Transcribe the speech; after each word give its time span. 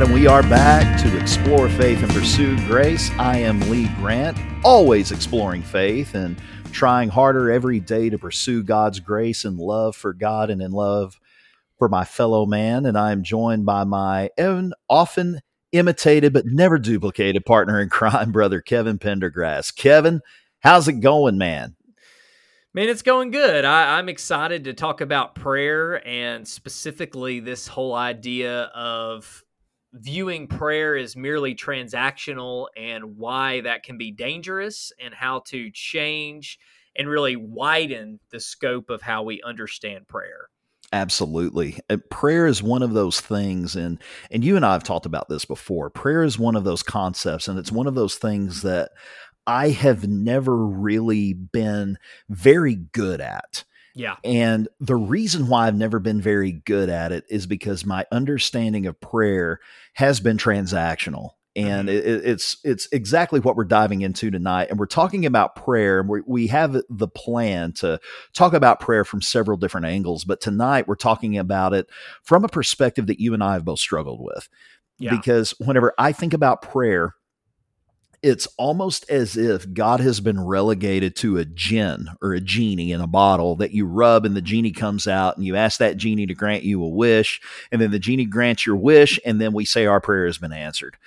And 0.00 0.14
we 0.14 0.26
are 0.26 0.42
back 0.42 0.98
to 1.02 1.20
explore 1.20 1.68
faith 1.68 2.02
and 2.02 2.10
pursue 2.10 2.56
grace. 2.66 3.10
I 3.18 3.36
am 3.36 3.60
Lee 3.68 3.86
Grant, 3.96 4.38
always 4.64 5.12
exploring 5.12 5.60
faith 5.60 6.14
and 6.14 6.40
trying 6.72 7.10
harder 7.10 7.50
every 7.50 7.80
day 7.80 8.08
to 8.08 8.16
pursue 8.16 8.62
God's 8.62 8.98
grace 8.98 9.44
and 9.44 9.58
love 9.58 9.94
for 9.94 10.14
God 10.14 10.48
and 10.48 10.62
in 10.62 10.70
love 10.70 11.20
for 11.78 11.90
my 11.90 12.06
fellow 12.06 12.46
man. 12.46 12.86
And 12.86 12.96
I 12.96 13.12
am 13.12 13.22
joined 13.22 13.66
by 13.66 13.84
my 13.84 14.30
own 14.38 14.72
often 14.88 15.40
imitated 15.70 16.32
but 16.32 16.46
never 16.46 16.78
duplicated 16.78 17.44
partner 17.44 17.78
in 17.78 17.90
crime, 17.90 18.32
brother 18.32 18.62
Kevin 18.62 18.98
Pendergrass. 18.98 19.76
Kevin, 19.76 20.22
how's 20.60 20.88
it 20.88 21.00
going, 21.00 21.36
man? 21.36 21.76
Man, 22.72 22.88
it's 22.88 23.02
going 23.02 23.32
good. 23.32 23.66
I, 23.66 23.98
am 23.98 24.08
excited 24.08 24.64
to 24.64 24.72
talk 24.72 25.02
about 25.02 25.34
prayer 25.34 26.00
and 26.08 26.48
specifically 26.48 27.40
this 27.40 27.68
whole 27.68 27.94
idea 27.94 28.62
of 28.74 29.44
viewing 29.92 30.46
prayer 30.46 30.96
as 30.96 31.16
merely 31.16 31.54
transactional 31.54 32.68
and 32.76 33.16
why 33.16 33.60
that 33.62 33.82
can 33.82 33.98
be 33.98 34.10
dangerous 34.10 34.92
and 35.00 35.14
how 35.14 35.40
to 35.46 35.70
change 35.70 36.58
and 36.96 37.08
really 37.08 37.36
widen 37.36 38.20
the 38.30 38.40
scope 38.40 38.90
of 38.90 39.02
how 39.02 39.22
we 39.22 39.42
understand 39.42 40.06
prayer. 40.08 40.48
Absolutely. 40.92 41.78
Uh, 41.88 41.98
prayer 42.10 42.46
is 42.46 42.62
one 42.62 42.82
of 42.82 42.94
those 42.94 43.20
things 43.20 43.76
and 43.76 44.02
and 44.30 44.42
you 44.42 44.56
and 44.56 44.66
I 44.66 44.72
have 44.72 44.82
talked 44.82 45.06
about 45.06 45.28
this 45.28 45.44
before. 45.44 45.88
Prayer 45.88 46.24
is 46.24 46.38
one 46.38 46.56
of 46.56 46.64
those 46.64 46.82
concepts 46.82 47.46
and 47.46 47.58
it's 47.58 47.70
one 47.70 47.86
of 47.86 47.94
those 47.94 48.16
things 48.16 48.62
that 48.62 48.90
I 49.46 49.70
have 49.70 50.08
never 50.08 50.56
really 50.56 51.32
been 51.32 51.96
very 52.28 52.74
good 52.74 53.20
at. 53.20 53.64
Yeah. 53.94 54.16
And 54.24 54.68
the 54.78 54.96
reason 54.96 55.48
why 55.48 55.66
I've 55.66 55.76
never 55.76 55.98
been 55.98 56.20
very 56.20 56.52
good 56.52 56.88
at 56.88 57.12
it 57.12 57.24
is 57.28 57.46
because 57.46 57.84
my 57.84 58.06
understanding 58.12 58.86
of 58.86 59.00
prayer 59.00 59.60
has 59.94 60.20
been 60.20 60.36
transactional. 60.36 61.30
And 61.56 61.88
mm-hmm. 61.88 61.98
it, 61.98 62.24
it's 62.26 62.58
it's 62.62 62.88
exactly 62.92 63.40
what 63.40 63.56
we're 63.56 63.64
diving 63.64 64.02
into 64.02 64.30
tonight, 64.30 64.68
and 64.70 64.78
we're 64.78 64.86
talking 64.86 65.26
about 65.26 65.56
prayer. 65.56 65.98
And 65.98 66.08
we 66.08 66.20
we 66.24 66.46
have 66.46 66.80
the 66.88 67.08
plan 67.08 67.72
to 67.74 67.98
talk 68.34 68.52
about 68.52 68.78
prayer 68.78 69.04
from 69.04 69.20
several 69.20 69.56
different 69.56 69.86
angles, 69.86 70.24
but 70.24 70.40
tonight 70.40 70.86
we're 70.86 70.94
talking 70.94 71.36
about 71.36 71.74
it 71.74 71.88
from 72.22 72.44
a 72.44 72.48
perspective 72.48 73.08
that 73.08 73.18
you 73.18 73.34
and 73.34 73.42
I 73.42 73.54
have 73.54 73.64
both 73.64 73.80
struggled 73.80 74.20
with. 74.20 74.48
Yeah. 75.00 75.10
Because 75.10 75.52
whenever 75.58 75.92
I 75.98 76.12
think 76.12 76.34
about 76.34 76.62
prayer, 76.62 77.14
it's 78.22 78.46
almost 78.58 79.08
as 79.08 79.36
if 79.36 79.72
God 79.72 80.00
has 80.00 80.20
been 80.20 80.44
relegated 80.44 81.16
to 81.16 81.38
a 81.38 81.44
jinn 81.44 82.08
or 82.20 82.34
a 82.34 82.40
genie 82.40 82.92
in 82.92 83.00
a 83.00 83.06
bottle 83.06 83.56
that 83.56 83.72
you 83.72 83.86
rub 83.86 84.26
and 84.26 84.36
the 84.36 84.42
genie 84.42 84.72
comes 84.72 85.08
out 85.08 85.36
and 85.36 85.46
you 85.46 85.56
ask 85.56 85.78
that 85.78 85.96
genie 85.96 86.26
to 86.26 86.34
grant 86.34 86.62
you 86.62 86.82
a 86.82 86.88
wish 86.88 87.40
and 87.72 87.80
then 87.80 87.90
the 87.90 87.98
genie 87.98 88.26
grants 88.26 88.66
your 88.66 88.76
wish 88.76 89.18
and 89.24 89.40
then 89.40 89.52
we 89.52 89.64
say 89.64 89.86
our 89.86 90.00
prayer 90.00 90.26
has 90.26 90.38
been 90.38 90.52
answered. 90.52 90.98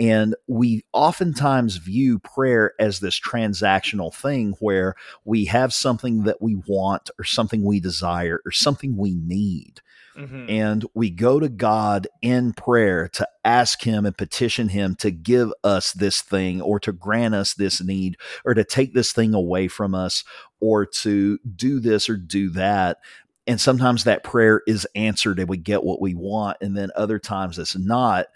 And 0.00 0.36
we 0.46 0.84
oftentimes 0.92 1.76
view 1.76 2.20
prayer 2.20 2.72
as 2.78 3.00
this 3.00 3.18
transactional 3.18 4.14
thing 4.14 4.54
where 4.60 4.94
we 5.24 5.46
have 5.46 5.72
something 5.72 6.22
that 6.22 6.40
we 6.40 6.56
want 6.66 7.10
or 7.18 7.24
something 7.24 7.64
we 7.64 7.80
desire 7.80 8.40
or 8.44 8.52
something 8.52 8.96
we 8.96 9.14
need. 9.14 9.80
Mm-hmm. 10.18 10.50
And 10.50 10.84
we 10.94 11.10
go 11.10 11.38
to 11.38 11.48
God 11.48 12.08
in 12.22 12.52
prayer 12.52 13.08
to 13.14 13.28
ask 13.44 13.82
Him 13.82 14.04
and 14.04 14.16
petition 14.16 14.68
Him 14.68 14.96
to 14.96 15.10
give 15.10 15.52
us 15.62 15.92
this 15.92 16.20
thing 16.20 16.60
or 16.60 16.80
to 16.80 16.92
grant 16.92 17.34
us 17.34 17.54
this 17.54 17.82
need 17.82 18.16
or 18.44 18.54
to 18.54 18.64
take 18.64 18.94
this 18.94 19.12
thing 19.12 19.32
away 19.32 19.68
from 19.68 19.94
us 19.94 20.24
or 20.60 20.84
to 20.86 21.38
do 21.54 21.78
this 21.78 22.08
or 22.08 22.16
do 22.16 22.50
that. 22.50 22.98
And 23.46 23.60
sometimes 23.60 24.04
that 24.04 24.24
prayer 24.24 24.62
is 24.66 24.86
answered 24.94 25.38
and 25.38 25.48
we 25.48 25.56
get 25.56 25.84
what 25.84 26.00
we 26.00 26.14
want. 26.14 26.58
And 26.60 26.76
then 26.76 26.90
other 26.96 27.18
times 27.18 27.58
it's 27.58 27.76
not. 27.76 28.26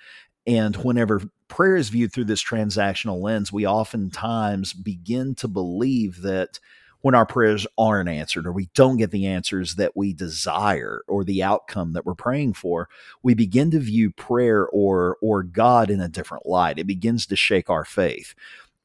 And 0.47 0.77
whenever 0.77 1.23
prayer 1.49 1.77
is 1.77 1.91
viewed 1.91 2.13
through 2.13 2.25
this 2.25 2.43
transactional 2.43 3.21
lens, 3.21 3.53
we 3.53 3.67
oftentimes 3.67 4.73
begin 4.73 5.35
to 5.37 5.49
believe 5.49 6.23
that 6.23 6.59
when 7.03 7.15
our 7.15 7.27
prayers 7.27 7.67
aren't 7.77 8.09
answered 8.09 8.47
or 8.47 8.53
we 8.53 8.69
don't 8.75 8.97
get 8.97 9.11
the 9.11 9.27
answers 9.27 9.75
that 9.75 9.97
we 9.97 10.13
desire 10.13 11.03
or 11.07 11.25
the 11.25 11.43
outcome 11.43 11.93
that 11.93 12.07
we're 12.07 12.15
praying 12.15 12.55
for 12.55 12.89
we 13.23 13.35
begin 13.35 13.71
to 13.71 13.79
view 13.79 14.11
prayer 14.11 14.67
or 14.69 15.17
or 15.21 15.43
god 15.43 15.91
in 15.91 16.01
a 16.01 16.09
different 16.09 16.47
light. 16.47 16.79
It 16.79 16.87
begins 16.87 17.27
to 17.27 17.37
shake 17.37 17.69
our 17.69 17.85
faith. 17.85 18.35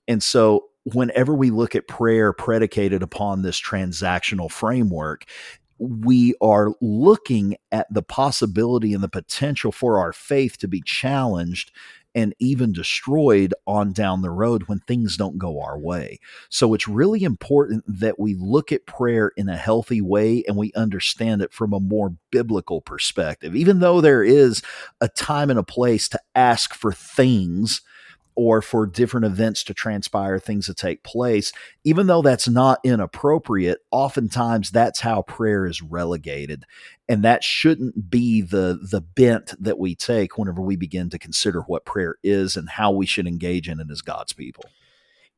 And 0.08 0.22
so 0.22 0.66
whenever 0.84 1.34
we 1.34 1.50
look 1.50 1.76
at 1.76 1.88
prayer 1.88 2.34
predicated 2.34 3.04
upon 3.04 3.42
this 3.42 3.60
transactional 3.62 4.52
framework 4.52 5.26
we 5.80 6.34
are 6.42 6.74
looking 6.82 7.56
at 7.72 7.86
the 7.94 8.02
possibility 8.02 8.94
and 8.94 9.04
the 9.04 9.10
potential 9.10 9.72
for 9.72 10.00
our 10.00 10.12
faith 10.12 10.58
to 10.58 10.68
be 10.68 10.82
challenged 10.82 11.72
and 12.18 12.34
even 12.40 12.74
destroyed 12.74 13.54
on 13.68 13.94
down 13.94 14.24
the 14.24 14.32
road 14.32 14.64
when 14.64 14.80
things 14.80 15.16
don't 15.16 15.38
go 15.38 15.62
our 15.62 15.78
way. 15.78 16.20
So 16.50 16.74
it's 16.74 16.88
really 16.88 17.24
important 17.24 17.84
that 17.88 18.18
we 18.18 18.34
look 18.34 18.72
at 18.72 18.88
prayer 18.88 19.32
in 19.38 19.48
a 19.50 19.56
healthy 19.56 20.02
way 20.02 20.44
and 20.48 20.58
we 20.58 20.74
understand 20.74 21.44
it 21.44 21.54
from 21.54 21.74
a 21.74 21.80
more 21.80 22.16
biblical 22.32 22.82
perspective. 22.82 23.56
Even 23.56 23.82
though 23.82 24.02
there 24.02 24.24
is 24.24 24.64
a 25.00 25.08
time 25.08 25.52
and 25.52 25.60
a 25.60 25.64
place 25.64 26.10
to 26.10 26.20
ask 26.34 26.74
for 26.74 26.92
things 26.92 27.82
or 28.38 28.62
for 28.62 28.86
different 28.86 29.26
events 29.26 29.64
to 29.64 29.74
transpire, 29.74 30.38
things 30.38 30.68
to 30.68 30.74
take 30.74 31.02
place, 31.04 31.52
even 31.84 32.06
though 32.06 32.22
that's 32.22 32.48
not 32.48 32.80
inappropriate, 32.84 33.80
oftentimes 33.90 34.70
that's 34.70 35.00
how 35.00 35.24
prayer 35.24 35.66
is 35.66 35.82
relegated. 35.82 36.64
And 37.10 37.24
that 37.24 37.44
shouldn't 37.44 38.12
be 38.12 38.42
the 38.42 38.80
the 38.80 39.02
bent 39.02 39.56
that 39.62 39.80
we 39.80 39.96
take 39.96 40.38
whenever 40.38 40.62
we 40.62 40.76
begin 40.76 41.10
to 41.10 41.20
consider 41.20 41.62
what 41.62 41.84
prayer 41.84 42.18
is 42.24 42.56
and 42.56 42.70
how 42.70 42.92
we 42.92 43.08
should 43.08 43.28
engage 43.28 43.68
in 43.68 43.80
it 43.80 43.90
as 43.90 44.02
God's 44.02 44.34
people. 44.34 44.66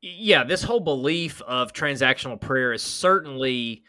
Yeah, 0.01 0.43
this 0.43 0.63
whole 0.63 0.79
belief 0.79 1.41
of 1.43 1.71
transactional 1.71 2.39
prayer 2.39 2.73
is 2.73 2.83
certainly 2.83 3.83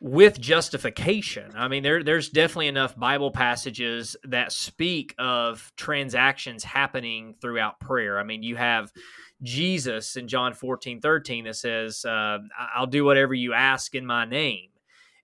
with 0.00 0.40
justification. 0.40 1.52
I 1.56 1.68
mean, 1.68 1.82
there 1.82 2.02
there's 2.02 2.28
definitely 2.28 2.68
enough 2.68 2.96
Bible 2.96 3.30
passages 3.30 4.16
that 4.24 4.52
speak 4.52 5.14
of 5.18 5.72
transactions 5.76 6.64
happening 6.64 7.34
throughout 7.40 7.80
prayer. 7.80 8.18
I 8.18 8.22
mean, 8.22 8.42
you 8.42 8.56
have 8.56 8.92
Jesus 9.42 10.16
in 10.16 10.28
John 10.28 10.54
14, 10.54 11.00
13 11.00 11.44
that 11.44 11.56
says, 11.56 12.04
uh, 12.04 12.38
I'll 12.74 12.86
do 12.86 13.04
whatever 13.04 13.34
you 13.34 13.52
ask 13.52 13.94
in 13.94 14.06
my 14.06 14.24
name. 14.24 14.68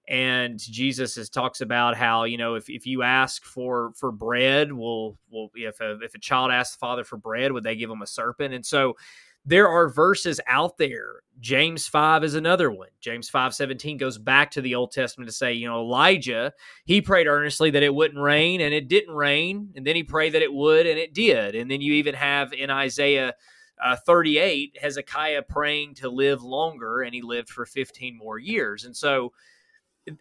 And 0.09 0.59
Jesus 0.59 1.16
is, 1.16 1.31
talks 1.31 1.60
about 1.60 1.97
how, 1.97 2.25
you 2.25 2.37
know, 2.37 2.56
if, 2.56 2.69
if 2.69 2.87
you 2.87 3.03
ask 3.03 3.44
for 3.44 3.93
for 3.94 4.10
bread, 4.10 4.72
will 4.72 5.16
will 5.31 5.50
if 5.54 5.81
a, 5.81 5.99
if 6.00 6.15
a 6.15 6.19
child 6.19 6.50
asks 6.50 6.75
the 6.75 6.81
father 6.81 7.04
for 7.04 7.16
bread, 7.16 7.53
would 7.53 7.62
they 7.62 7.77
give 7.77 7.89
him 7.89 8.03
a 8.03 8.06
serpent? 8.06 8.53
And 8.53 8.66
so 8.66 8.97
there 9.44 9.69
are 9.69 9.88
verses 9.88 10.41
out 10.47 10.78
there. 10.78 11.22
James 11.41 11.88
5 11.88 12.22
is 12.22 12.34
another 12.34 12.70
one. 12.70 12.88
James 13.00 13.28
5 13.28 13.54
17 13.54 13.97
goes 13.97 14.16
back 14.16 14.50
to 14.53 14.60
the 14.60 14.75
Old 14.75 14.92
Testament 14.92 15.28
to 15.28 15.34
say, 15.34 15.53
you 15.53 15.69
know, 15.69 15.80
Elijah, 15.80 16.53
he 16.84 17.00
prayed 17.00 17.26
earnestly 17.26 17.70
that 17.70 17.82
it 17.82 17.94
wouldn't 17.94 18.22
rain, 18.22 18.60
and 18.60 18.72
it 18.72 18.88
didn't 18.88 19.14
rain. 19.14 19.70
And 19.75 19.84
then 19.84 19.97
he 19.97 20.04
prayed 20.04 20.34
that 20.34 20.42
it 20.42 20.53
would, 20.53 20.86
and 20.86 20.98
it 20.98 21.14
did. 21.14 21.56
And 21.56 21.70
then 21.70 21.80
you 21.80 21.94
even 21.94 22.14
have 22.14 22.53
in 22.53 22.70
Isaiah 22.70 23.34
uh, 23.82 23.97
38, 23.97 24.78
Hezekiah 24.80 25.42
praying 25.42 25.94
to 25.97 26.09
live 26.09 26.42
longer, 26.42 27.03
and 27.03 27.12
he 27.12 27.22
lived 27.22 27.48
for 27.48 27.66
15 27.66 28.16
more 28.16 28.38
years. 28.38 28.84
And 28.84 28.97
so 28.97 29.32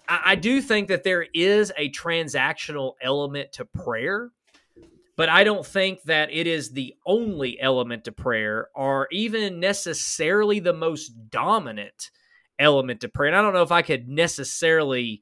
I, 0.07 0.21
I 0.25 0.35
do 0.35 0.61
think 0.61 0.87
that 0.87 1.03
there 1.03 1.27
is 1.33 1.71
a 1.77 1.91
transactional 1.91 2.93
element 3.01 3.51
to 3.53 3.65
prayer 3.65 4.31
but 5.21 5.29
I 5.29 5.43
don't 5.43 5.63
think 5.63 6.01
that 6.05 6.29
it 6.31 6.47
is 6.47 6.71
the 6.71 6.95
only 7.05 7.61
element 7.61 8.05
to 8.05 8.11
prayer 8.11 8.69
or 8.73 9.07
even 9.11 9.59
necessarily 9.59 10.59
the 10.59 10.73
most 10.73 11.11
dominant 11.29 12.09
element 12.57 13.01
to 13.01 13.07
prayer. 13.07 13.27
And 13.27 13.35
I 13.37 13.43
don't 13.43 13.53
know 13.53 13.61
if 13.61 13.71
I 13.71 13.83
could 13.83 14.09
necessarily 14.09 15.21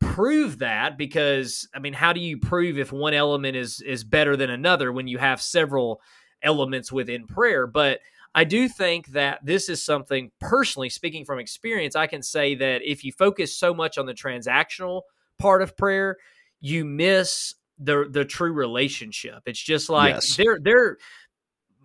prove 0.00 0.60
that 0.60 0.96
because 0.96 1.68
I 1.74 1.78
mean, 1.78 1.92
how 1.92 2.14
do 2.14 2.20
you 2.20 2.38
prove 2.38 2.78
if 2.78 2.90
one 2.90 3.12
element 3.12 3.54
is 3.54 3.82
is 3.82 4.02
better 4.02 4.34
than 4.34 4.48
another 4.48 4.90
when 4.94 5.08
you 5.08 5.18
have 5.18 5.42
several 5.42 6.00
elements 6.42 6.90
within 6.90 7.26
prayer? 7.26 7.66
But 7.66 8.00
I 8.34 8.44
do 8.44 8.66
think 8.66 9.08
that 9.08 9.40
this 9.44 9.68
is 9.68 9.84
something 9.84 10.30
personally 10.40 10.88
speaking 10.88 11.26
from 11.26 11.38
experience, 11.38 11.96
I 11.96 12.06
can 12.06 12.22
say 12.22 12.54
that 12.54 12.80
if 12.82 13.04
you 13.04 13.12
focus 13.12 13.54
so 13.54 13.74
much 13.74 13.98
on 13.98 14.06
the 14.06 14.14
transactional 14.14 15.02
part 15.38 15.60
of 15.60 15.76
prayer, 15.76 16.16
you 16.62 16.86
miss 16.86 17.56
the 17.78 18.06
the 18.10 18.24
true 18.24 18.52
relationship. 18.52 19.42
It's 19.46 19.62
just 19.62 19.90
like 19.90 20.14
yes. 20.14 20.36
they're 20.36 20.58
they're 20.60 20.98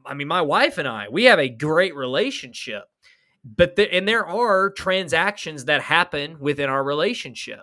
I 0.06 0.14
mean, 0.14 0.28
my 0.28 0.42
wife 0.42 0.78
and 0.78 0.88
I, 0.88 1.08
we 1.10 1.26
have 1.26 1.40
a 1.40 1.50
great 1.50 1.96
relationship. 1.96 2.86
But 3.46 3.76
the, 3.76 3.94
and 3.94 4.08
there 4.08 4.26
are 4.26 4.70
transactions 4.72 5.66
that 5.66 5.82
happen 5.82 6.40
within 6.40 6.70
our 6.70 6.84
relationship. 6.84 7.62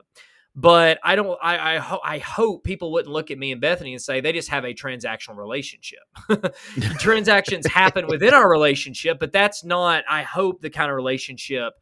But 0.55 0.99
I 1.05 1.17
don't. 1.17 1.39
I 1.43 1.75
I, 1.75 1.79
ho- 1.79 2.01
I 2.03 2.17
hope 2.17 2.65
people 2.65 2.93
wouldn't 2.93 3.13
look 3.13 3.31
at 3.31 3.37
me 3.37 3.53
and 3.53 3.61
Bethany 3.61 3.93
and 3.93 4.01
say 4.01 4.23
they 4.23 4.33
just 4.33 4.49
have 4.49 4.65
a 4.65 4.73
transactional 4.73 5.37
relationship. 5.37 6.01
Transactions 6.99 7.67
happen 7.67 8.07
within 8.07 8.33
our 8.33 8.49
relationship, 8.49 9.19
but 9.19 9.33
that's 9.33 9.65
not. 9.65 10.05
I 10.09 10.23
hope 10.23 10.63
the 10.63 10.71
kind 10.71 10.91
of 10.91 10.97
relationship 10.97 11.75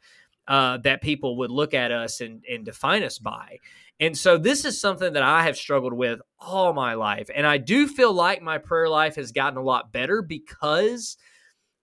uh, 0.48 0.78
that 0.78 1.02
people 1.02 1.36
would 1.38 1.52
look 1.52 1.72
at 1.72 1.92
us 1.92 2.20
and, 2.20 2.44
and 2.50 2.64
define 2.64 3.04
us 3.04 3.20
by. 3.20 3.60
And 4.00 4.18
so 4.18 4.36
this 4.36 4.64
is 4.64 4.80
something 4.80 5.12
that 5.12 5.22
I 5.22 5.44
have 5.44 5.56
struggled 5.56 5.92
with 5.92 6.20
all 6.38 6.72
my 6.72 6.94
life. 6.94 7.30
And 7.34 7.46
I 7.46 7.58
do 7.58 7.86
feel 7.86 8.12
like 8.12 8.42
my 8.42 8.58
prayer 8.58 8.88
life 8.88 9.16
has 9.16 9.32
gotten 9.32 9.58
a 9.58 9.62
lot 9.62 9.92
better 9.92 10.20
because 10.20 11.16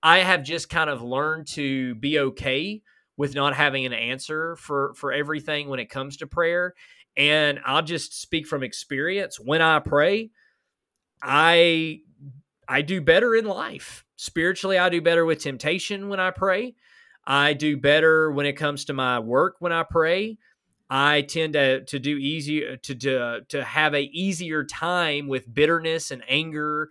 I 0.03 0.19
have 0.19 0.43
just 0.43 0.69
kind 0.69 0.89
of 0.89 1.01
learned 1.01 1.47
to 1.49 1.95
be 1.95 2.19
okay 2.19 2.81
with 3.17 3.35
not 3.35 3.55
having 3.55 3.85
an 3.85 3.93
answer 3.93 4.55
for 4.55 4.93
for 4.95 5.13
everything 5.13 5.69
when 5.69 5.79
it 5.79 5.89
comes 5.89 6.17
to 6.17 6.27
prayer. 6.27 6.73
And 7.15 7.59
I'll 7.65 7.83
just 7.83 8.19
speak 8.19 8.47
from 8.47 8.63
experience. 8.63 9.39
When 9.39 9.61
I 9.61 9.79
pray, 9.79 10.31
I 11.21 11.99
I 12.67 12.81
do 12.81 13.01
better 13.01 13.35
in 13.35 13.45
life. 13.45 14.05
Spiritually, 14.15 14.77
I 14.77 14.89
do 14.89 15.01
better 15.01 15.25
with 15.25 15.39
temptation 15.39 16.09
when 16.09 16.19
I 16.19 16.31
pray. 16.31 16.75
I 17.25 17.53
do 17.53 17.77
better 17.77 18.31
when 18.31 18.45
it 18.45 18.53
comes 18.53 18.85
to 18.85 18.93
my 18.93 19.19
work 19.19 19.55
when 19.59 19.71
I 19.71 19.83
pray. 19.83 20.37
I 20.93 21.21
tend 21.21 21.53
to 21.53 21.85
to 21.85 21.99
do 21.99 22.17
easier 22.17 22.73
uh, 22.73 22.75
to 22.83 22.95
to 22.95 23.23
uh, 23.23 23.39
to 23.47 23.63
have 23.63 23.95
a 23.95 24.03
easier 24.03 24.65
time 24.65 25.29
with 25.29 25.51
bitterness 25.51 26.11
and 26.11 26.21
anger 26.27 26.89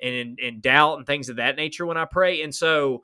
and 0.00 0.38
and 0.42 0.62
doubt 0.62 0.96
and 0.96 1.06
things 1.06 1.28
of 1.28 1.36
that 1.36 1.56
nature 1.56 1.84
when 1.84 1.98
I 1.98 2.06
pray. 2.06 2.42
And 2.42 2.54
so, 2.54 3.02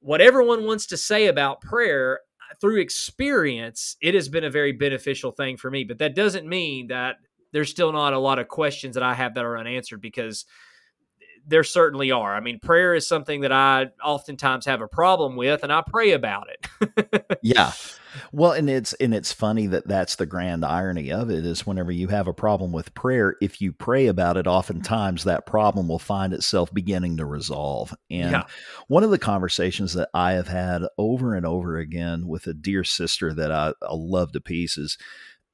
what 0.00 0.22
everyone 0.22 0.64
wants 0.64 0.86
to 0.86 0.96
say 0.96 1.26
about 1.26 1.60
prayer 1.60 2.20
uh, 2.40 2.54
through 2.62 2.80
experience, 2.80 3.98
it 4.00 4.14
has 4.14 4.30
been 4.30 4.44
a 4.44 4.50
very 4.50 4.72
beneficial 4.72 5.32
thing 5.32 5.58
for 5.58 5.70
me. 5.70 5.84
But 5.84 5.98
that 5.98 6.14
doesn't 6.14 6.48
mean 6.48 6.86
that 6.86 7.16
there's 7.52 7.68
still 7.68 7.92
not 7.92 8.14
a 8.14 8.18
lot 8.18 8.38
of 8.38 8.48
questions 8.48 8.94
that 8.94 9.02
I 9.02 9.12
have 9.12 9.34
that 9.34 9.44
are 9.44 9.58
unanswered 9.58 10.00
because 10.00 10.46
eh, 11.20 11.24
there 11.46 11.62
certainly 11.62 12.10
are. 12.10 12.34
I 12.34 12.40
mean, 12.40 12.58
prayer 12.58 12.94
is 12.94 13.06
something 13.06 13.42
that 13.42 13.52
I 13.52 13.88
oftentimes 14.02 14.64
have 14.64 14.80
a 14.80 14.88
problem 14.88 15.36
with, 15.36 15.62
and 15.62 15.70
I 15.70 15.82
pray 15.86 16.12
about 16.12 16.46
it. 16.48 17.38
yeah. 17.42 17.72
Well, 18.32 18.52
and 18.52 18.68
it's 18.68 18.92
and 18.94 19.14
it's 19.14 19.32
funny 19.32 19.66
that 19.68 19.86
that's 19.86 20.16
the 20.16 20.26
grand 20.26 20.64
irony 20.64 21.12
of 21.12 21.30
it 21.30 21.44
is 21.44 21.66
whenever 21.66 21.92
you 21.92 22.08
have 22.08 22.26
a 22.26 22.34
problem 22.34 22.72
with 22.72 22.94
prayer, 22.94 23.36
if 23.40 23.60
you 23.60 23.72
pray 23.72 24.06
about 24.06 24.36
it, 24.36 24.46
oftentimes 24.46 25.24
that 25.24 25.46
problem 25.46 25.88
will 25.88 25.98
find 25.98 26.32
itself 26.32 26.72
beginning 26.72 27.16
to 27.18 27.26
resolve. 27.26 27.94
And 28.10 28.32
yeah. 28.32 28.44
one 28.88 29.04
of 29.04 29.10
the 29.10 29.18
conversations 29.18 29.94
that 29.94 30.08
I 30.14 30.32
have 30.32 30.48
had 30.48 30.82
over 30.98 31.34
and 31.34 31.46
over 31.46 31.78
again 31.78 32.26
with 32.26 32.46
a 32.46 32.54
dear 32.54 32.84
sister 32.84 33.32
that 33.34 33.52
I, 33.52 33.72
I 33.82 33.94
love 33.94 34.32
to 34.32 34.40
pieces 34.40 34.98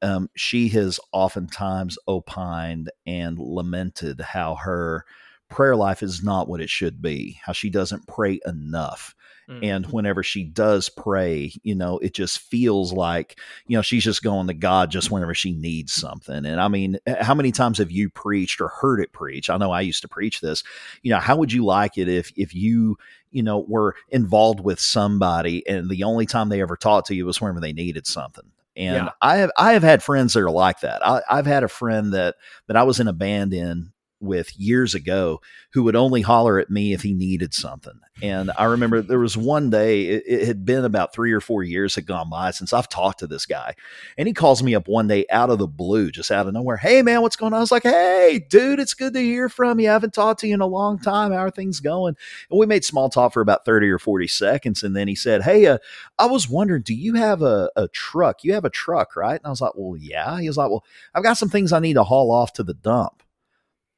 um, 0.02 0.30
she 0.34 0.68
has 0.68 0.98
oftentimes 1.12 1.98
opined 2.08 2.90
and 3.06 3.38
lamented 3.38 4.20
how 4.20 4.54
her 4.56 5.04
prayer 5.48 5.76
life 5.76 6.02
is 6.02 6.22
not 6.22 6.48
what 6.48 6.60
it 6.60 6.70
should 6.70 7.02
be, 7.02 7.38
how 7.44 7.52
she 7.52 7.70
doesn't 7.70 8.06
pray 8.06 8.40
enough. 8.46 9.14
Mm-hmm. 9.50 9.64
And 9.64 9.86
whenever 9.86 10.22
she 10.22 10.44
does 10.44 10.88
pray, 10.88 11.52
you 11.64 11.74
know, 11.74 11.98
it 11.98 12.14
just 12.14 12.38
feels 12.38 12.92
like, 12.92 13.38
you 13.66 13.76
know, 13.76 13.82
she's 13.82 14.04
just 14.04 14.22
going 14.22 14.46
to 14.46 14.54
God 14.54 14.90
just 14.90 15.10
whenever 15.10 15.34
she 15.34 15.52
needs 15.52 15.92
something. 15.92 16.46
And 16.46 16.60
I 16.60 16.68
mean, 16.68 16.98
how 17.20 17.34
many 17.34 17.50
times 17.50 17.78
have 17.78 17.90
you 17.90 18.10
preached 18.10 18.60
or 18.60 18.68
heard 18.68 19.00
it 19.00 19.12
preached? 19.12 19.50
I 19.50 19.56
know 19.56 19.72
I 19.72 19.80
used 19.80 20.02
to 20.02 20.08
preach 20.08 20.40
this. 20.40 20.62
You 21.02 21.10
know, 21.10 21.18
how 21.18 21.36
would 21.36 21.52
you 21.52 21.64
like 21.64 21.98
it 21.98 22.08
if 22.08 22.32
if 22.36 22.54
you, 22.54 22.96
you 23.32 23.42
know, 23.42 23.64
were 23.66 23.96
involved 24.10 24.60
with 24.60 24.78
somebody 24.78 25.66
and 25.66 25.90
the 25.90 26.04
only 26.04 26.26
time 26.26 26.48
they 26.48 26.60
ever 26.60 26.76
talked 26.76 27.08
to 27.08 27.14
you 27.16 27.26
was 27.26 27.40
whenever 27.40 27.60
they 27.60 27.72
needed 27.72 28.06
something? 28.06 28.50
And 28.76 29.06
yeah. 29.06 29.10
I 29.20 29.38
have 29.38 29.50
I 29.56 29.72
have 29.72 29.82
had 29.82 30.00
friends 30.00 30.34
that 30.34 30.44
are 30.44 30.50
like 30.50 30.80
that. 30.80 31.04
I, 31.04 31.22
I've 31.28 31.46
had 31.46 31.64
a 31.64 31.68
friend 31.68 32.12
that 32.12 32.36
that 32.68 32.76
I 32.76 32.84
was 32.84 33.00
in 33.00 33.08
a 33.08 33.12
band 33.12 33.52
in 33.52 33.92
with 34.20 34.58
years 34.58 34.94
ago 34.94 35.40
who 35.72 35.84
would 35.84 35.96
only 35.96 36.20
holler 36.20 36.58
at 36.58 36.70
me 36.70 36.92
if 36.92 37.02
he 37.02 37.14
needed 37.14 37.54
something. 37.54 37.98
And 38.22 38.50
I 38.58 38.64
remember 38.64 39.00
there 39.00 39.18
was 39.18 39.36
one 39.36 39.70
day, 39.70 40.02
it, 40.06 40.24
it, 40.26 40.46
had 40.46 40.66
been 40.66 40.84
about 40.84 41.14
three 41.14 41.32
or 41.32 41.40
four 41.40 41.62
years 41.62 41.94
had 41.94 42.06
gone 42.06 42.28
by 42.28 42.50
since 42.50 42.72
I've 42.72 42.88
talked 42.88 43.20
to 43.20 43.26
this 43.26 43.46
guy. 43.46 43.74
And 44.18 44.28
he 44.28 44.34
calls 44.34 44.62
me 44.62 44.74
up 44.74 44.88
one 44.88 45.06
day 45.06 45.26
out 45.30 45.48
of 45.48 45.58
the 45.58 45.66
blue, 45.66 46.10
just 46.10 46.30
out 46.30 46.46
of 46.46 46.52
nowhere. 46.52 46.76
Hey, 46.76 47.02
man, 47.02 47.22
what's 47.22 47.36
going 47.36 47.52
on? 47.52 47.58
I 47.58 47.60
was 47.60 47.70
like, 47.70 47.84
hey, 47.84 48.44
dude, 48.50 48.80
it's 48.80 48.94
good 48.94 49.14
to 49.14 49.20
hear 49.20 49.48
from 49.48 49.80
you. 49.80 49.88
I 49.88 49.92
haven't 49.92 50.12
talked 50.12 50.40
to 50.40 50.48
you 50.48 50.54
in 50.54 50.60
a 50.60 50.66
long 50.66 50.98
time. 50.98 51.32
How 51.32 51.38
are 51.38 51.50
things 51.50 51.80
going? 51.80 52.16
And 52.50 52.58
we 52.58 52.66
made 52.66 52.84
small 52.84 53.08
talk 53.08 53.32
for 53.32 53.40
about 53.40 53.64
30 53.64 53.88
or 53.88 53.98
40 53.98 54.26
seconds. 54.26 54.82
And 54.82 54.94
then 54.94 55.08
he 55.08 55.14
said, 55.14 55.42
hey, 55.42 55.66
uh, 55.66 55.78
I 56.18 56.26
was 56.26 56.48
wondering, 56.48 56.82
do 56.82 56.94
you 56.94 57.14
have 57.14 57.42
a, 57.42 57.70
a 57.76 57.88
truck? 57.88 58.44
You 58.44 58.52
have 58.54 58.64
a 58.64 58.70
truck, 58.70 59.16
right? 59.16 59.40
And 59.40 59.46
I 59.46 59.50
was 59.50 59.60
like, 59.60 59.72
well, 59.76 59.96
yeah. 59.96 60.40
He 60.40 60.48
was 60.48 60.58
like, 60.58 60.68
well, 60.68 60.84
I've 61.14 61.22
got 61.22 61.38
some 61.38 61.48
things 61.48 61.72
I 61.72 61.78
need 61.78 61.94
to 61.94 62.04
haul 62.04 62.30
off 62.30 62.52
to 62.54 62.62
the 62.62 62.74
dump. 62.74 63.22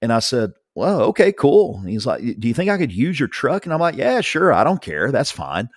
And 0.03 0.13
I 0.13 0.19
said, 0.19 0.53
well, 0.75 1.03
okay, 1.03 1.33
cool. 1.33 1.79
And 1.79 1.89
he's 1.89 2.07
like, 2.07 2.21
do 2.39 2.49
you 2.49 2.55
think 2.55 2.71
I 2.71 2.77
could 2.77 2.93
use 2.93 3.19
your 3.19 3.29
truck? 3.29 3.65
And 3.65 3.73
I'm 3.73 3.81
like, 3.81 3.97
yeah, 3.97 4.21
sure. 4.21 4.53
I 4.53 4.65
don't 4.65 4.83
care. 4.83 5.11
That's 5.13 5.31
fine. 5.31 5.71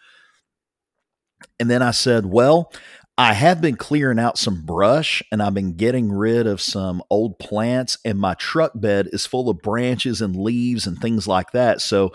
And 1.59 1.69
then 1.69 1.81
I 1.81 1.91
said, 1.91 2.25
well, 2.25 2.73
I 3.17 3.33
have 3.33 3.61
been 3.61 3.77
clearing 3.77 4.19
out 4.19 4.37
some 4.37 4.65
brush 4.65 5.23
and 5.31 5.41
I've 5.41 5.53
been 5.53 5.75
getting 5.75 6.11
rid 6.11 6.47
of 6.47 6.59
some 6.59 7.01
old 7.09 7.39
plants, 7.39 7.97
and 8.03 8.19
my 8.19 8.33
truck 8.33 8.73
bed 8.75 9.07
is 9.13 9.25
full 9.25 9.49
of 9.49 9.61
branches 9.61 10.21
and 10.21 10.35
leaves 10.35 10.85
and 10.85 10.97
things 10.97 11.27
like 11.27 11.51
that. 11.51 11.81
So 11.81 12.13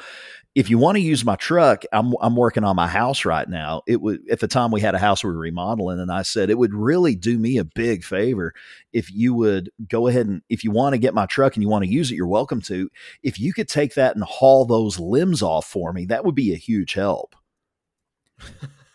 if 0.57 0.69
you 0.69 0.79
want 0.79 0.97
to 0.97 1.03
use 1.03 1.25
my 1.25 1.37
truck, 1.37 1.85
I'm 1.93 2.15
I'm 2.21 2.35
working 2.35 2.65
on 2.65 2.75
my 2.75 2.89
house 2.89 3.25
right 3.25 3.49
now. 3.49 3.83
It 3.87 4.01
would 4.01 4.29
at 4.31 4.41
the 4.41 4.49
time 4.49 4.73
we 4.73 4.81
had 4.81 4.97
a 4.97 4.99
house 4.99 5.23
we 5.23 5.31
were 5.31 5.39
remodeling, 5.39 6.01
and 6.01 6.11
I 6.11 6.23
said 6.23 6.51
it 6.51 6.59
would 6.59 6.75
really 6.75 7.15
do 7.15 7.39
me 7.39 7.59
a 7.59 7.65
big 7.65 8.03
favor 8.03 8.53
if 8.93 9.13
you 9.13 9.33
would 9.35 9.71
go 9.89 10.09
ahead 10.09 10.27
and 10.27 10.43
if 10.49 10.65
you 10.65 10.73
want 10.73 10.95
to 10.95 10.99
get 10.99 11.15
my 11.15 11.27
truck 11.27 11.55
and 11.55 11.63
you 11.63 11.69
want 11.69 11.85
to 11.85 11.91
use 11.91 12.11
it, 12.11 12.17
you're 12.17 12.27
welcome 12.27 12.61
to. 12.63 12.91
If 13.23 13.39
you 13.39 13.53
could 13.53 13.69
take 13.69 13.95
that 13.95 14.17
and 14.17 14.25
haul 14.25 14.65
those 14.65 14.99
limbs 14.99 15.41
off 15.41 15.67
for 15.67 15.93
me, 15.93 16.07
that 16.07 16.25
would 16.25 16.35
be 16.35 16.53
a 16.53 16.57
huge 16.57 16.95
help. 16.95 17.37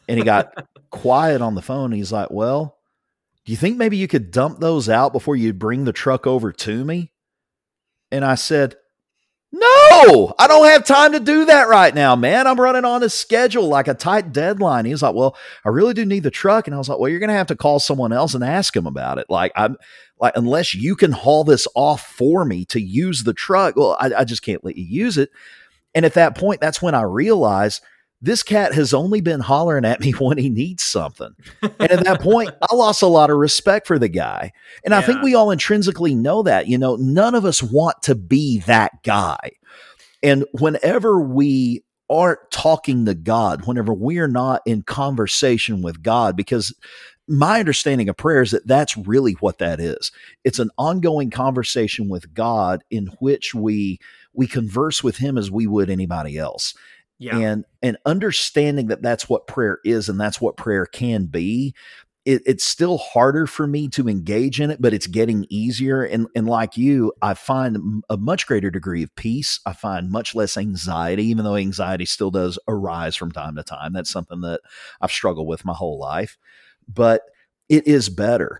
and 0.09 0.17
he 0.17 0.25
got 0.25 0.67
quiet 0.89 1.41
on 1.41 1.55
the 1.55 1.61
phone. 1.61 1.93
he's 1.93 2.11
like, 2.11 2.31
"Well, 2.31 2.77
do 3.45 3.53
you 3.53 3.57
think 3.57 3.77
maybe 3.77 3.95
you 3.95 4.09
could 4.09 4.29
dump 4.29 4.59
those 4.59 4.89
out 4.89 5.13
before 5.13 5.37
you 5.37 5.53
bring 5.53 5.85
the 5.85 5.93
truck 5.93 6.27
over 6.27 6.51
to 6.51 6.83
me?" 6.83 7.13
And 8.11 8.25
I 8.25 8.35
said, 8.35 8.75
no, 9.57 10.33
I 10.37 10.47
don't 10.47 10.67
have 10.67 10.83
time 10.83 11.13
to 11.13 11.19
do 11.21 11.45
that 11.45 11.69
right 11.69 11.95
now, 11.95 12.13
man. 12.17 12.45
I'm 12.45 12.59
running 12.59 12.83
on 12.83 13.03
a 13.03 13.09
schedule, 13.09 13.69
like 13.69 13.87
a 13.87 13.93
tight 13.93 14.33
deadline. 14.33 14.83
He 14.83 14.91
was 14.91 15.01
like, 15.01 15.15
Well, 15.15 15.37
I 15.63 15.69
really 15.69 15.93
do 15.93 16.03
need 16.03 16.23
the 16.23 16.31
truck. 16.31 16.67
And 16.67 16.75
I 16.75 16.77
was 16.77 16.89
like, 16.89 16.99
Well, 16.99 17.09
you're 17.09 17.21
to 17.25 17.33
have 17.33 17.47
to 17.47 17.55
call 17.55 17.79
someone 17.79 18.11
else 18.11 18.33
and 18.33 18.43
ask 18.43 18.75
him 18.75 18.85
about 18.85 19.17
it. 19.17 19.27
Like, 19.29 19.53
I'm 19.55 19.77
like, 20.19 20.33
unless 20.35 20.75
you 20.75 20.97
can 20.97 21.13
haul 21.13 21.45
this 21.45 21.67
off 21.73 22.05
for 22.05 22.43
me 22.43 22.65
to 22.65 22.81
use 22.81 23.23
the 23.23 23.33
truck, 23.33 23.77
well, 23.77 23.95
I, 23.99 24.11
I 24.17 24.23
just 24.25 24.41
can't 24.41 24.63
let 24.65 24.75
you 24.75 24.83
use 24.83 25.17
it. 25.17 25.29
And 25.93 26.05
at 26.05 26.15
that 26.15 26.37
point, 26.37 26.59
that's 26.59 26.81
when 26.81 26.93
I 26.93 27.03
realized 27.03 27.81
this 28.21 28.43
cat 28.43 28.73
has 28.73 28.93
only 28.93 29.21
been 29.21 29.39
hollering 29.39 29.85
at 29.85 29.99
me 29.99 30.11
when 30.19 30.37
he 30.37 30.49
needs 30.49 30.83
something. 30.83 31.35
And 31.61 31.91
at 31.91 32.03
that 32.05 32.21
point, 32.21 32.51
I 32.61 32.75
lost 32.75 33.01
a 33.01 33.07
lot 33.07 33.29
of 33.29 33.37
respect 33.37 33.87
for 33.87 33.99
the 33.99 34.09
guy. 34.09 34.51
And 34.83 34.91
yeah. 34.91 34.99
I 34.99 35.01
think 35.01 35.21
we 35.21 35.35
all 35.35 35.51
intrinsically 35.51 36.15
know 36.15 36.43
that. 36.43 36.67
You 36.67 36.77
know, 36.77 36.95
none 36.95 37.35
of 37.35 37.45
us 37.45 37.61
want 37.61 38.01
to 38.03 38.15
be 38.15 38.59
that 38.61 39.03
guy. 39.03 39.51
And 40.23 40.45
whenever 40.53 41.19
we 41.19 41.83
aren't 42.09 42.39
talking 42.51 43.05
to 43.05 43.15
God, 43.15 43.65
whenever 43.65 43.93
we're 43.93 44.27
not 44.27 44.61
in 44.65 44.83
conversation 44.83 45.81
with 45.81 46.01
God, 46.03 46.35
because 46.35 46.73
my 47.27 47.59
understanding 47.59 48.09
of 48.09 48.17
prayer 48.17 48.41
is 48.41 48.51
that 48.51 48.67
that's 48.67 48.95
really 48.97 49.33
what 49.33 49.57
that 49.57 49.79
is. 49.79 50.11
It's 50.43 50.59
an 50.59 50.69
ongoing 50.77 51.31
conversation 51.31 52.07
with 52.07 52.33
God 52.33 52.83
in 52.91 53.07
which 53.19 53.55
we 53.55 53.99
we 54.33 54.47
converse 54.47 55.03
with 55.03 55.17
him 55.17 55.37
as 55.37 55.49
we 55.49 55.65
would 55.65 55.89
anybody 55.89 56.37
else. 56.37 56.75
Yeah. 57.17 57.37
And 57.37 57.65
and 57.81 57.97
understanding 58.05 58.87
that 58.87 59.01
that's 59.01 59.29
what 59.29 59.47
prayer 59.47 59.79
is 59.85 60.09
and 60.09 60.19
that's 60.19 60.41
what 60.41 60.57
prayer 60.57 60.85
can 60.85 61.25
be. 61.25 61.73
It, 62.25 62.41
it's 62.47 62.63
still 62.63 62.97
harder 62.97 63.45
for 63.45 63.67
me 63.67 63.87
to 63.89 64.09
engage 64.09 64.59
in 64.59 64.71
it, 64.71 64.81
but 64.81 64.95
it's 64.95 65.05
getting 65.05 65.45
easier. 65.47 66.03
And, 66.03 66.27
and 66.35 66.47
like 66.47 66.75
you, 66.75 67.13
I 67.21 67.35
find 67.35 68.03
a 68.09 68.17
much 68.17 68.47
greater 68.47 68.71
degree 68.71 69.03
of 69.03 69.15
peace. 69.15 69.59
I 69.63 69.73
find 69.73 70.09
much 70.09 70.33
less 70.33 70.57
anxiety, 70.57 71.23
even 71.25 71.45
though 71.45 71.55
anxiety 71.55 72.05
still 72.05 72.31
does 72.31 72.57
arise 72.67 73.15
from 73.15 73.31
time 73.31 73.55
to 73.57 73.63
time. 73.63 73.93
That's 73.93 74.09
something 74.09 74.41
that 74.41 74.61
I've 75.01 75.11
struggled 75.11 75.47
with 75.47 75.65
my 75.65 75.73
whole 75.73 75.99
life, 75.99 76.39
but 76.87 77.21
it 77.69 77.85
is 77.85 78.09
better. 78.09 78.59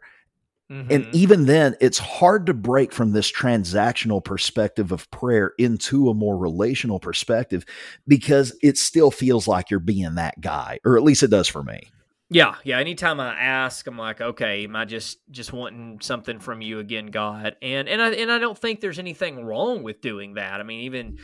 Mm-hmm. 0.72 0.92
And 0.92 1.16
even 1.16 1.46
then, 1.46 1.76
it's 1.80 2.00
hard 2.00 2.48
to 2.48 2.54
break 2.54 2.92
from 2.92 3.12
this 3.12 3.32
transactional 3.32 4.24
perspective 4.24 4.92
of 4.92 5.10
prayer 5.12 5.54
into 5.60 6.10
a 6.10 6.14
more 6.16 6.38
relational 6.38 7.00
perspective 7.00 7.66
because 8.08 8.58
it 8.64 8.78
still 8.78 9.12
feels 9.12 9.48
like 9.48 9.70
you're 9.70 9.80
being 9.80 10.16
that 10.16 10.42
guy, 10.42 10.80
or 10.84 10.98
at 10.98 11.04
least 11.04 11.22
it 11.22 11.30
does 11.30 11.48
for 11.48 11.62
me. 11.62 11.92
Yeah, 12.30 12.56
yeah. 12.64 12.80
Anytime 12.80 13.20
I 13.20 13.36
ask, 13.36 13.86
I'm 13.86 14.00
like, 14.00 14.20
okay, 14.20 14.64
am 14.64 14.76
I 14.76 14.86
just 14.86 15.20
just 15.30 15.54
wanting 15.54 16.00
something 16.02 16.40
from 16.40 16.62
you 16.62 16.80
again, 16.80 17.08
God? 17.08 17.56
And 17.62 17.88
and 17.88 18.02
I 18.02 18.10
and 18.14 18.32
I 18.32 18.40
don't 18.40 18.58
think 18.58 18.82
there's 18.82 18.98
anything 18.98 19.46
wrong 19.46 19.84
with 19.84 20.02
doing 20.02 20.34
that. 20.34 20.60
I 20.60 20.64
mean, 20.64 20.82
even 20.82 21.20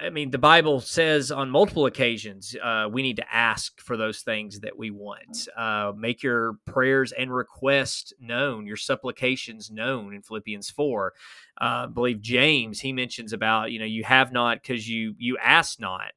I 0.00 0.10
mean, 0.10 0.30
the 0.30 0.38
Bible 0.38 0.80
says 0.80 1.30
on 1.30 1.50
multiple 1.50 1.86
occasions 1.86 2.56
uh, 2.62 2.88
we 2.90 3.02
need 3.02 3.16
to 3.16 3.34
ask 3.34 3.80
for 3.80 3.96
those 3.96 4.20
things 4.20 4.60
that 4.60 4.76
we 4.76 4.90
want. 4.90 5.48
Uh, 5.56 5.92
make 5.96 6.22
your 6.22 6.54
prayers 6.64 7.12
and 7.12 7.32
requests 7.32 8.12
known, 8.18 8.66
your 8.66 8.76
supplications 8.76 9.70
known 9.70 10.14
in 10.14 10.22
Philippians 10.22 10.70
four. 10.70 11.12
Uh, 11.60 11.84
I 11.84 11.86
believe 11.86 12.20
James 12.20 12.80
he 12.80 12.92
mentions 12.92 13.32
about 13.32 13.70
you 13.70 13.78
know 13.78 13.84
you 13.84 14.04
have 14.04 14.32
not 14.32 14.60
because 14.62 14.88
you 14.88 15.14
you 15.18 15.38
ask 15.38 15.80
not. 15.80 16.12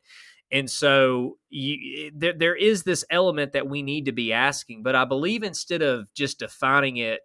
And 0.51 0.69
so 0.69 1.37
you, 1.49 2.11
there, 2.15 2.33
there 2.33 2.55
is 2.55 2.83
this 2.83 3.05
element 3.11 3.53
that 3.53 3.67
we 3.67 3.83
need 3.83 4.05
to 4.05 4.11
be 4.11 4.33
asking. 4.33 4.81
But 4.81 4.95
I 4.95 5.05
believe 5.05 5.43
instead 5.43 5.83
of 5.83 6.11
just 6.15 6.39
defining 6.39 6.97
it 6.97 7.21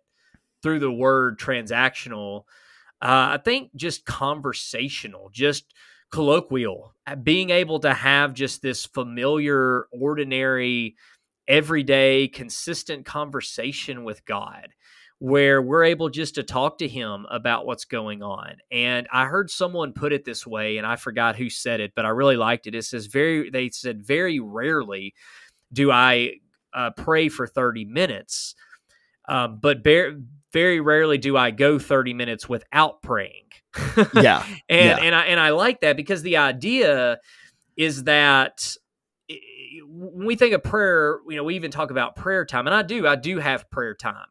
through 0.63 0.81
the 0.81 0.93
word 0.93 1.39
transactional, 1.39 2.45
uh, 3.01 3.33
I 3.33 3.41
think 3.43 3.75
just 3.75 4.05
conversational, 4.05 5.31
just 5.33 5.73
colloquial, 6.15 6.95
uh, 7.09 7.17
being 7.17 7.51
able 7.51 7.81
to 7.81 7.93
have 7.93 8.35
just 8.35 8.63
this 8.63 8.87
familiar, 8.87 9.87
ordinary, 9.91 10.95
everyday, 11.49 12.29
consistent 12.29 13.05
conversation 13.05 14.05
with 14.05 14.25
God 14.25 14.69
where 15.19 15.61
we're 15.61 15.83
able 15.83 16.09
just 16.09 16.37
to 16.37 16.45
talk 16.45 16.79
to 16.79 16.87
him 16.87 17.27
about 17.33 17.67
what's 17.67 17.85
going 17.85 18.23
on. 18.23 18.57
And 18.71 19.09
I 19.13 19.25
heard 19.25 19.51
someone 19.51 19.93
put 19.93 20.13
it 20.13 20.25
this 20.25 20.47
way, 20.47 20.77
and 20.77 20.87
I 20.87 20.95
forgot 20.95 21.35
who 21.35 21.51
said 21.51 21.81
it, 21.81 21.93
but 21.97 22.05
I 22.05 22.11
really 22.11 22.37
liked 22.37 22.69
it. 22.69 22.77
It 22.77 22.85
says 22.85 23.07
very, 23.07 23.51
they 23.51 23.71
said, 23.71 24.07
very 24.07 24.39
rarely 24.39 25.15
do 25.73 25.91
I 25.91 26.35
uh, 26.73 26.91
pray 26.97 27.29
for 27.29 27.49
30 27.49 27.87
minutes, 27.87 28.55
um, 29.29 29.59
but 29.61 29.83
very, 29.83 30.17
very 30.53 30.81
rarely 30.81 31.19
do 31.19 31.37
I 31.37 31.51
go 31.51 31.79
30 31.79 32.15
minutes 32.15 32.49
without 32.49 33.03
praying. 33.03 33.47
yeah. 34.15 34.45
and, 34.69 34.99
yeah. 34.99 34.99
and 34.99 35.15
I, 35.15 35.25
and 35.27 35.41
I 35.41 35.51
like 35.51 35.81
that 35.81 35.97
because 35.97 36.23
the 36.23 36.37
idea 36.37 37.19
is 37.77 38.05
that 38.05 38.77
when 39.87 40.27
we 40.27 40.37
think 40.37 40.55
of 40.55 40.63
prayer, 40.63 41.19
you 41.29 41.37
know, 41.37 41.45
we 41.45 41.57
even 41.57 41.71
talk 41.71 41.91
about 41.91 42.17
prayer 42.17 42.45
time, 42.45 42.67
and 42.67 42.75
I 42.75 42.83
do, 42.83 43.07
I 43.07 43.17
do 43.17 43.39
have 43.39 43.69
prayer 43.71 43.95
time 43.95 44.27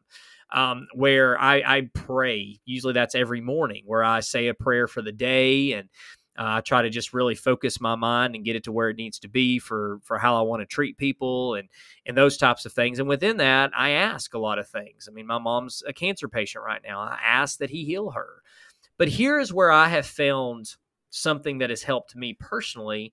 um, 0.52 0.86
where 0.94 1.38
I, 1.38 1.56
I, 1.66 1.90
pray. 1.94 2.60
Usually 2.64 2.92
that's 2.92 3.14
every 3.14 3.40
morning 3.40 3.82
where 3.86 4.04
I 4.04 4.20
say 4.20 4.46
a 4.46 4.54
prayer 4.54 4.86
for 4.86 5.02
the 5.02 5.12
day 5.12 5.72
and 5.72 5.88
uh, 6.36 6.56
I 6.56 6.60
try 6.60 6.82
to 6.82 6.90
just 6.90 7.14
really 7.14 7.34
focus 7.34 7.80
my 7.80 7.94
mind 7.94 8.34
and 8.34 8.44
get 8.44 8.56
it 8.56 8.64
to 8.64 8.72
where 8.72 8.88
it 8.88 8.96
needs 8.96 9.18
to 9.20 9.28
be 9.28 9.58
for 9.58 10.00
for 10.02 10.18
how 10.18 10.36
I 10.36 10.42
want 10.42 10.62
to 10.62 10.66
treat 10.66 10.98
people 10.98 11.54
and 11.54 11.68
and 12.06 12.16
those 12.16 12.36
types 12.36 12.66
of 12.66 12.72
things. 12.72 12.98
And 12.98 13.08
within 13.08 13.36
that, 13.36 13.70
I 13.76 13.90
ask 13.90 14.34
a 14.34 14.38
lot 14.38 14.58
of 14.58 14.68
things. 14.68 15.08
I 15.08 15.12
mean, 15.12 15.26
my 15.26 15.38
mom's 15.38 15.82
a 15.86 15.92
cancer 15.92 16.28
patient 16.28 16.64
right 16.64 16.82
now. 16.84 17.00
I 17.00 17.18
ask 17.24 17.58
that 17.58 17.70
he 17.70 17.84
heal 17.84 18.10
her. 18.10 18.42
But 18.96 19.08
here 19.08 19.38
is 19.38 19.52
where 19.52 19.70
I 19.70 19.88
have 19.88 20.06
found 20.06 20.74
something 21.10 21.58
that 21.58 21.70
has 21.70 21.82
helped 21.82 22.16
me 22.16 22.36
personally 22.40 23.12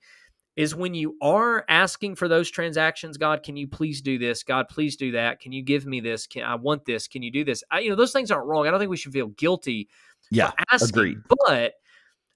is 0.56 0.76
when 0.76 0.94
you 0.94 1.16
are 1.22 1.64
asking 1.70 2.16
for 2.16 2.28
those 2.28 2.52
transactions 2.52 3.16
god 3.18 3.42
can 3.42 3.56
you 3.56 3.68
please 3.68 4.02
do 4.02 4.18
this? 4.18 4.42
God 4.44 4.68
please 4.68 4.96
do 4.96 5.12
that. 5.12 5.40
Can 5.40 5.52
you 5.52 5.62
give 5.62 5.86
me 5.86 6.00
this? 6.00 6.26
Can 6.26 6.44
i 6.44 6.56
want 6.56 6.86
this. 6.86 7.08
Can 7.08 7.22
you 7.22 7.32
do 7.32 7.44
this? 7.44 7.64
I, 7.70 7.82
you 7.82 7.92
know 7.92 7.96
those 7.96 8.12
things 8.12 8.32
aren't 8.32 8.48
wrong. 8.48 8.68
I 8.68 8.72
don't 8.72 8.80
think 8.80 8.90
we 8.90 8.98
should 8.98 9.14
feel 9.14 9.28
guilty 9.28 9.90
yeah 10.32 10.52
asking, 10.72 10.90
agreed. 10.90 11.18
But 11.46 11.74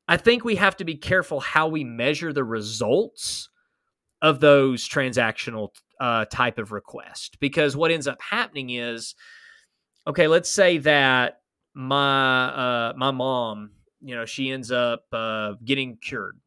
i 0.07 0.17
think 0.17 0.43
we 0.43 0.55
have 0.55 0.75
to 0.75 0.85
be 0.85 0.95
careful 0.95 1.39
how 1.39 1.67
we 1.67 1.83
measure 1.83 2.33
the 2.33 2.43
results 2.43 3.49
of 4.21 4.39
those 4.39 4.87
transactional 4.87 5.69
uh, 5.99 6.25
type 6.25 6.57
of 6.57 6.71
request 6.71 7.37
because 7.39 7.77
what 7.77 7.91
ends 7.91 8.07
up 8.07 8.21
happening 8.21 8.69
is 8.71 9.15
okay 10.07 10.27
let's 10.27 10.49
say 10.49 10.77
that 10.77 11.39
my 11.73 12.47
uh, 12.47 12.93
my 12.97 13.11
mom 13.11 13.71
you 14.01 14.15
know 14.15 14.25
she 14.25 14.51
ends 14.51 14.71
up 14.71 15.05
uh, 15.13 15.53
getting 15.63 15.97
cured 15.97 16.37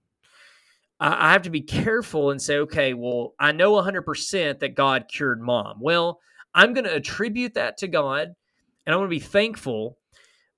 I 1.00 1.33
have 1.33 1.43
to 1.43 1.50
be 1.50 1.61
careful 1.61 2.31
and 2.31 2.43
say, 2.43 2.59
okay, 2.59 2.93
well, 2.93 3.35
I 3.38 3.53
know 3.53 3.75
100% 3.75 4.59
that 4.59 4.75
God 4.75 5.07
cured 5.09 5.41
mom. 5.41 5.79
Well, 5.81 6.21
I'm 6.55 6.75
going 6.75 6.87
to 6.87 6.95
attribute 6.95 7.55
that 7.55 7.77
to 7.79 7.88
God 7.88 8.35
and 8.85 8.95
I'm 8.95 8.99
going 8.99 9.11
to 9.11 9.17
be 9.17 9.21
thankful. 9.21 9.99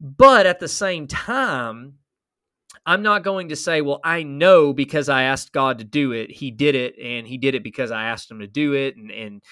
But 0.01 0.47
at 0.47 0.61
the 0.61 0.69
same 0.69 1.07
time, 1.07 1.95
I'm 2.87 3.03
not 3.03 3.23
going 3.23 3.51
to 3.51 3.57
say, 3.57 3.83
well, 3.83 4.01
I 4.03 4.23
know 4.23 4.73
because 4.73 5.09
I 5.09 5.25
asked 5.25 5.53
God 5.53 5.79
to 5.79 5.85
do 5.85 6.13
it, 6.13 6.31
He 6.31 6.51
did 6.51 6.75
it, 6.75 6.95
and 6.99 7.27
He 7.27 7.39
did 7.39 7.55
it 7.55 7.63
because 7.63 7.91
I 7.91 8.05
asked 8.05 8.31
Him 8.31 8.41
to 8.41 8.47
do 8.47 8.73
it, 8.73 8.97
and 8.97 9.11
and 9.11 9.43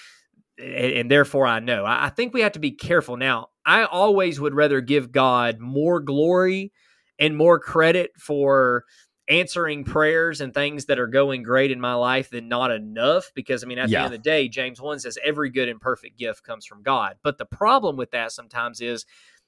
and 0.57 1.09
therefore 1.09 1.47
I 1.47 1.59
know. 1.59 1.85
I 1.85 2.09
think 2.09 2.33
we 2.33 2.41
have 2.41 2.51
to 2.53 2.59
be 2.59 2.71
careful. 2.71 3.17
Now, 3.17 3.49
I 3.65 3.85
always 3.85 4.39
would 4.39 4.53
rather 4.53 4.81
give 4.81 5.11
God 5.11 5.59
more 5.59 5.99
glory 5.99 6.73
and 7.17 7.35
more 7.35 7.59
credit 7.59 8.11
for 8.17 8.83
answering 9.29 9.83
prayers 9.83 10.41
and 10.41 10.53
things 10.53 10.85
that 10.85 10.99
are 10.99 11.07
going 11.07 11.43
great 11.43 11.69
in 11.69 11.79
my 11.79 11.93
life 11.93 12.31
than 12.31 12.49
not 12.49 12.71
enough 12.71 13.31
because 13.35 13.63
I 13.63 13.67
mean 13.67 13.77
at 13.77 13.87
yeah. 13.87 13.99
the 13.99 14.05
end 14.05 14.13
of 14.15 14.23
the 14.23 14.29
day 14.29 14.49
James 14.49 14.81
1 14.81 14.99
says 14.99 15.19
every 15.23 15.51
good 15.51 15.69
and 15.69 15.79
perfect 15.79 16.17
gift 16.17 16.43
comes 16.43 16.65
from 16.65 16.81
God. 16.81 17.15
But 17.21 17.37
the 17.37 17.45
problem 17.45 17.95
with 17.95 18.09
that 18.11 18.31
sometimes 18.31 18.81
is 18.81 19.05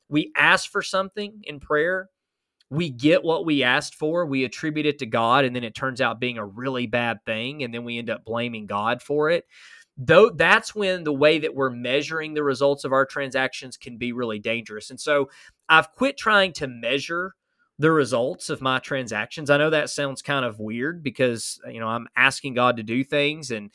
we 0.08 0.32
ask 0.38 0.70
for 0.70 0.84
something 0.84 1.42
in 1.44 1.60
prayer, 1.60 2.10
we 2.72 2.90
get 2.90 3.24
what 3.24 3.46
we 3.46 3.64
asked 3.64 3.96
for, 3.96 4.26
we 4.26 4.46
attribute 4.46 4.86
it 4.86 4.98
to 5.00 5.06
God 5.06 5.44
and 5.44 5.54
then 5.54 5.64
it 5.64 5.76
turns 5.76 6.00
out 6.00 6.22
being 6.22 6.38
a 6.38 6.46
really 6.46 6.88
bad 6.88 7.24
thing 7.26 7.64
and 7.64 7.74
then 7.74 7.84
we 7.84 7.98
end 7.98 8.10
up 8.10 8.24
blaming 8.24 8.66
God 8.66 9.02
for 9.02 9.30
it. 9.30 9.46
Though 9.98 10.30
that's 10.30 10.74
when 10.74 11.04
the 11.04 11.14
way 11.14 11.38
that 11.40 11.54
we're 11.54 11.70
measuring 11.70 12.34
the 12.34 12.44
results 12.44 12.86
of 12.86 12.94
our 12.94 13.06
transactions 13.06 13.76
can 13.76 13.98
be 13.98 14.14
really 14.14 14.40
dangerous. 14.40 14.90
And 14.90 15.00
so 15.00 15.30
I've 15.68 15.92
quit 15.92 16.18
trying 16.18 16.54
to 16.54 16.68
measure 16.68 17.36
the 17.78 17.92
results 17.92 18.50
of 18.50 18.62
my 18.62 18.80
transactions. 18.80 19.50
I 19.50 19.58
know 19.58 19.70
that 19.70 19.90
sounds 19.90 20.22
kind 20.22 20.46
of 20.46 20.60
weird 20.60 21.04
because, 21.04 21.60
you 21.70 21.82
know, 21.82 21.88
I'm 21.88 22.08
asking 22.16 22.54
God 22.54 22.78
to 22.78 22.84
do 22.84 23.04
things 23.04 23.52
and 23.52 23.70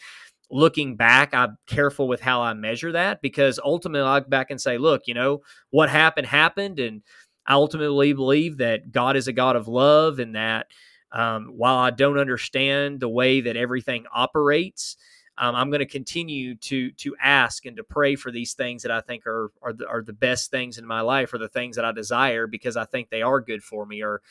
looking 0.50 0.96
back, 0.96 1.34
I'm 1.34 1.58
careful 1.66 2.08
with 2.08 2.20
how 2.20 2.40
I 2.40 2.54
measure 2.54 2.92
that 2.92 3.20
because 3.20 3.58
ultimately 3.62 4.08
I'll 4.08 4.20
go 4.20 4.28
back 4.28 4.50
and 4.50 4.60
say, 4.60 4.78
look, 4.78 5.02
you 5.06 5.14
know, 5.14 5.42
what 5.70 5.90
happened 5.90 6.28
happened. 6.28 6.78
And 6.78 7.02
I 7.46 7.54
ultimately 7.54 8.12
believe 8.12 8.58
that 8.58 8.92
God 8.92 9.16
is 9.16 9.28
a 9.28 9.32
God 9.32 9.56
of 9.56 9.68
love 9.68 10.18
and 10.18 10.34
that 10.34 10.66
um, 11.12 11.46
while 11.56 11.76
I 11.76 11.90
don't 11.90 12.18
understand 12.18 13.00
the 13.00 13.08
way 13.08 13.40
that 13.40 13.56
everything 13.56 14.04
operates, 14.12 14.96
um, 15.38 15.54
I'm 15.54 15.70
going 15.70 15.80
to 15.80 15.86
continue 15.86 16.54
to 16.56 16.90
to 16.92 17.14
ask 17.20 17.66
and 17.66 17.76
to 17.76 17.84
pray 17.84 18.16
for 18.16 18.30
these 18.30 18.54
things 18.54 18.82
that 18.82 18.90
I 18.90 19.00
think 19.00 19.26
are 19.26 19.52
are 19.62 19.72
the, 19.72 19.86
are 19.86 20.02
the 20.02 20.12
best 20.12 20.50
things 20.50 20.78
in 20.78 20.86
my 20.86 21.02
life, 21.02 21.32
or 21.32 21.38
the 21.38 21.48
things 21.48 21.76
that 21.76 21.84
I 21.84 21.92
desire 21.92 22.46
because 22.46 22.76
I 22.76 22.84
think 22.86 23.10
they 23.10 23.22
are 23.22 23.40
good 23.40 23.62
for 23.62 23.84
me, 23.86 24.02
or 24.02 24.22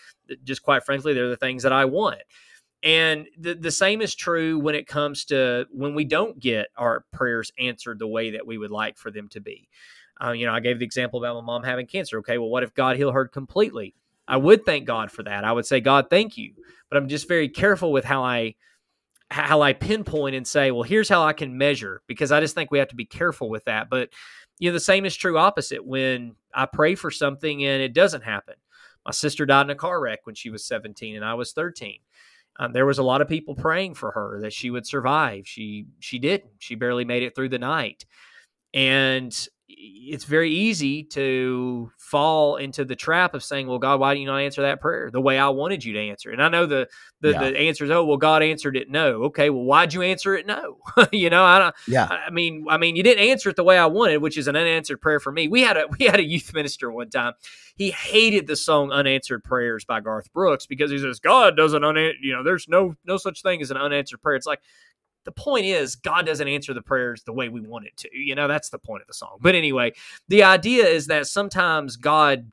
just 0.44 0.64
quite 0.64 0.84
frankly, 0.84 1.14
they're 1.14 1.30
the 1.30 1.38
things 1.38 1.64
that 1.64 1.74
I 1.74 1.86
want. 1.86 2.22
And 2.84 3.28
the, 3.38 3.56
the 3.56 3.72
same 3.72 4.02
is 4.02 4.14
true 4.14 4.60
when 4.60 4.76
it 4.76 4.88
comes 4.88 5.26
to 5.26 5.66
when 5.72 5.96
we 5.96 6.06
don't 6.06 6.40
get 6.40 6.68
our 6.78 7.06
prayers 7.12 7.52
answered 7.60 8.00
the 8.00 8.08
way 8.08 8.32
that 8.32 8.46
we 8.46 8.58
would 8.58 8.72
like 8.72 8.98
for 8.98 9.12
them 9.12 9.28
to 9.30 9.40
be. 9.40 9.70
Uh, 10.24 10.32
you 10.32 10.46
know, 10.46 10.54
I 10.54 10.60
gave 10.60 10.80
the 10.80 10.86
example 10.86 11.20
about 11.20 11.36
my 11.36 11.42
mom 11.42 11.64
having 11.64 11.88
cancer. 11.88 12.20
Okay, 12.20 12.38
well, 12.38 12.50
what 12.50 12.64
if 12.64 12.74
God 12.74 12.96
healed 12.96 13.14
her 13.14 13.28
completely? 13.28 13.96
I 14.28 14.38
would 14.38 14.66
thank 14.66 14.86
God 14.86 15.12
for 15.12 15.24
that. 15.24 15.44
I 15.44 15.52
would 15.52 15.66
say, 15.66 15.80
God, 15.82 16.08
thank 16.10 16.38
you. 16.38 16.54
But 16.90 16.98
I'm 16.98 17.08
just 17.08 17.28
very 17.28 17.50
careful 17.50 17.92
with 17.92 18.06
how 18.06 18.24
I 18.24 18.56
how 19.32 19.62
I 19.62 19.74
pinpoint 19.74 20.36
and 20.36 20.48
say, 20.48 20.70
well, 20.70 20.84
here's 20.84 21.10
how 21.10 21.24
I 21.24 21.34
can 21.34 21.58
measure 21.58 22.02
because 22.08 22.32
I 22.32 22.40
just 22.40 22.54
think 22.54 22.70
we 22.70 22.78
have 22.80 22.90
to 22.90 22.96
be 22.96 23.06
careful 23.06 23.50
with 23.50 23.66
that. 23.66 23.90
But 23.90 24.10
you 24.60 24.70
know, 24.70 24.74
the 24.74 24.80
same 24.80 25.06
is 25.06 25.16
true 25.16 25.38
opposite 25.38 25.86
when 25.86 26.36
I 26.54 26.66
pray 26.66 26.96
for 26.96 27.12
something 27.12 27.66
and 27.66 27.82
it 27.82 27.94
doesn't 27.94 28.24
happen. 28.24 28.56
My 29.04 29.12
sister 29.12 29.46
died 29.46 29.66
in 29.66 29.72
a 29.72 29.76
car 29.76 30.00
wreck 30.00 30.22
when 30.26 30.36
she 30.36 30.50
was 30.50 30.66
17 30.66 31.16
and 31.16 31.26
I 31.26 31.34
was 31.34 31.54
13. 31.54 32.00
Um, 32.58 32.72
there 32.72 32.86
was 32.86 33.00
a 33.00 33.04
lot 33.04 33.22
of 33.22 33.28
people 33.28 33.56
praying 33.56 33.96
for 33.96 34.12
her 34.12 34.40
that 34.42 34.54
she 34.54 34.70
would 34.70 34.88
survive. 34.88 35.48
She 35.48 35.88
she 36.00 36.20
didn't. 36.20 36.52
She 36.60 36.76
barely 36.76 37.04
made 37.04 37.24
it 37.24 37.36
through 37.36 37.50
the 37.50 37.60
night. 37.60 38.06
And 38.74 39.48
it's 39.68 40.26
very 40.26 40.52
easy 40.52 41.04
to 41.04 41.92
fall 41.98 42.58
into 42.58 42.86
the 42.86 42.96
trap 42.96 43.34
of 43.34 43.44
saying, 43.44 43.68
"Well, 43.68 43.80
God, 43.80 44.00
why 44.00 44.14
didn't 44.14 44.22
you 44.22 44.28
not 44.28 44.38
answer 44.38 44.62
that 44.62 44.80
prayer 44.80 45.10
the 45.12 45.22
way 45.22 45.40
I 45.40 45.50
wanted 45.50 45.84
you 45.84 45.94
to 45.94 46.00
answer?" 46.00 46.30
And 46.30 46.42
I 46.42 46.50
know 46.50 46.68
the 46.68 46.88
the, 47.22 47.32
yeah. 47.32 47.40
the 47.40 47.58
answer 47.58 47.86
is, 47.86 47.92
"Oh, 47.92 48.06
well, 48.06 48.18
God 48.18 48.44
answered 48.44 48.78
it 48.78 48.90
no." 48.92 49.24
Okay, 49.24 49.50
well, 49.50 49.64
why'd 49.64 49.94
you 49.94 50.04
answer 50.04 50.36
it 50.36 50.46
no? 50.46 50.78
you 51.12 51.32
know, 51.32 51.44
I 51.44 51.58
don't. 51.60 51.76
Yeah. 51.88 52.06
I 52.06 52.30
mean, 52.30 52.66
I 52.70 52.78
mean, 52.78 52.96
you 52.96 53.02
didn't 53.02 53.28
answer 53.28 53.50
it 53.50 53.56
the 53.56 53.64
way 53.64 53.78
I 53.78 53.88
wanted, 53.88 54.18
which 54.18 54.38
is 54.38 54.48
an 54.48 54.56
unanswered 54.56 55.02
prayer 55.02 55.20
for 55.20 55.32
me. 55.32 55.48
We 55.48 55.62
had 55.62 55.78
a 55.78 55.88
we 56.00 56.06
had 56.06 56.20
a 56.20 56.26
youth 56.26 56.54
minister 56.54 56.92
one 56.92 57.10
time. 57.10 57.34
He 57.76 57.90
hated 57.92 58.46
the 58.46 58.56
song 58.56 58.92
"Unanswered 58.92 59.44
Prayers" 59.44 59.84
by 59.84 60.00
Garth 60.00 60.32
Brooks 60.32 60.68
because 60.68 60.92
he 60.92 61.00
says 61.00 61.20
God 61.20 61.58
doesn't 61.58 61.82
unanswer. 61.82 62.14
You 62.22 62.34
know, 62.34 62.44
there's 62.44 62.68
no 62.68 62.96
no 63.04 63.18
such 63.18 63.42
thing 63.42 63.62
as 63.62 63.72
an 63.72 63.78
unanswered 63.78 64.22
prayer. 64.22 64.36
It's 64.36 64.48
like 64.48 64.62
the 65.26 65.32
point 65.32 65.66
is 65.66 65.96
God 65.96 66.26
doesn't 66.26 66.48
answer 66.48 66.74
the 66.74 66.82
prayers 66.82 67.24
the 67.24 67.34
way 67.34 67.50
we 67.50 67.62
want 67.62 67.86
it 67.86 67.98
to. 67.98 68.10
You 68.18 68.36
know, 68.36 68.48
that's 68.48 68.70
the 68.70 68.80
point 68.80 69.02
of 69.02 69.08
the 69.08 69.14
song. 69.14 69.38
But 69.42 69.56
anyway, 69.56 69.94
the 70.28 70.44
idea 70.44 70.86
is 70.88 71.08
that 71.08 71.28
sometimes 71.28 71.98
God 71.98 72.52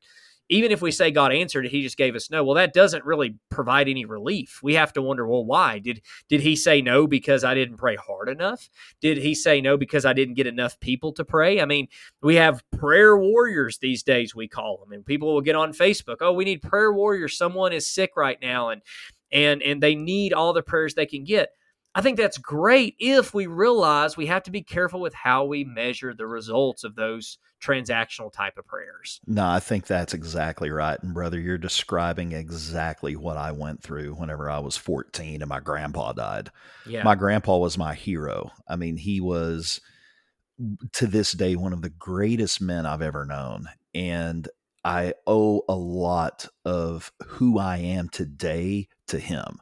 even 0.52 0.70
if 0.70 0.82
we 0.82 0.90
say 0.90 1.10
God 1.10 1.32
answered 1.32 1.64
it, 1.64 1.70
he 1.70 1.82
just 1.82 1.96
gave 1.96 2.14
us 2.14 2.30
no. 2.30 2.44
Well, 2.44 2.56
that 2.56 2.74
doesn't 2.74 3.06
really 3.06 3.36
provide 3.48 3.88
any 3.88 4.04
relief. 4.04 4.60
We 4.62 4.74
have 4.74 4.92
to 4.92 5.02
wonder, 5.02 5.26
well, 5.26 5.46
why? 5.46 5.78
Did 5.78 6.02
did 6.28 6.42
he 6.42 6.56
say 6.56 6.82
no 6.82 7.06
because 7.06 7.42
I 7.42 7.54
didn't 7.54 7.78
pray 7.78 7.96
hard 7.96 8.28
enough? 8.28 8.68
Did 9.00 9.16
he 9.16 9.34
say 9.34 9.62
no 9.62 9.78
because 9.78 10.04
I 10.04 10.12
didn't 10.12 10.34
get 10.34 10.46
enough 10.46 10.78
people 10.78 11.12
to 11.14 11.24
pray? 11.24 11.60
I 11.60 11.64
mean, 11.64 11.88
we 12.22 12.34
have 12.34 12.62
prayer 12.70 13.16
warriors 13.16 13.78
these 13.78 14.02
days 14.02 14.34
we 14.34 14.46
call 14.46 14.76
them. 14.76 14.92
And 14.92 15.06
people 15.06 15.32
will 15.32 15.40
get 15.40 15.56
on 15.56 15.72
Facebook, 15.72 16.16
"Oh, 16.20 16.32
we 16.32 16.44
need 16.44 16.60
prayer 16.60 16.92
warriors. 16.92 17.38
Someone 17.38 17.72
is 17.72 17.86
sick 17.86 18.10
right 18.14 18.38
now 18.42 18.68
and 18.68 18.82
and 19.30 19.62
and 19.62 19.82
they 19.82 19.94
need 19.94 20.34
all 20.34 20.52
the 20.52 20.62
prayers 20.62 20.94
they 20.94 21.06
can 21.06 21.24
get." 21.24 21.50
I 21.94 22.00
think 22.00 22.16
that's 22.16 22.38
great 22.38 22.96
if 22.98 23.34
we 23.34 23.46
realize 23.46 24.16
we 24.16 24.26
have 24.26 24.44
to 24.44 24.50
be 24.50 24.62
careful 24.62 25.00
with 25.00 25.12
how 25.12 25.44
we 25.44 25.64
measure 25.64 26.14
the 26.14 26.26
results 26.26 26.84
of 26.84 26.94
those 26.94 27.38
transactional 27.62 28.32
type 28.32 28.56
of 28.56 28.66
prayers. 28.66 29.20
No, 29.26 29.46
I 29.46 29.60
think 29.60 29.86
that's 29.86 30.14
exactly 30.14 30.70
right. 30.70 31.00
And 31.02 31.12
brother, 31.12 31.38
you're 31.38 31.58
describing 31.58 32.32
exactly 32.32 33.14
what 33.14 33.36
I 33.36 33.52
went 33.52 33.82
through 33.82 34.14
whenever 34.14 34.50
I 34.50 34.58
was 34.58 34.76
14 34.76 35.42
and 35.42 35.48
my 35.48 35.60
grandpa 35.60 36.12
died. 36.12 36.50
Yeah. 36.86 37.02
My 37.02 37.14
grandpa 37.14 37.58
was 37.58 37.76
my 37.76 37.94
hero. 37.94 38.50
I 38.66 38.76
mean, 38.76 38.96
he 38.96 39.20
was 39.20 39.80
to 40.92 41.06
this 41.06 41.32
day 41.32 41.56
one 41.56 41.72
of 41.72 41.82
the 41.82 41.90
greatest 41.90 42.60
men 42.60 42.86
I've 42.86 43.02
ever 43.02 43.26
known. 43.26 43.68
And 43.94 44.48
I 44.84 45.14
owe 45.26 45.62
a 45.68 45.74
lot 45.74 46.46
of 46.64 47.12
who 47.24 47.58
I 47.58 47.76
am 47.76 48.08
today 48.08 48.88
to 49.08 49.18
him 49.18 49.60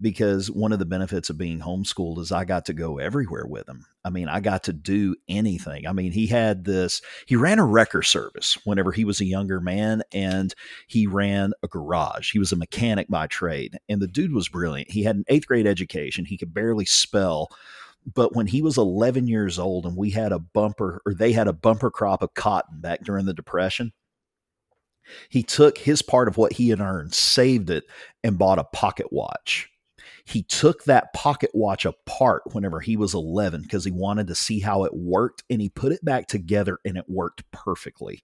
because 0.00 0.50
one 0.50 0.72
of 0.72 0.78
the 0.78 0.86
benefits 0.86 1.28
of 1.28 1.36
being 1.36 1.60
homeschooled 1.60 2.18
is 2.18 2.32
I 2.32 2.44
got 2.44 2.64
to 2.66 2.72
go 2.72 2.98
everywhere 2.98 3.46
with 3.46 3.68
him. 3.68 3.84
I 4.04 4.10
mean, 4.10 4.28
I 4.28 4.40
got 4.40 4.64
to 4.64 4.72
do 4.72 5.14
anything. 5.28 5.86
I 5.86 5.92
mean, 5.92 6.12
he 6.12 6.26
had 6.26 6.64
this, 6.64 7.02
he 7.26 7.36
ran 7.36 7.58
a 7.58 7.66
wrecker 7.66 8.02
service 8.02 8.56
whenever 8.64 8.92
he 8.92 9.04
was 9.04 9.20
a 9.20 9.26
younger 9.26 9.60
man, 9.60 10.02
and 10.12 10.54
he 10.86 11.06
ran 11.06 11.52
a 11.62 11.68
garage. 11.68 12.32
He 12.32 12.38
was 12.38 12.52
a 12.52 12.56
mechanic 12.56 13.08
by 13.08 13.26
trade, 13.26 13.78
and 13.88 14.00
the 14.00 14.08
dude 14.08 14.32
was 14.32 14.48
brilliant. 14.48 14.90
He 14.90 15.02
had 15.02 15.16
an 15.16 15.24
eighth 15.28 15.46
grade 15.46 15.66
education, 15.66 16.24
he 16.24 16.38
could 16.38 16.54
barely 16.54 16.86
spell. 16.86 17.48
But 18.14 18.34
when 18.34 18.46
he 18.46 18.62
was 18.62 18.78
11 18.78 19.28
years 19.28 19.58
old 19.58 19.84
and 19.84 19.96
we 19.96 20.10
had 20.10 20.32
a 20.32 20.38
bumper, 20.38 21.02
or 21.04 21.12
they 21.12 21.32
had 21.32 21.48
a 21.48 21.52
bumper 21.52 21.90
crop 21.90 22.22
of 22.22 22.32
cotton 22.32 22.80
back 22.80 23.04
during 23.04 23.26
the 23.26 23.34
Depression, 23.34 23.92
he 25.28 25.42
took 25.42 25.76
his 25.76 26.00
part 26.00 26.28
of 26.28 26.38
what 26.38 26.54
he 26.54 26.70
had 26.70 26.80
earned, 26.80 27.12
saved 27.12 27.68
it, 27.68 27.84
and 28.24 28.38
bought 28.38 28.58
a 28.58 28.64
pocket 28.64 29.12
watch 29.12 29.69
he 30.30 30.42
took 30.44 30.84
that 30.84 31.12
pocket 31.12 31.50
watch 31.54 31.84
apart 31.84 32.42
whenever 32.52 32.80
he 32.80 32.96
was 32.96 33.14
11 33.14 33.62
because 33.62 33.84
he 33.84 33.90
wanted 33.90 34.28
to 34.28 34.34
see 34.34 34.60
how 34.60 34.84
it 34.84 34.94
worked 34.94 35.42
and 35.50 35.60
he 35.60 35.68
put 35.68 35.92
it 35.92 36.04
back 36.04 36.28
together 36.28 36.78
and 36.84 36.96
it 36.96 37.04
worked 37.08 37.42
perfectly. 37.50 38.22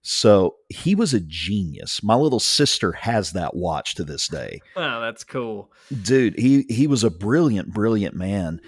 So 0.00 0.56
he 0.68 0.94
was 0.94 1.12
a 1.12 1.20
genius. 1.20 2.02
My 2.02 2.14
little 2.14 2.40
sister 2.40 2.92
has 2.92 3.32
that 3.32 3.54
watch 3.54 3.96
to 3.96 4.04
this 4.04 4.28
day. 4.28 4.60
Wow, 4.76 4.98
oh, 4.98 5.00
that's 5.00 5.24
cool. 5.24 5.72
Dude, 6.02 6.38
he 6.38 6.64
he 6.68 6.86
was 6.86 7.02
a 7.02 7.10
brilliant, 7.10 7.72
brilliant 7.74 8.14
man. 8.14 8.60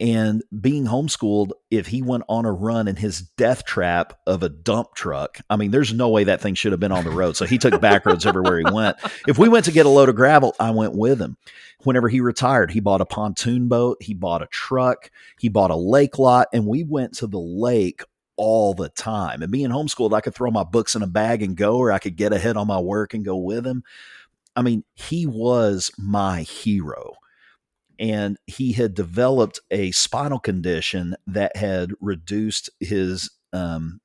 And 0.00 0.44
being 0.60 0.84
homeschooled, 0.84 1.50
if 1.70 1.88
he 1.88 2.02
went 2.02 2.22
on 2.28 2.44
a 2.44 2.52
run 2.52 2.86
in 2.86 2.94
his 2.94 3.20
death 3.20 3.64
trap 3.64 4.16
of 4.26 4.44
a 4.44 4.48
dump 4.48 4.94
truck, 4.94 5.40
I 5.50 5.56
mean, 5.56 5.72
there's 5.72 5.92
no 5.92 6.08
way 6.08 6.24
that 6.24 6.40
thing 6.40 6.54
should 6.54 6.72
have 6.72 6.80
been 6.80 6.92
on 6.92 7.04
the 7.04 7.10
road. 7.10 7.36
So 7.36 7.46
he 7.46 7.58
took 7.58 7.80
back 7.80 8.06
roads 8.06 8.24
everywhere 8.24 8.58
he 8.58 8.72
went. 8.72 8.96
If 9.26 9.38
we 9.38 9.48
went 9.48 9.64
to 9.64 9.72
get 9.72 9.86
a 9.86 9.90
load 9.90 10.08
of 10.08 10.14
gravel, 10.14 10.54
I 10.60 10.70
went 10.70 10.94
with 10.94 11.20
him. 11.20 11.36
Whenever 11.82 12.08
he 12.08 12.20
retired, 12.20 12.70
he 12.70 12.80
bought 12.80 13.00
a 13.00 13.06
pontoon 13.06 13.68
boat, 13.68 13.98
he 14.00 14.14
bought 14.14 14.42
a 14.42 14.46
truck, 14.46 15.10
he 15.38 15.48
bought 15.48 15.70
a 15.70 15.76
lake 15.76 16.18
lot, 16.18 16.48
and 16.52 16.66
we 16.66 16.84
went 16.84 17.14
to 17.14 17.26
the 17.26 17.38
lake 17.38 18.02
all 18.36 18.74
the 18.74 18.88
time. 18.88 19.42
And 19.42 19.50
being 19.50 19.70
homeschooled, 19.70 20.12
I 20.12 20.20
could 20.20 20.34
throw 20.34 20.50
my 20.50 20.64
books 20.64 20.94
in 20.94 21.02
a 21.02 21.08
bag 21.08 21.42
and 21.42 21.56
go, 21.56 21.76
or 21.76 21.90
I 21.90 21.98
could 21.98 22.16
get 22.16 22.32
ahead 22.32 22.56
on 22.56 22.68
my 22.68 22.78
work 22.78 23.14
and 23.14 23.24
go 23.24 23.36
with 23.36 23.66
him. 23.66 23.82
I 24.54 24.62
mean, 24.62 24.84
he 24.94 25.26
was 25.26 25.90
my 25.98 26.42
hero 26.42 27.14
and 27.98 28.38
he 28.46 28.72
had 28.72 28.94
developed 28.94 29.60
a 29.70 29.90
spinal 29.92 30.38
condition 30.38 31.16
that 31.26 31.56
had 31.56 31.92
reduced 32.00 32.70
his 32.80 33.30
um, 33.52 34.00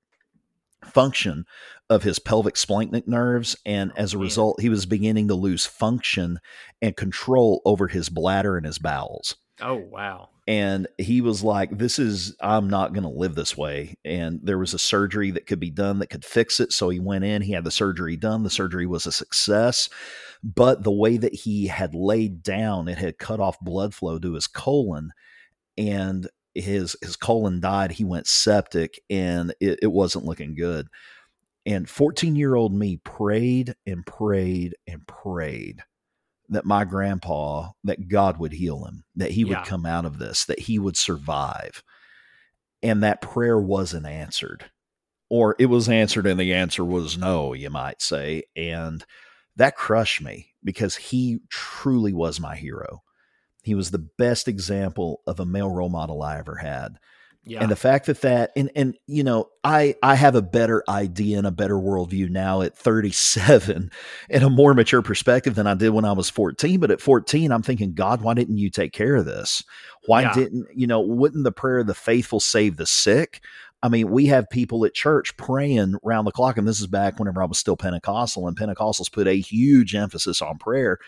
function 0.85 1.45
of 1.89 2.03
his 2.03 2.19
pelvic 2.19 2.55
splanchnic 2.55 3.07
nerves 3.07 3.55
and 3.65 3.91
oh, 3.91 3.99
as 3.99 4.13
a 4.13 4.17
result 4.17 4.61
he 4.61 4.69
was 4.69 4.85
beginning 4.85 5.27
to 5.27 5.35
lose 5.35 5.65
function 5.65 6.39
and 6.81 6.97
control 6.97 7.61
over 7.65 7.87
his 7.87 8.09
bladder 8.09 8.57
and 8.57 8.65
his 8.65 8.79
bowels 8.79 9.35
oh 9.63 9.75
wow. 9.75 10.29
And 10.45 10.87
he 10.97 11.21
was 11.21 11.41
like 11.41 11.77
this 11.77 11.97
is 11.99 12.35
i'm 12.41 12.69
not 12.69 12.93
going 12.93 13.03
to 13.03 13.09
live 13.09 13.35
this 13.35 13.57
way. 13.57 13.95
And 14.03 14.39
there 14.43 14.57
was 14.57 14.73
a 14.73 14.79
surgery 14.79 15.31
that 15.31 15.47
could 15.47 15.59
be 15.59 15.71
done 15.71 15.99
that 15.99 16.09
could 16.09 16.25
fix 16.25 16.59
it. 16.59 16.73
So 16.73 16.89
he 16.89 16.99
went 16.99 17.23
in 17.23 17.41
he 17.41 17.53
had 17.53 17.63
the 17.63 17.71
surgery 17.71 18.17
done. 18.17 18.43
The 18.43 18.49
surgery 18.49 18.85
was 18.85 19.05
a 19.05 19.11
success. 19.11 19.89
But 20.43 20.83
the 20.83 20.91
way 20.91 21.15
that 21.17 21.33
he 21.33 21.67
had 21.67 21.95
laid 21.95 22.43
down, 22.43 22.89
it 22.89 22.97
had 22.97 23.17
cut 23.17 23.39
off 23.39 23.59
blood 23.61 23.93
flow 23.93 24.19
to 24.19 24.33
his 24.33 24.45
colon, 24.45 25.13
and 25.77 26.27
his 26.53 26.97
his 27.01 27.15
colon 27.15 27.61
died. 27.61 27.93
He 27.93 28.03
went 28.03 28.27
septic, 28.27 28.99
and 29.09 29.55
it, 29.61 29.79
it 29.81 29.91
wasn't 29.91 30.25
looking 30.25 30.53
good. 30.53 30.87
And 31.65 31.89
14 31.89 32.35
year 32.35 32.55
old 32.55 32.73
me 32.73 32.97
prayed 32.97 33.75
and 33.87 34.05
prayed 34.05 34.75
and 34.85 35.07
prayed 35.07 35.83
that 36.53 36.65
my 36.65 36.85
grandpa, 36.85 37.69
that 37.83 38.07
God 38.07 38.37
would 38.37 38.53
heal 38.53 38.85
him, 38.85 39.03
that 39.15 39.31
he 39.31 39.43
would 39.43 39.51
yeah. 39.51 39.63
come 39.63 39.85
out 39.85 40.05
of 40.05 40.19
this, 40.19 40.45
that 40.45 40.59
he 40.59 40.79
would 40.79 40.97
survive. 40.97 41.83
And 42.81 43.03
that 43.03 43.21
prayer 43.21 43.59
wasn't 43.59 44.05
answered. 44.05 44.65
Or 45.29 45.55
it 45.57 45.67
was 45.67 45.89
answered 45.89 46.27
and 46.27 46.39
the 46.39 46.53
answer 46.53 46.83
was 46.83 47.17
no, 47.17 47.53
you 47.53 47.69
might 47.69 48.01
say. 48.01 48.43
And 48.55 49.03
that 49.55 49.75
crushed 49.75 50.21
me 50.21 50.53
because 50.63 50.95
he 50.95 51.39
truly 51.49 52.13
was 52.13 52.39
my 52.39 52.55
hero. 52.55 53.03
He 53.63 53.75
was 53.75 53.91
the 53.91 54.09
best 54.17 54.47
example 54.47 55.21
of 55.25 55.39
a 55.39 55.45
male 55.45 55.69
role 55.69 55.89
model 55.89 56.21
I 56.21 56.37
ever 56.37 56.57
had. 56.57 56.97
Yeah. 57.45 57.61
And 57.61 57.69
the 57.69 57.75
fact 57.75 58.05
that 58.05 58.21
that 58.21 58.51
and 58.55 58.71
and 58.73 58.97
you 59.05 59.23
know 59.23 59.49
I 59.65 59.95
I 60.01 60.15
have 60.15 60.35
a 60.35 60.41
better 60.41 60.81
idea 60.87 61.37
and 61.37 61.45
a 61.45 61.51
better 61.51 61.75
worldview 61.75 62.29
now 62.29 62.61
at 62.61 62.77
37 62.77 63.91
and 64.29 64.43
a 64.43 64.49
more 64.49 64.73
mature 64.73 65.01
perspective 65.01 65.55
than 65.55 65.67
I 65.67 65.73
did 65.73 65.89
when 65.89 66.05
I 66.05 66.13
was 66.13 66.29
14. 66.29 66.79
But 66.79 66.91
at 66.91 67.01
14, 67.01 67.51
I'm 67.51 67.61
thinking, 67.61 67.93
God, 67.93 68.21
why 68.21 68.33
didn't 68.33 68.59
you 68.59 68.69
take 68.69 68.93
care 68.93 69.15
of 69.15 69.25
this? 69.25 69.61
Why 70.05 70.21
yeah. 70.21 70.33
didn't 70.33 70.67
you 70.73 70.87
know? 70.87 71.01
Wouldn't 71.01 71.43
the 71.43 71.51
prayer 71.51 71.79
of 71.79 71.87
the 71.87 71.93
faithful 71.93 72.39
save 72.39 72.77
the 72.77 72.85
sick? 72.85 73.41
I 73.81 73.89
mean, 73.89 74.09
we 74.09 74.27
have 74.27 74.49
people 74.49 74.85
at 74.85 74.93
church 74.93 75.35
praying 75.35 75.95
round 76.01 76.25
the 76.25 76.31
clock, 76.31 76.57
and 76.57 76.65
this 76.65 76.79
is 76.79 76.87
back 76.87 77.19
whenever 77.19 77.43
I 77.43 77.45
was 77.45 77.59
still 77.59 77.75
Pentecostal, 77.75 78.47
and 78.47 78.57
Pentecostals 78.57 79.11
put 79.11 79.27
a 79.27 79.33
huge 79.33 79.93
emphasis 79.93 80.41
on 80.41 80.57
prayer. 80.57 80.99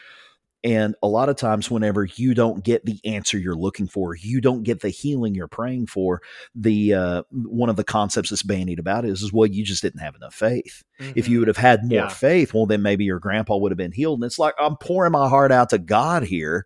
And 0.64 0.96
a 1.04 1.08
lot 1.08 1.30
of 1.30 1.36
times, 1.36 1.70
whenever 1.70 2.06
you 2.06 2.34
don't 2.34 2.64
get 2.64 2.86
the 2.86 3.00
answer 3.06 3.38
you're 3.38 3.56
looking 3.56 3.88
for, 3.88 4.16
you 4.16 4.42
don't 4.42 4.64
get 4.64 4.82
the 4.82 4.90
healing 4.90 5.36
you're 5.36 5.48
praying 5.48 5.88
for. 5.88 6.24
The 6.56 6.94
uh, 6.94 7.24
one 7.30 7.70
of 7.70 7.76
the 7.76 7.84
concepts 7.84 8.32
that's 8.32 8.42
bandied 8.42 8.80
about 8.80 9.06
is, 9.06 9.22
is 9.22 9.32
well, 9.32 9.46
you 9.46 9.64
just 9.64 9.84
didn't 9.84 10.00
have 10.00 10.16
enough 10.16 10.34
faith. 10.34 10.84
Mm-hmm. 11.00 11.12
If 11.16 11.28
you 11.28 11.38
would 11.38 11.48
have 11.48 11.58
had 11.58 11.84
more 11.84 12.00
yeah. 12.00 12.10
faith, 12.10 12.54
well, 12.54 12.66
then 12.66 12.82
maybe 12.82 13.06
your 13.06 13.20
grandpa 13.20 13.58
would 13.58 13.72
have 13.72 13.78
been 13.78 13.92
healed. 13.92 14.20
And 14.20 14.26
it's 14.26 14.40
like 14.40 14.56
I'm 14.60 14.76
pouring 14.78 15.12
my 15.12 15.30
heart 15.30 15.52
out 15.52 15.70
to 15.70 15.78
God 15.78 16.24
here, 16.24 16.66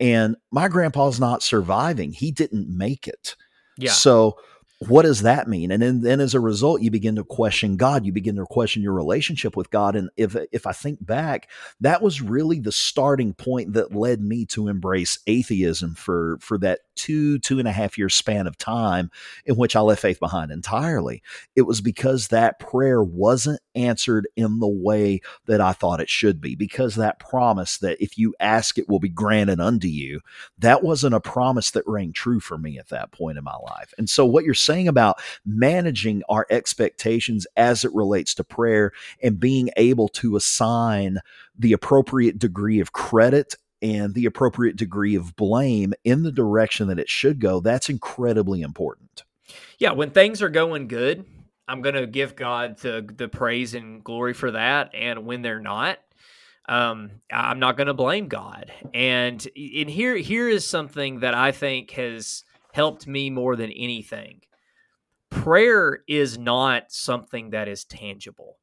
and 0.00 0.34
my 0.50 0.66
grandpa's 0.66 1.20
not 1.20 1.44
surviving. 1.44 2.12
He 2.12 2.32
didn't 2.32 2.68
make 2.68 3.06
it. 3.06 3.36
Yeah. 3.78 3.92
So 3.92 4.38
what 4.88 5.02
does 5.02 5.20
that 5.22 5.46
mean? 5.46 5.70
And 5.70 5.82
then, 5.82 6.00
then 6.00 6.20
as 6.20 6.32
a 6.32 6.40
result, 6.40 6.80
you 6.80 6.90
begin 6.90 7.16
to 7.16 7.24
question 7.24 7.76
God. 7.76 8.06
You 8.06 8.12
begin 8.12 8.36
to 8.36 8.46
question 8.46 8.82
your 8.82 8.94
relationship 8.94 9.54
with 9.54 9.70
God. 9.70 9.94
And 9.94 10.08
if 10.16 10.34
if 10.52 10.66
I 10.66 10.72
think 10.72 11.04
back, 11.04 11.50
that 11.82 12.00
was 12.00 12.22
really 12.22 12.60
the 12.60 12.72
starting 12.72 13.34
point 13.34 13.74
that 13.74 13.94
led 13.94 14.22
me 14.22 14.46
to 14.46 14.68
embrace 14.68 15.18
atheism 15.26 15.94
for 15.96 16.38
for 16.40 16.56
that 16.58 16.80
two 16.96 17.38
two 17.40 17.58
and 17.58 17.68
a 17.68 17.72
half 17.72 17.98
year 17.98 18.08
span 18.08 18.46
of 18.46 18.56
time 18.56 19.10
in 19.44 19.56
which 19.56 19.76
I 19.76 19.80
left 19.80 20.00
faith 20.00 20.18
behind 20.18 20.50
entirely. 20.50 21.22
It 21.54 21.62
was 21.62 21.82
because 21.82 22.28
that 22.28 22.58
prayer 22.58 23.02
wasn't 23.02 23.60
answered 23.74 24.28
in 24.34 24.60
the 24.60 24.68
way 24.68 25.20
that 25.44 25.60
I 25.60 25.72
thought 25.72 26.00
it 26.00 26.08
should 26.08 26.40
be. 26.40 26.54
Because 26.54 26.94
that 26.94 27.18
promise 27.18 27.76
that 27.78 28.02
if 28.02 28.16
you 28.16 28.34
ask, 28.40 28.78
it 28.78 28.88
will 28.88 28.98
be 28.98 29.10
granted 29.10 29.60
unto 29.60 29.88
you. 29.88 30.20
That 30.58 30.82
wasn't 30.82 31.14
a 31.14 31.20
promise 31.20 31.70
that 31.72 31.86
rang 31.86 32.14
true 32.14 32.40
for 32.40 32.56
me 32.56 32.78
at 32.78 32.88
that 32.88 33.12
point 33.12 33.36
in 33.36 33.44
my 33.44 33.56
life. 33.56 33.92
And 33.98 34.08
so 34.08 34.24
what 34.24 34.44
you're 34.44 34.54
saying 34.54 34.69
about 34.88 35.20
managing 35.44 36.22
our 36.28 36.46
expectations 36.50 37.46
as 37.56 37.84
it 37.84 37.94
relates 37.94 38.34
to 38.34 38.44
prayer 38.44 38.92
and 39.22 39.40
being 39.40 39.70
able 39.76 40.08
to 40.08 40.36
assign 40.36 41.18
the 41.58 41.72
appropriate 41.72 42.38
degree 42.38 42.80
of 42.80 42.92
credit 42.92 43.56
and 43.82 44.14
the 44.14 44.26
appropriate 44.26 44.76
degree 44.76 45.14
of 45.14 45.36
blame 45.36 45.94
in 46.04 46.22
the 46.22 46.32
direction 46.32 46.88
that 46.88 46.98
it 46.98 47.08
should 47.08 47.40
go, 47.40 47.60
that's 47.60 47.88
incredibly 47.88 48.62
important. 48.62 49.24
Yeah, 49.78 49.92
when 49.92 50.10
things 50.10 50.42
are 50.42 50.50
going 50.50 50.88
good, 50.88 51.24
I'm 51.66 51.82
going 51.82 51.94
to 51.94 52.06
give 52.06 52.36
God 52.36 52.78
the 52.78 53.08
the 53.16 53.28
praise 53.28 53.74
and 53.74 54.02
glory 54.02 54.34
for 54.34 54.50
that, 54.50 54.90
and 54.94 55.24
when 55.24 55.42
they're 55.42 55.60
not, 55.60 55.98
um, 56.68 57.10
I'm 57.32 57.58
not 57.58 57.76
going 57.76 57.86
to 57.86 57.94
blame 57.94 58.28
God. 58.28 58.72
And 58.92 59.46
and 59.56 59.88
here 59.88 60.16
here 60.16 60.48
is 60.48 60.66
something 60.66 61.20
that 61.20 61.34
I 61.34 61.52
think 61.52 61.92
has 61.92 62.44
helped 62.72 63.06
me 63.06 63.30
more 63.30 63.56
than 63.56 63.70
anything 63.72 64.40
prayer 65.30 66.00
is 66.08 66.38
not 66.38 66.92
something 66.92 67.50
that 67.50 67.68
is 67.68 67.84
tangible. 67.84 68.58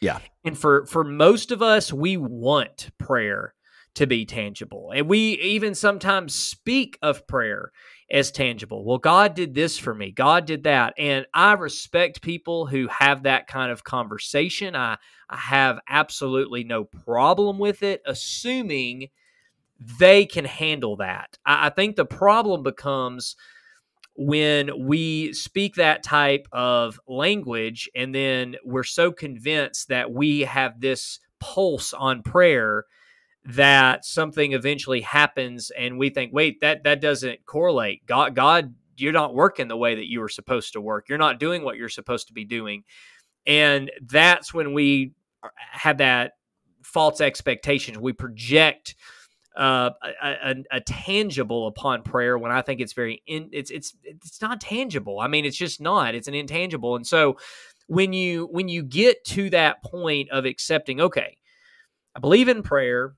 Yeah. 0.00 0.18
And 0.44 0.56
for 0.56 0.86
for 0.86 1.04
most 1.04 1.50
of 1.50 1.62
us 1.62 1.92
we 1.92 2.16
want 2.16 2.90
prayer 2.98 3.54
to 3.94 4.06
be 4.06 4.24
tangible. 4.24 4.92
And 4.94 5.08
we 5.08 5.32
even 5.38 5.74
sometimes 5.74 6.34
speak 6.34 6.98
of 7.02 7.26
prayer 7.26 7.72
as 8.10 8.30
tangible. 8.30 8.84
Well, 8.84 8.98
God 8.98 9.34
did 9.34 9.54
this 9.54 9.76
for 9.76 9.92
me. 9.94 10.12
God 10.12 10.46
did 10.46 10.64
that. 10.64 10.94
And 10.96 11.26
I 11.34 11.54
respect 11.54 12.22
people 12.22 12.66
who 12.66 12.86
have 12.88 13.24
that 13.24 13.48
kind 13.48 13.72
of 13.72 13.84
conversation. 13.84 14.76
I 14.76 14.98
I 15.28 15.36
have 15.36 15.80
absolutely 15.88 16.64
no 16.64 16.84
problem 16.84 17.58
with 17.58 17.82
it 17.82 18.00
assuming 18.06 19.08
they 19.98 20.26
can 20.26 20.44
handle 20.44 20.96
that. 20.96 21.38
I, 21.44 21.66
I 21.66 21.70
think 21.70 21.96
the 21.96 22.04
problem 22.06 22.62
becomes 22.62 23.36
when 24.20 24.86
we 24.88 25.32
speak 25.32 25.76
that 25.76 26.02
type 26.02 26.48
of 26.50 26.98
language 27.06 27.88
and 27.94 28.12
then 28.12 28.56
we're 28.64 28.82
so 28.82 29.12
convinced 29.12 29.88
that 29.88 30.10
we 30.10 30.40
have 30.40 30.80
this 30.80 31.20
pulse 31.38 31.92
on 31.92 32.24
prayer 32.24 32.84
that 33.44 34.04
something 34.04 34.52
eventually 34.52 35.02
happens 35.02 35.70
and 35.70 36.00
we 36.00 36.10
think 36.10 36.32
wait 36.32 36.60
that 36.60 36.82
that 36.82 37.00
doesn't 37.00 37.46
correlate. 37.46 38.04
God 38.06 38.34
god 38.34 38.74
you're 38.96 39.12
not 39.12 39.36
working 39.36 39.68
the 39.68 39.76
way 39.76 39.94
that 39.94 40.10
you 40.10 40.18
were 40.18 40.28
supposed 40.28 40.72
to 40.72 40.80
work. 40.80 41.08
You're 41.08 41.16
not 41.16 41.38
doing 41.38 41.62
what 41.62 41.76
you're 41.76 41.88
supposed 41.88 42.26
to 42.26 42.32
be 42.32 42.44
doing. 42.44 42.82
And 43.46 43.88
that's 44.02 44.52
when 44.52 44.74
we 44.74 45.12
uh, 45.44 45.48
have 45.70 45.98
that 45.98 46.32
false 46.82 47.20
expectations. 47.20 47.98
We 47.98 48.12
project 48.12 48.96
uh, 49.58 49.90
a, 50.22 50.28
a, 50.28 50.54
a, 50.70 50.80
tangible 50.80 51.66
upon 51.66 52.04
prayer 52.04 52.38
when 52.38 52.52
I 52.52 52.62
think 52.62 52.80
it's 52.80 52.92
very 52.92 53.22
in, 53.26 53.48
it's 53.52 53.72
it's 53.72 53.96
it's 54.04 54.40
not 54.40 54.60
tangible. 54.60 55.18
I 55.18 55.26
mean, 55.26 55.44
it's 55.44 55.56
just 55.56 55.80
not. 55.80 56.14
It's 56.14 56.28
an 56.28 56.34
intangible. 56.34 56.94
And 56.94 57.04
so 57.04 57.36
when 57.88 58.12
you 58.12 58.46
when 58.52 58.68
you 58.68 58.84
get 58.84 59.24
to 59.26 59.50
that 59.50 59.82
point 59.82 60.30
of 60.30 60.44
accepting, 60.44 61.00
okay, 61.00 61.38
I 62.14 62.20
believe 62.20 62.48
in 62.48 62.62
prayer. 62.62 63.14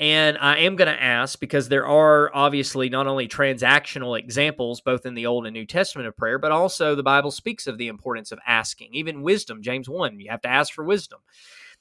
And 0.00 0.38
I 0.38 0.58
am 0.58 0.76
going 0.76 0.86
to 0.86 1.02
ask 1.02 1.40
because 1.40 1.68
there 1.68 1.84
are 1.84 2.30
obviously 2.32 2.88
not 2.88 3.08
only 3.08 3.26
transactional 3.26 4.16
examples, 4.16 4.80
both 4.80 5.04
in 5.04 5.14
the 5.14 5.26
Old 5.26 5.44
and 5.44 5.52
New 5.52 5.66
Testament 5.66 6.06
of 6.06 6.16
prayer, 6.16 6.38
but 6.38 6.52
also 6.52 6.94
the 6.94 7.02
Bible 7.02 7.32
speaks 7.32 7.66
of 7.66 7.78
the 7.78 7.88
importance 7.88 8.30
of 8.30 8.38
asking. 8.46 8.94
Even 8.94 9.22
wisdom, 9.22 9.60
James 9.60 9.88
1, 9.88 10.20
you 10.20 10.30
have 10.30 10.42
to 10.42 10.48
ask 10.48 10.72
for 10.72 10.84
wisdom. 10.84 11.18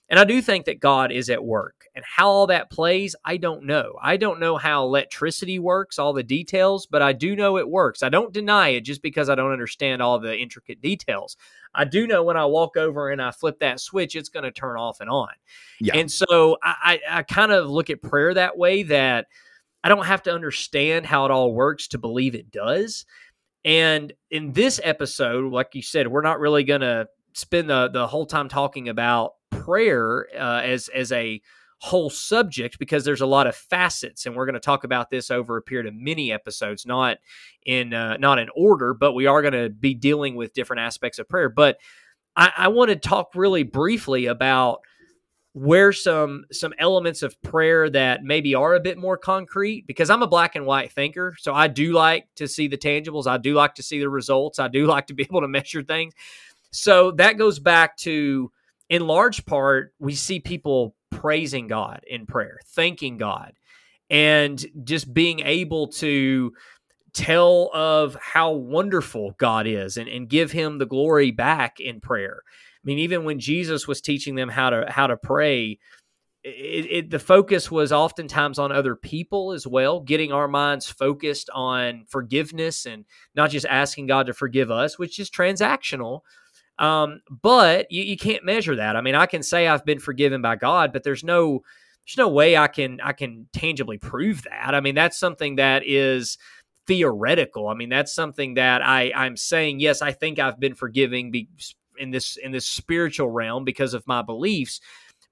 And 0.09 0.19
I 0.19 0.23
do 0.23 0.41
think 0.41 0.65
that 0.65 0.79
God 0.79 1.11
is 1.11 1.29
at 1.29 1.43
work. 1.43 1.85
And 1.93 2.05
how 2.05 2.29
all 2.29 2.47
that 2.47 2.69
plays, 2.69 3.15
I 3.25 3.37
don't 3.37 3.63
know. 3.63 3.97
I 4.01 4.17
don't 4.17 4.39
know 4.39 4.55
how 4.55 4.85
electricity 4.85 5.59
works, 5.59 5.97
all 5.97 6.13
the 6.13 6.23
details, 6.23 6.85
but 6.85 7.01
I 7.01 7.11
do 7.11 7.35
know 7.35 7.57
it 7.57 7.67
works. 7.67 8.03
I 8.03 8.09
don't 8.09 8.31
deny 8.31 8.69
it 8.69 8.81
just 8.81 9.01
because 9.01 9.29
I 9.29 9.35
don't 9.35 9.51
understand 9.51 10.01
all 10.01 10.19
the 10.19 10.37
intricate 10.37 10.79
details. 10.79 11.37
I 11.73 11.85
do 11.85 12.07
know 12.07 12.23
when 12.23 12.37
I 12.37 12.45
walk 12.45 12.77
over 12.77 13.09
and 13.09 13.21
I 13.21 13.31
flip 13.31 13.59
that 13.59 13.79
switch, 13.79 14.15
it's 14.15 14.29
going 14.29 14.43
to 14.43 14.51
turn 14.51 14.77
off 14.77 15.01
and 15.01 15.09
on. 15.09 15.29
Yeah. 15.81 15.97
And 15.97 16.11
so 16.11 16.57
I, 16.63 16.99
I, 17.09 17.19
I 17.19 17.23
kind 17.23 17.51
of 17.51 17.69
look 17.69 17.89
at 17.89 18.01
prayer 18.01 18.33
that 18.33 18.57
way 18.57 18.83
that 18.83 19.27
I 19.83 19.89
don't 19.89 20.05
have 20.05 20.23
to 20.23 20.33
understand 20.33 21.05
how 21.05 21.25
it 21.25 21.31
all 21.31 21.53
works 21.53 21.87
to 21.89 21.97
believe 21.97 22.35
it 22.35 22.51
does. 22.51 23.05
And 23.65 24.13
in 24.31 24.53
this 24.53 24.79
episode, 24.83 25.51
like 25.51 25.75
you 25.75 25.81
said, 25.81 26.07
we're 26.07 26.21
not 26.21 26.39
really 26.39 26.63
going 26.63 26.81
to 26.81 27.07
spend 27.33 27.69
the, 27.69 27.89
the 27.89 28.07
whole 28.07 28.25
time 28.25 28.49
talking 28.49 28.89
about 28.89 29.33
prayer 29.67 30.27
uh, 30.33 30.61
as 30.63 30.87
as 30.89 31.11
a 31.11 31.41
whole 31.79 32.09
subject 32.09 32.79
because 32.79 33.05
there's 33.05 33.21
a 33.21 33.25
lot 33.25 33.45
of 33.45 33.55
facets 33.55 34.25
and 34.25 34.35
we're 34.35 34.45
going 34.45 34.53
to 34.53 34.59
talk 34.59 34.83
about 34.83 35.11
this 35.11 35.29
over 35.29 35.57
a 35.57 35.61
period 35.61 35.85
of 35.85 35.93
many 35.93 36.31
episodes 36.31 36.85
not 36.85 37.17
in 37.65 37.93
uh, 37.93 38.17
not 38.17 38.39
in 38.39 38.49
order 38.55 38.93
but 38.93 39.13
we 39.13 39.27
are 39.27 39.41
going 39.41 39.53
to 39.53 39.69
be 39.69 39.93
dealing 39.93 40.35
with 40.35 40.53
different 40.53 40.79
aspects 40.79 41.19
of 41.19 41.27
prayer. 41.27 41.49
But 41.49 41.77
I, 42.35 42.51
I 42.57 42.67
want 42.69 42.89
to 42.89 42.95
talk 42.95 43.35
really 43.35 43.63
briefly 43.63 44.27
about 44.27 44.79
where 45.53 45.91
some 45.91 46.45
some 46.51 46.73
elements 46.79 47.21
of 47.23 47.39
prayer 47.41 47.89
that 47.89 48.23
maybe 48.23 48.55
are 48.55 48.75
a 48.75 48.79
bit 48.79 48.97
more 48.97 49.17
concrete 49.17 49.85
because 49.87 50.09
I'm 50.09 50.21
a 50.21 50.27
black 50.27 50.55
and 50.55 50.67
white 50.67 50.91
thinker 50.91 51.35
so 51.39 51.53
I 51.53 51.67
do 51.67 51.93
like 51.93 52.27
to 52.35 52.47
see 52.47 52.67
the 52.67 52.77
tangibles 52.77 53.25
I 53.25 53.37
do 53.37 53.55
like 53.55 53.73
to 53.75 53.83
see 53.83 53.99
the 53.99 54.09
results 54.09 54.59
I 54.59 54.67
do 54.67 54.85
like 54.93 55.07
to 55.07 55.13
be 55.13 55.23
able 55.23 55.41
to 55.41 55.47
measure 55.47 55.83
things. 55.83 56.13
So 56.71 57.11
that 57.11 57.37
goes 57.37 57.59
back 57.59 57.97
to 57.97 58.51
in 58.89 59.05
large 59.05 59.45
part, 59.45 59.93
we 59.99 60.15
see 60.15 60.39
people 60.39 60.95
praising 61.11 61.67
God 61.67 62.01
in 62.07 62.25
prayer, 62.25 62.59
thanking 62.75 63.17
God, 63.17 63.53
and 64.09 64.63
just 64.83 65.13
being 65.13 65.41
able 65.41 65.87
to 65.87 66.53
tell 67.13 67.71
of 67.73 68.15
how 68.21 68.51
wonderful 68.51 69.33
God 69.37 69.65
is 69.65 69.97
and, 69.97 70.07
and 70.07 70.29
give 70.29 70.51
him 70.51 70.77
the 70.77 70.85
glory 70.85 71.31
back 71.31 71.79
in 71.79 71.99
prayer. 71.99 72.41
I 72.45 72.83
mean, 72.83 72.99
even 72.99 73.23
when 73.23 73.39
Jesus 73.39 73.87
was 73.87 74.01
teaching 74.01 74.35
them 74.35 74.49
how 74.49 74.69
to 74.69 74.85
how 74.87 75.07
to 75.07 75.17
pray, 75.17 75.79
it, 76.43 76.85
it, 76.89 77.09
the 77.09 77.19
focus 77.19 77.69
was 77.69 77.91
oftentimes 77.91 78.59
on 78.59 78.71
other 78.71 78.95
people 78.95 79.51
as 79.51 79.67
well, 79.67 79.99
getting 79.99 80.31
our 80.31 80.47
minds 80.47 80.89
focused 80.89 81.49
on 81.53 82.05
forgiveness 82.07 82.85
and 82.85 83.03
not 83.35 83.49
just 83.49 83.65
asking 83.65 84.07
God 84.07 84.27
to 84.27 84.33
forgive 84.33 84.71
us, 84.71 84.97
which 84.97 85.19
is 85.19 85.29
transactional, 85.29 86.21
um, 86.79 87.21
but 87.29 87.91
you, 87.91 88.03
you 88.03 88.17
can't 88.17 88.43
measure 88.43 88.75
that. 88.75 88.95
I 88.95 89.01
mean, 89.01 89.15
I 89.15 89.25
can 89.25 89.43
say 89.43 89.67
I've 89.67 89.85
been 89.85 89.99
forgiven 89.99 90.41
by 90.41 90.55
God, 90.55 90.93
but 90.93 91.03
there's 91.03 91.23
no 91.23 91.63
there's 92.05 92.17
no 92.17 92.29
way 92.29 92.55
I 92.55 92.67
can 92.67 93.01
I 93.01 93.13
can 93.13 93.47
tangibly 93.53 93.97
prove 93.97 94.43
that. 94.43 94.73
I 94.73 94.79
mean, 94.79 94.95
that's 94.95 95.17
something 95.17 95.55
that 95.57 95.83
is 95.85 96.37
theoretical. 96.85 97.67
I 97.67 97.73
mean, 97.73 97.89
that's 97.89 98.13
something 98.13 98.53
that 98.55 98.81
I 98.81 99.11
I'm 99.15 99.35
saying 99.35 99.79
yes, 99.79 100.01
I 100.01 100.11
think 100.11 100.39
I've 100.39 100.59
been 100.59 100.75
forgiving 100.75 101.31
be, 101.31 101.49
in 101.97 102.11
this 102.11 102.37
in 102.37 102.51
this 102.51 102.65
spiritual 102.65 103.29
realm 103.29 103.65
because 103.65 103.93
of 103.93 104.07
my 104.07 104.21
beliefs. 104.21 104.79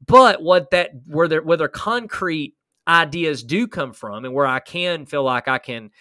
But 0.05 0.41
what 0.41 0.71
that 0.71 0.91
where 1.05 1.27
there 1.27 1.43
whether 1.43 1.67
concrete 1.67 2.55
ideas 2.87 3.43
do 3.43 3.67
come 3.67 3.93
from 3.93 4.25
and 4.25 4.33
where 4.33 4.45
I 4.45 4.59
can 4.59 5.05
feel 5.05 5.23
like 5.23 5.47
I 5.47 5.57
can 5.57 5.91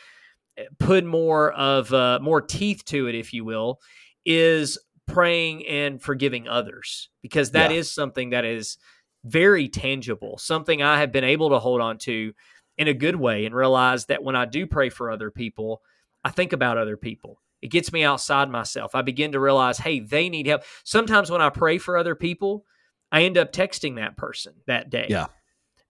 eh, 0.57 0.65
put 0.79 1.05
more 1.05 1.53
of 1.53 1.93
uh, 1.93 2.19
more 2.21 2.41
teeth 2.41 2.85
to 2.87 3.07
it, 3.09 3.15
if 3.15 3.33
you 3.33 3.45
will, 3.45 3.81
is 4.25 4.79
praying 5.07 5.67
and 5.67 6.01
forgiving 6.01 6.49
others 6.49 7.09
because 7.23 7.51
that 7.53 7.71
yeah. 7.71 7.79
is 7.79 7.91
something 7.91 8.31
that 8.31 8.45
is 8.45 8.79
very 9.25 9.69
tangible, 9.69 10.39
something 10.39 10.83
I 10.83 11.01
have 11.01 11.13
been 11.13 11.25
able 11.25 11.51
to 11.51 11.59
hold 11.59 11.81
on 11.81 11.99
to 11.99 12.33
in 12.77 12.89
a 12.89 12.95
good 12.95 13.17
way 13.17 13.47
and 13.47 13.55
realize 13.55 14.07
that 14.07 14.23
when 14.23 14.37
I 14.37 14.45
do 14.45 14.67
pray 14.67 14.91
for 14.91 15.11
other 15.11 15.31
people, 15.31 15.83
I 16.25 16.31
think 16.31 16.53
about 16.53 16.79
other 16.79 16.97
people. 16.97 17.41
It 17.63 17.71
gets 17.71 17.93
me 17.93 18.05
outside 18.05 18.51
myself. 18.51 18.95
I 18.95 19.03
begin 19.03 19.33
to 19.33 19.41
realize, 19.41 19.79
hey, 19.79 20.01
they 20.01 20.29
need 20.29 20.47
help. 20.47 20.63
Sometimes 20.85 21.31
when 21.31 21.41
I 21.41 21.49
pray 21.49 21.79
for 21.79 21.97
other 21.97 22.15
people, 22.15 22.65
I 23.11 23.23
end 23.23 23.39
up 23.39 23.53
texting 23.53 23.97
that 23.97 24.17
person 24.17 24.55
that 24.67 24.91
day. 24.91 25.07
Yeah. 25.09 25.27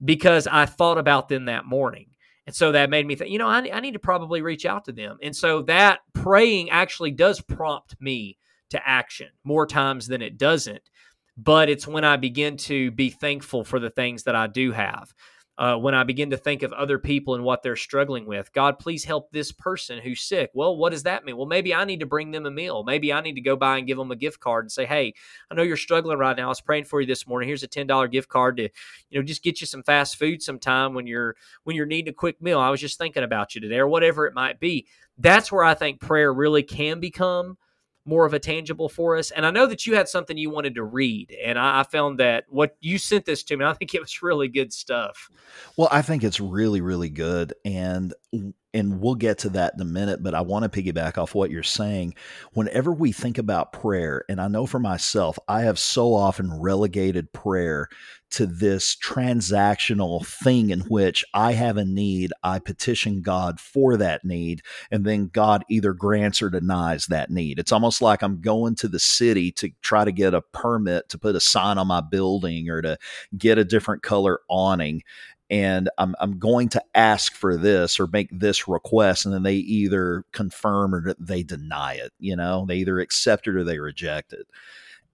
Because 0.05 0.47
I 0.47 0.67
thought 0.67 0.99
about 0.99 1.29
them 1.29 1.47
that 1.47 1.65
morning. 1.65 2.11
And 2.47 2.55
so 2.55 2.73
that 2.73 2.91
made 2.91 3.07
me 3.07 3.15
think, 3.17 3.31
you 3.31 3.39
know, 3.39 3.49
I, 3.49 3.71
I 3.73 3.81
need 3.81 3.95
to 3.95 3.99
probably 3.99 4.43
reach 4.43 4.67
out 4.67 4.85
to 4.85 4.93
them. 4.93 5.17
And 5.23 5.35
so 5.35 5.63
that 5.63 6.01
praying 6.13 6.71
actually 6.71 7.13
does 7.13 7.41
prompt 7.41 7.97
me 8.01 8.39
to 8.75 8.89
action 8.89 9.31
more 9.43 9.67
times 9.67 10.07
than 10.07 10.23
it 10.23 10.39
doesn't. 10.39 10.83
But 11.37 11.69
it's 11.69 11.89
when 11.89 12.05
I 12.05 12.17
begin 12.17 12.57
to 12.59 12.93
be 12.93 13.11
thankful 13.11 13.65
for 13.65 13.81
the 13.81 13.91
things 13.91 14.23
that 14.23 14.37
I 14.37 14.47
do 14.47 14.71
have. 14.71 15.13
Uh, 15.57 15.77
when 15.77 15.95
I 15.95 16.03
begin 16.03 16.31
to 16.31 16.37
think 16.37 16.65
of 16.65 16.73
other 16.73 16.99
people 16.99 17.37
and 17.37 17.45
what 17.45 17.63
they're 17.63 17.77
struggling 17.77 18.27
with, 18.27 18.53
God, 18.53 18.81
please 18.81 19.05
help 19.05 19.31
this 19.31 19.53
person 19.53 20.01
who's 20.01 20.21
sick. 20.21 20.51
Well, 20.53 20.77
what 20.77 20.91
does 20.91 21.05
that 21.05 21.25
mean? 21.25 21.37
Well, 21.37 21.47
maybe 21.47 21.73
I 21.73 21.85
need 21.85 22.01
to 22.01 22.07
bring 22.07 22.33
them 22.33 22.47
a 22.47 22.51
meal. 22.51 22.83
Maybe 22.83 23.13
I 23.13 23.21
need 23.21 23.35
to 23.35 23.41
go 23.41 23.55
by 23.55 23.79
and 23.79 23.87
give 23.87 23.97
them 23.97 24.11
a 24.11 24.17
gift 24.17 24.41
card 24.41 24.65
and 24.65 24.73
say, 24.73 24.85
"Hey, 24.85 25.15
I 25.49 25.55
know 25.55 25.63
you're 25.63 25.77
struggling 25.77 26.19
right 26.19 26.37
now. 26.37 26.47
I 26.47 26.49
was 26.49 26.61
praying 26.61 26.87
for 26.87 27.01
you 27.01 27.07
this 27.07 27.29
morning. 27.29 27.47
Here's 27.49 27.63
a 27.63 27.69
ten 27.69 27.87
dollar 27.87 28.09
gift 28.09 28.29
card 28.29 28.57
to, 28.57 28.65
you 28.65 29.21
know, 29.21 29.23
just 29.23 29.45
get 29.45 29.61
you 29.61 29.69
some 29.69 29.85
fast 29.85 30.17
food 30.17 30.43
sometime 30.43 30.93
when 30.93 31.07
you're 31.07 31.37
when 31.63 31.77
you're 31.77 31.87
needing 31.87 32.11
a 32.11 32.15
quick 32.15 32.43
meal. 32.43 32.59
I 32.59 32.71
was 32.71 32.81
just 32.81 32.99
thinking 32.99 33.23
about 33.23 33.55
you 33.55 33.61
today, 33.61 33.79
or 33.79 33.87
whatever 33.87 34.27
it 34.27 34.35
might 34.35 34.59
be." 34.59 34.87
That's 35.19 35.53
where 35.53 35.63
I 35.63 35.75
think 35.75 36.01
prayer 36.01 36.35
really 36.35 36.65
can 36.65 36.99
become 36.99 37.59
more 38.07 38.27
of 38.27 38.35
a 38.35 38.39
tangible 38.39 38.89
for 38.89 39.17
us. 39.17 39.31
And 39.31 39.47
I 39.47 39.51
know 39.51 39.67
that 39.67 39.87
you 39.87 39.95
had 39.95 40.09
something 40.09 40.37
you 40.37 40.51
wanted 40.51 40.75
to 40.75 40.85
read, 40.85 41.35
and 41.43 41.59
I, 41.59 41.81
I, 41.81 41.83
found 41.85 42.21
that 42.21 42.45
what 42.49 42.77
you 42.81 42.99
sent 42.99 43.25
this 43.25 43.43
to 43.45 43.57
me, 43.57 43.65
I 43.65 43.73
think 43.73 43.95
it 43.95 44.01
was 44.01 44.23
really 44.23 44.49
good 44.49 44.73
stuff. 44.73 45.31
Well, 45.77 45.89
I 45.91 46.03
think 46.03 46.25
it's 46.25 46.41
really, 46.41 46.81
really 46.81 47.11
good, 47.11 47.55
and 47.65 48.13
and 48.75 49.01
we'll 49.01 49.15
get 49.15 49.39
to 49.39 49.49
that 49.51 49.75
in 49.75 49.81
a 49.81 49.85
minute, 49.85 50.23
but 50.23 50.35
I 50.35 50.41
want 50.41 50.71
to 50.71 50.83
piggyback 50.83 51.17
off 51.17 51.35
what 51.35 51.51
you're 51.51 51.63
saying. 51.63 52.15
Whenever 52.53 52.93
we 52.93 53.13
think 53.13 53.39
about 53.39 53.73
prayer, 53.73 54.25
and 54.29 54.41
I 54.41 54.49
know 54.49 54.67
for 54.67 54.81
myself, 54.81 55.39
I 55.49 55.63
have 55.63 55.79
so 55.79 56.13
often 56.13 56.61
relegated 56.61 57.33
prayer 57.33 57.89
to 58.35 58.47
this 58.47 58.97
transactional 58.97 60.27
thing 60.27 60.71
in 60.71 60.81
which 60.81 61.25
I 61.35 61.53
have 61.53 61.77
a 61.77 61.85
need, 61.85 62.33
I 62.43 62.59
petition 62.59 63.23
God 63.23 63.61
for 63.61 63.97
that 63.97 64.25
need, 64.25 64.63
and 64.91 65.05
then 65.05 65.29
God 65.29 65.65
either 65.71 65.93
grants 65.93 66.43
or 66.43 66.51
denies 66.51 67.07
that 67.07 67.31
need. 67.31 67.61
It's 67.61 67.71
almost 67.71 68.03
like 68.03 68.23
I'm 68.23 68.41
going 68.41 68.75
to 68.77 68.89
the 68.89 68.99
city 68.99 69.53
to 69.53 69.71
try 69.83 70.05
to 70.05 70.11
get 70.11 70.35
a 70.35 70.43
permit 70.43 71.09
to 71.11 71.19
put 71.19 71.37
a 71.37 71.41
sign 71.41 71.79
on 71.79 71.87
my 71.87 72.01
building 72.01 72.69
or 72.69 72.83
to 72.83 72.99
get 73.39 73.57
a 73.57 73.65
different 73.65 74.03
color 74.03 74.41
awning 74.51 75.03
and 75.51 75.91
I'm, 75.99 76.15
I'm 76.21 76.39
going 76.39 76.69
to 76.71 76.83
ask 76.95 77.35
for 77.35 77.57
this 77.57 78.01
or 78.01 78.07
make 78.07 78.29
this 78.33 78.67
request 78.67 79.25
and 79.25 79.35
then 79.35 79.43
they 79.43 79.57
either 79.57 80.25
confirm 80.33 80.95
or 80.95 81.15
they 81.19 81.43
deny 81.43 81.95
it 81.95 82.13
you 82.19 82.37
know? 82.37 82.65
They 82.67 82.77
either 82.77 82.99
accept 83.01 83.47
it 83.47 83.57
or 83.57 83.65
they 83.65 83.79
reject 83.79 84.33
it. 84.33 84.47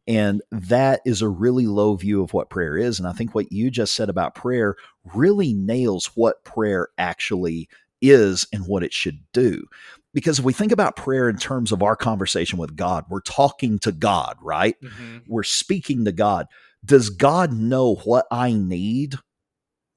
And 0.06 0.42
that 0.50 1.00
is 1.04 1.22
a 1.22 1.28
really 1.28 1.66
low 1.66 1.94
view 1.94 2.22
of 2.22 2.32
what 2.32 2.50
prayer 2.50 2.76
is 2.76 2.98
and 2.98 3.08
i 3.08 3.12
think 3.12 3.34
what 3.34 3.52
you 3.52 3.70
just 3.70 3.94
said 3.94 4.08
about 4.08 4.34
prayer 4.34 4.76
really 5.14 5.52
nails 5.52 6.10
what 6.14 6.44
prayer 6.44 6.88
actually 6.98 7.68
is 8.00 8.46
and 8.52 8.66
what 8.66 8.82
it 8.82 8.92
should 8.92 9.20
do. 9.32 9.66
Because 10.12 10.38
if 10.38 10.44
we 10.44 10.52
think 10.52 10.72
about 10.72 10.96
prayer 10.96 11.28
in 11.28 11.36
terms 11.36 11.70
of 11.70 11.82
our 11.82 11.96
conversation 11.96 12.58
with 12.58 12.76
god 12.76 13.04
we're 13.08 13.20
talking 13.20 13.78
to 13.80 13.92
god 13.92 14.36
right? 14.40 14.76
Mm-hmm. 14.80 15.18
we're 15.26 15.42
speaking 15.42 16.04
to 16.04 16.12
god. 16.12 16.46
Does 16.84 17.10
god 17.10 17.52
know 17.52 17.96
what 17.96 18.26
i 18.30 18.52
need 18.52 19.16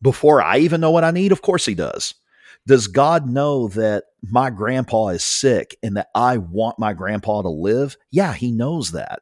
before 0.03 0.41
I 0.41 0.59
even 0.59 0.81
know 0.81 0.91
what 0.91 1.03
I 1.03 1.11
need? 1.11 1.31
Of 1.31 1.41
course 1.41 1.65
he 1.65 1.73
does. 1.73 2.13
Does 2.67 2.87
God 2.87 3.27
know 3.27 3.67
that 3.69 4.05
my 4.29 4.49
grandpa 4.49 5.07
is 5.07 5.23
sick 5.23 5.75
and 5.83 5.97
that 5.97 6.09
I 6.15 6.37
want 6.37 6.79
my 6.79 6.93
grandpa 6.93 7.41
to 7.41 7.49
live? 7.49 7.97
Yeah, 8.11 8.33
he 8.33 8.51
knows 8.51 8.91
that. 8.91 9.21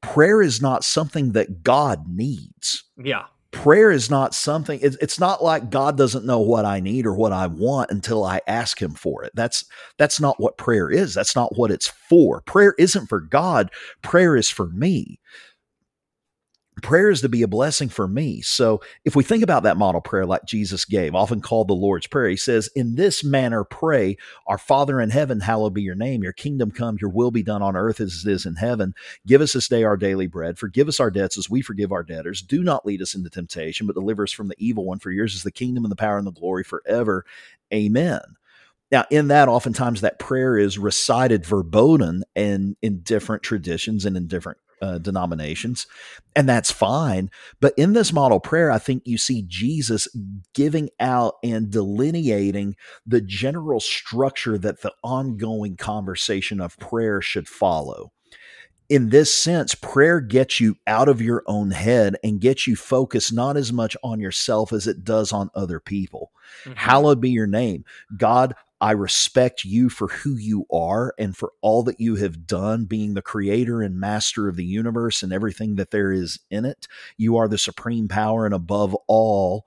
Prayer 0.00 0.40
is 0.40 0.62
not 0.62 0.84
something 0.84 1.32
that 1.32 1.62
God 1.62 2.06
needs. 2.08 2.84
Yeah. 2.96 3.24
Prayer 3.50 3.90
is 3.90 4.08
not 4.08 4.34
something, 4.34 4.78
it's 4.82 5.20
not 5.20 5.44
like 5.44 5.68
God 5.68 5.98
doesn't 5.98 6.24
know 6.24 6.40
what 6.40 6.64
I 6.64 6.80
need 6.80 7.04
or 7.04 7.12
what 7.12 7.32
I 7.32 7.46
want 7.46 7.90
until 7.90 8.24
I 8.24 8.40
ask 8.46 8.80
him 8.80 8.94
for 8.94 9.24
it. 9.24 9.32
That's 9.34 9.66
that's 9.98 10.18
not 10.18 10.40
what 10.40 10.56
prayer 10.56 10.90
is. 10.90 11.12
That's 11.12 11.36
not 11.36 11.58
what 11.58 11.70
it's 11.70 11.88
for. 11.88 12.40
Prayer 12.40 12.74
isn't 12.78 13.08
for 13.08 13.20
God. 13.20 13.70
Prayer 14.00 14.36
is 14.36 14.48
for 14.48 14.68
me 14.68 15.20
prayer 16.80 17.10
is 17.10 17.20
to 17.20 17.28
be 17.28 17.42
a 17.42 17.48
blessing 17.48 17.90
for 17.90 18.08
me. 18.08 18.40
So 18.40 18.80
if 19.04 19.14
we 19.14 19.22
think 19.22 19.42
about 19.42 19.62
that 19.64 19.76
model 19.76 20.00
prayer 20.00 20.24
like 20.24 20.46
Jesus 20.46 20.86
gave, 20.86 21.14
often 21.14 21.42
called 21.42 21.68
the 21.68 21.74
Lord's 21.74 22.06
Prayer, 22.06 22.28
he 22.28 22.36
says, 22.36 22.70
In 22.74 22.94
this 22.94 23.22
manner 23.22 23.62
pray, 23.62 24.16
Our 24.46 24.56
Father 24.56 25.00
in 25.00 25.10
heaven, 25.10 25.40
hallowed 25.40 25.74
be 25.74 25.82
your 25.82 25.94
name. 25.94 26.22
Your 26.22 26.32
kingdom 26.32 26.70
come, 26.70 26.96
your 27.00 27.10
will 27.10 27.30
be 27.30 27.42
done 27.42 27.60
on 27.62 27.76
earth 27.76 28.00
as 28.00 28.24
it 28.24 28.32
is 28.32 28.46
in 28.46 28.56
heaven. 28.56 28.94
Give 29.26 29.42
us 29.42 29.52
this 29.52 29.68
day 29.68 29.84
our 29.84 29.98
daily 29.98 30.26
bread. 30.26 30.58
Forgive 30.58 30.88
us 30.88 30.98
our 30.98 31.10
debts 31.10 31.36
as 31.36 31.50
we 31.50 31.60
forgive 31.60 31.92
our 31.92 32.02
debtors. 32.02 32.40
Do 32.40 32.62
not 32.62 32.86
lead 32.86 33.02
us 33.02 33.14
into 33.14 33.28
temptation, 33.28 33.86
but 33.86 33.94
deliver 33.94 34.22
us 34.22 34.32
from 34.32 34.48
the 34.48 34.56
evil 34.58 34.86
one. 34.86 34.98
For 34.98 35.10
yours 35.10 35.34
is 35.34 35.42
the 35.42 35.50
kingdom 35.50 35.84
and 35.84 35.92
the 35.92 35.96
power 35.96 36.16
and 36.16 36.26
the 36.26 36.32
glory 36.32 36.64
forever. 36.64 37.26
Amen. 37.72 38.20
Now, 38.90 39.06
in 39.10 39.28
that, 39.28 39.48
oftentimes 39.48 40.02
that 40.02 40.18
prayer 40.18 40.58
is 40.58 40.78
recited 40.78 41.46
verboten 41.46 42.24
and 42.36 42.76
in 42.82 43.00
different 43.00 43.42
traditions 43.42 44.04
and 44.04 44.18
in 44.18 44.26
different 44.26 44.58
uh, 44.82 44.98
denominations, 44.98 45.86
and 46.36 46.46
that's 46.48 46.70
fine. 46.70 47.30
But 47.60 47.72
in 47.78 47.94
this 47.94 48.12
model 48.12 48.40
prayer, 48.40 48.70
I 48.70 48.78
think 48.78 49.04
you 49.06 49.16
see 49.16 49.44
Jesus 49.46 50.08
giving 50.52 50.90
out 51.00 51.36
and 51.42 51.70
delineating 51.70 52.76
the 53.06 53.22
general 53.22 53.80
structure 53.80 54.58
that 54.58 54.82
the 54.82 54.92
ongoing 55.02 55.76
conversation 55.76 56.60
of 56.60 56.78
prayer 56.78 57.22
should 57.22 57.48
follow 57.48 58.12
in 58.92 59.08
this 59.08 59.32
sense, 59.32 59.74
prayer 59.74 60.20
gets 60.20 60.60
you 60.60 60.76
out 60.86 61.08
of 61.08 61.22
your 61.22 61.42
own 61.46 61.70
head 61.70 62.14
and 62.22 62.42
gets 62.42 62.66
you 62.66 62.76
focused 62.76 63.32
not 63.32 63.56
as 63.56 63.72
much 63.72 63.96
on 64.04 64.20
yourself 64.20 64.70
as 64.70 64.86
it 64.86 65.02
does 65.02 65.32
on 65.32 65.50
other 65.54 65.80
people. 65.80 66.30
Mm-hmm. 66.64 66.74
Hallowed 66.74 67.18
be 67.18 67.30
your 67.30 67.46
name. 67.46 67.86
God, 68.18 68.54
I 68.82 68.90
respect 68.90 69.64
you 69.64 69.88
for 69.88 70.08
who 70.08 70.34
you 70.34 70.66
are 70.72 71.14
and 71.16 71.36
for 71.36 71.52
all 71.60 71.84
that 71.84 72.00
you 72.00 72.16
have 72.16 72.48
done, 72.48 72.84
being 72.84 73.14
the 73.14 73.22
creator 73.22 73.80
and 73.80 74.00
master 74.00 74.48
of 74.48 74.56
the 74.56 74.64
universe 74.64 75.22
and 75.22 75.32
everything 75.32 75.76
that 75.76 75.92
there 75.92 76.10
is 76.10 76.40
in 76.50 76.64
it. 76.64 76.88
You 77.16 77.36
are 77.36 77.46
the 77.46 77.58
supreme 77.58 78.08
power 78.08 78.44
and 78.44 78.52
above 78.52 78.96
all, 79.06 79.66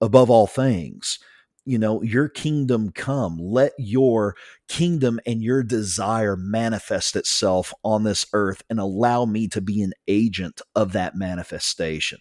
above 0.00 0.30
all 0.30 0.46
things. 0.46 1.18
You 1.66 1.78
know, 1.78 2.02
your 2.02 2.30
kingdom 2.30 2.90
come. 2.90 3.36
Let 3.38 3.72
your 3.76 4.34
kingdom 4.66 5.20
and 5.26 5.42
your 5.42 5.62
desire 5.62 6.34
manifest 6.34 7.16
itself 7.16 7.74
on 7.84 8.04
this 8.04 8.24
earth 8.32 8.62
and 8.70 8.80
allow 8.80 9.26
me 9.26 9.46
to 9.48 9.60
be 9.60 9.82
an 9.82 9.92
agent 10.08 10.62
of 10.74 10.92
that 10.92 11.14
manifestation 11.14 12.18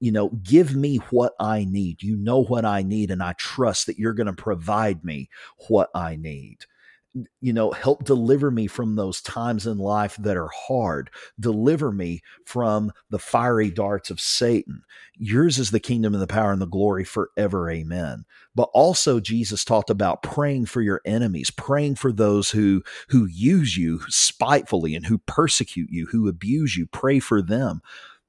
you 0.00 0.12
know, 0.12 0.28
give 0.42 0.74
me 0.74 0.96
what 1.10 1.34
I 1.40 1.64
need. 1.64 2.02
You 2.02 2.16
know 2.16 2.42
what 2.42 2.64
I 2.64 2.82
need, 2.82 3.10
and 3.10 3.22
I 3.22 3.32
trust 3.34 3.86
that 3.86 3.98
you're 3.98 4.14
going 4.14 4.28
to 4.28 4.32
provide 4.32 5.04
me 5.04 5.28
what 5.68 5.90
I 5.94 6.16
need. 6.16 6.58
You 7.40 7.52
know, 7.52 7.72
help 7.72 8.04
deliver 8.04 8.50
me 8.50 8.68
from 8.68 8.94
those 8.94 9.20
times 9.20 9.66
in 9.66 9.78
life 9.78 10.16
that 10.20 10.36
are 10.36 10.50
hard. 10.54 11.10
Deliver 11.40 11.90
me 11.90 12.22
from 12.44 12.92
the 13.10 13.18
fiery 13.18 13.70
darts 13.70 14.10
of 14.10 14.20
Satan. 14.20 14.82
Yours 15.16 15.58
is 15.58 15.72
the 15.72 15.80
kingdom 15.80 16.14
and 16.14 16.22
the 16.22 16.28
power 16.28 16.52
and 16.52 16.62
the 16.62 16.66
glory 16.66 17.02
forever. 17.02 17.70
Amen. 17.70 18.24
But 18.54 18.68
also 18.72 19.18
Jesus 19.18 19.64
talked 19.64 19.90
about 19.90 20.22
praying 20.22 20.66
for 20.66 20.80
your 20.80 21.00
enemies, 21.04 21.50
praying 21.50 21.96
for 21.96 22.12
those 22.12 22.50
who 22.50 22.84
who 23.08 23.26
use 23.26 23.76
you 23.76 24.00
spitefully 24.08 24.94
and 24.94 25.06
who 25.06 25.18
persecute 25.18 25.90
you, 25.90 26.06
who 26.06 26.28
abuse 26.28 26.76
you. 26.76 26.86
Pray 26.86 27.18
for 27.18 27.42
them 27.42 27.80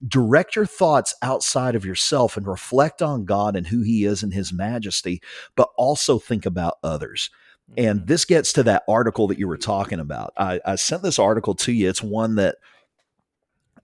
direct 0.08 0.56
your 0.56 0.66
thoughts 0.66 1.14
outside 1.22 1.76
of 1.76 1.86
yourself 1.86 2.38
and 2.38 2.48
reflect 2.48 3.02
on 3.02 3.26
God 3.26 3.56
and 3.56 3.68
who 3.68 3.82
He 3.82 4.06
is 4.06 4.24
and 4.24 4.34
His 4.34 4.54
majesty, 4.54 5.22
but 5.56 5.70
also 5.76 6.20
think 6.20 6.46
about 6.46 6.78
others. 6.84 7.30
And 7.78 8.00
mm-hmm. 8.00 8.08
this 8.08 8.26
gets 8.26 8.54
to 8.54 8.64
that 8.64 8.84
article 8.88 9.28
that 9.28 9.40
you 9.40 9.48
were 9.48 9.58
talking 9.58 10.00
about. 10.00 10.34
I, 10.38 10.60
I 10.66 10.76
sent 10.76 11.04
this 11.04 11.20
article 11.20 11.56
to 11.56 11.72
you. 11.72 11.90
It's 11.90 12.02
one 12.02 12.36
that 12.36 12.56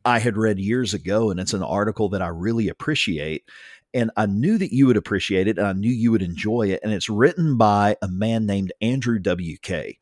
I 0.04 0.20
had 0.20 0.38
read 0.38 0.60
years 0.60 0.94
ago, 0.94 1.32
and 1.32 1.40
it's 1.40 1.54
an 1.54 1.64
article 1.64 2.10
that 2.10 2.22
I 2.22 2.28
really 2.28 2.70
appreciate. 2.70 3.44
And 3.94 4.12
I 4.18 4.26
knew 4.26 4.58
that 4.58 4.74
you 4.74 4.88
would 4.88 4.98
appreciate 4.98 5.48
it, 5.48 5.58
and 5.58 5.68
I 5.68 5.74
knew 5.74 5.92
you 5.92 6.12
would 6.12 6.22
enjoy 6.22 6.70
it. 6.70 6.82
And 6.84 6.94
it's 6.94 7.10
written 7.10 7.58
by 7.58 7.98
a 8.02 8.08
man 8.08 8.46
named 8.46 8.74
Andrew 8.82 9.20
W.K. 9.20 10.00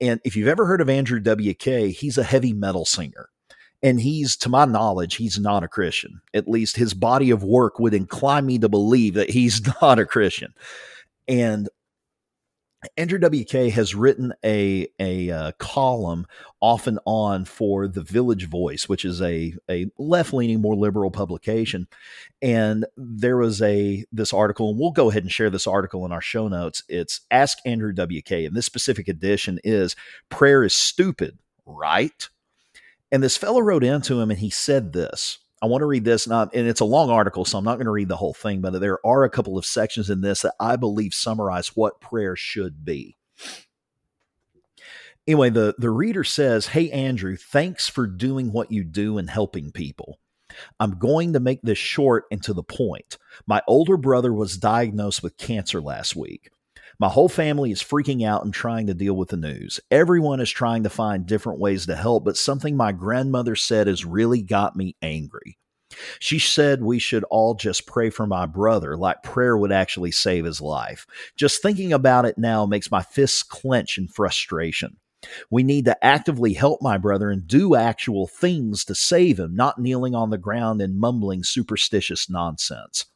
And 0.00 0.20
if 0.24 0.36
you've 0.36 0.48
ever 0.48 0.66
heard 0.66 0.80
of 0.80 0.88
Andrew 0.88 1.20
W.K., 1.20 1.90
he's 1.90 2.18
a 2.18 2.22
heavy 2.22 2.52
metal 2.52 2.84
singer 2.84 3.28
and 3.82 4.00
he's 4.00 4.36
to 4.36 4.48
my 4.48 4.64
knowledge 4.64 5.16
he's 5.16 5.38
not 5.38 5.64
a 5.64 5.68
christian 5.68 6.20
at 6.34 6.48
least 6.48 6.76
his 6.76 6.94
body 6.94 7.30
of 7.30 7.42
work 7.42 7.78
would 7.78 7.94
incline 7.94 8.46
me 8.46 8.58
to 8.58 8.68
believe 8.68 9.14
that 9.14 9.30
he's 9.30 9.60
not 9.82 9.98
a 9.98 10.06
christian 10.06 10.52
and 11.26 11.68
Andrew 12.96 13.18
WK 13.18 13.72
has 13.72 13.94
written 13.94 14.32
a 14.44 14.86
a 15.00 15.30
uh, 15.30 15.52
column 15.58 16.26
off 16.60 16.86
and 16.86 17.00
on 17.04 17.44
for 17.44 17.88
the 17.88 18.02
Village 18.02 18.48
Voice, 18.48 18.88
which 18.88 19.04
is 19.04 19.20
a 19.20 19.54
a 19.68 19.86
left 19.98 20.32
leaning, 20.32 20.60
more 20.60 20.76
liberal 20.76 21.10
publication. 21.10 21.88
And 22.40 22.86
there 22.96 23.36
was 23.36 23.60
a 23.62 24.04
this 24.12 24.32
article, 24.32 24.70
and 24.70 24.78
we'll 24.78 24.92
go 24.92 25.10
ahead 25.10 25.24
and 25.24 25.32
share 25.32 25.50
this 25.50 25.66
article 25.66 26.04
in 26.06 26.12
our 26.12 26.20
show 26.20 26.46
notes. 26.46 26.84
It's 26.88 27.22
Ask 27.32 27.58
Andrew 27.66 27.92
WK, 27.92 28.30
and 28.30 28.56
this 28.56 28.66
specific 28.66 29.08
edition 29.08 29.58
is 29.64 29.96
"Prayer 30.28 30.62
is 30.62 30.74
Stupid, 30.74 31.38
Right?" 31.66 32.28
And 33.10 33.22
this 33.22 33.36
fellow 33.36 33.60
wrote 33.60 33.84
into 33.84 34.20
him 34.20 34.30
and 34.30 34.38
he 34.38 34.50
said 34.50 34.92
this. 34.92 35.38
I 35.60 35.66
want 35.66 35.82
to 35.82 35.86
read 35.86 36.04
this, 36.04 36.26
and, 36.26 36.50
and 36.54 36.68
it's 36.68 36.80
a 36.80 36.84
long 36.84 37.10
article, 37.10 37.44
so 37.44 37.58
I'm 37.58 37.64
not 37.64 37.76
going 37.76 37.86
to 37.86 37.90
read 37.90 38.08
the 38.08 38.16
whole 38.16 38.34
thing, 38.34 38.60
but 38.60 38.78
there 38.78 39.04
are 39.04 39.24
a 39.24 39.30
couple 39.30 39.58
of 39.58 39.66
sections 39.66 40.08
in 40.08 40.20
this 40.20 40.42
that 40.42 40.54
I 40.60 40.76
believe 40.76 41.12
summarize 41.12 41.74
what 41.74 42.00
prayer 42.00 42.36
should 42.36 42.84
be. 42.84 43.16
Anyway, 45.26 45.50
the, 45.50 45.74
the 45.76 45.90
reader 45.90 46.24
says, 46.24 46.68
Hey, 46.68 46.90
Andrew, 46.90 47.36
thanks 47.36 47.88
for 47.88 48.06
doing 48.06 48.52
what 48.52 48.70
you 48.70 48.84
do 48.84 49.18
and 49.18 49.28
helping 49.28 49.72
people. 49.72 50.20
I'm 50.80 50.98
going 50.98 51.34
to 51.34 51.40
make 51.40 51.60
this 51.62 51.76
short 51.76 52.24
and 52.30 52.42
to 52.44 52.54
the 52.54 52.62
point. 52.62 53.18
My 53.46 53.62
older 53.66 53.96
brother 53.96 54.32
was 54.32 54.56
diagnosed 54.56 55.22
with 55.22 55.36
cancer 55.36 55.80
last 55.80 56.16
week. 56.16 56.50
My 57.00 57.08
whole 57.08 57.28
family 57.28 57.70
is 57.70 57.80
freaking 57.80 58.26
out 58.26 58.44
and 58.44 58.52
trying 58.52 58.88
to 58.88 58.94
deal 58.94 59.14
with 59.14 59.28
the 59.28 59.36
news. 59.36 59.78
Everyone 59.88 60.40
is 60.40 60.50
trying 60.50 60.82
to 60.82 60.90
find 60.90 61.24
different 61.24 61.60
ways 61.60 61.86
to 61.86 61.94
help, 61.94 62.24
but 62.24 62.36
something 62.36 62.76
my 62.76 62.90
grandmother 62.90 63.54
said 63.54 63.86
has 63.86 64.04
really 64.04 64.42
got 64.42 64.74
me 64.74 64.96
angry. 65.00 65.58
She 66.18 66.40
said 66.40 66.82
we 66.82 66.98
should 66.98 67.22
all 67.30 67.54
just 67.54 67.86
pray 67.86 68.10
for 68.10 68.26
my 68.26 68.46
brother, 68.46 68.96
like 68.96 69.22
prayer 69.22 69.56
would 69.56 69.70
actually 69.70 70.10
save 70.10 70.44
his 70.44 70.60
life. 70.60 71.06
Just 71.36 71.62
thinking 71.62 71.92
about 71.92 72.24
it 72.24 72.36
now 72.36 72.66
makes 72.66 72.90
my 72.90 73.02
fists 73.02 73.44
clench 73.44 73.96
in 73.96 74.08
frustration. 74.08 74.96
We 75.50 75.62
need 75.62 75.84
to 75.84 76.04
actively 76.04 76.54
help 76.54 76.82
my 76.82 76.98
brother 76.98 77.30
and 77.30 77.46
do 77.46 77.76
actual 77.76 78.26
things 78.26 78.84
to 78.86 78.96
save 78.96 79.38
him, 79.38 79.54
not 79.54 79.78
kneeling 79.78 80.16
on 80.16 80.30
the 80.30 80.38
ground 80.38 80.82
and 80.82 80.98
mumbling 80.98 81.44
superstitious 81.44 82.28
nonsense. 82.28 83.06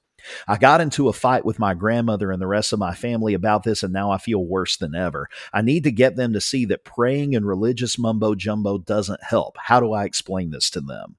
I 0.47 0.57
got 0.59 0.81
into 0.81 1.09
a 1.09 1.13
fight 1.13 1.45
with 1.45 1.59
my 1.59 1.75
grandmother 1.75 2.31
and 2.31 2.41
the 2.41 2.47
rest 2.47 2.73
of 2.73 2.79
my 2.79 2.95
family 2.95 3.35
about 3.35 3.63
this, 3.63 3.83
and 3.83 3.93
now 3.93 4.11
I 4.11 4.19
feel 4.19 4.45
worse 4.45 4.77
than 4.77 4.95
ever. 4.95 5.29
I 5.53 5.63
need 5.63 5.85
to 5.85 5.93
get 5.93 6.17
them 6.17 6.33
to 6.33 6.41
see 6.41 6.65
that 6.67 6.85
praying 6.85 7.35
and 7.35 7.47
religious 7.47 7.99
mumbo 7.99 8.35
jumbo 8.35 8.79
doesn't 8.79 9.23
help. 9.23 9.57
How 9.59 9.81
do 9.81 9.93
I 9.93 10.05
explain 10.05 10.51
this 10.51 10.71
to 10.71 10.81
them? 10.81 11.17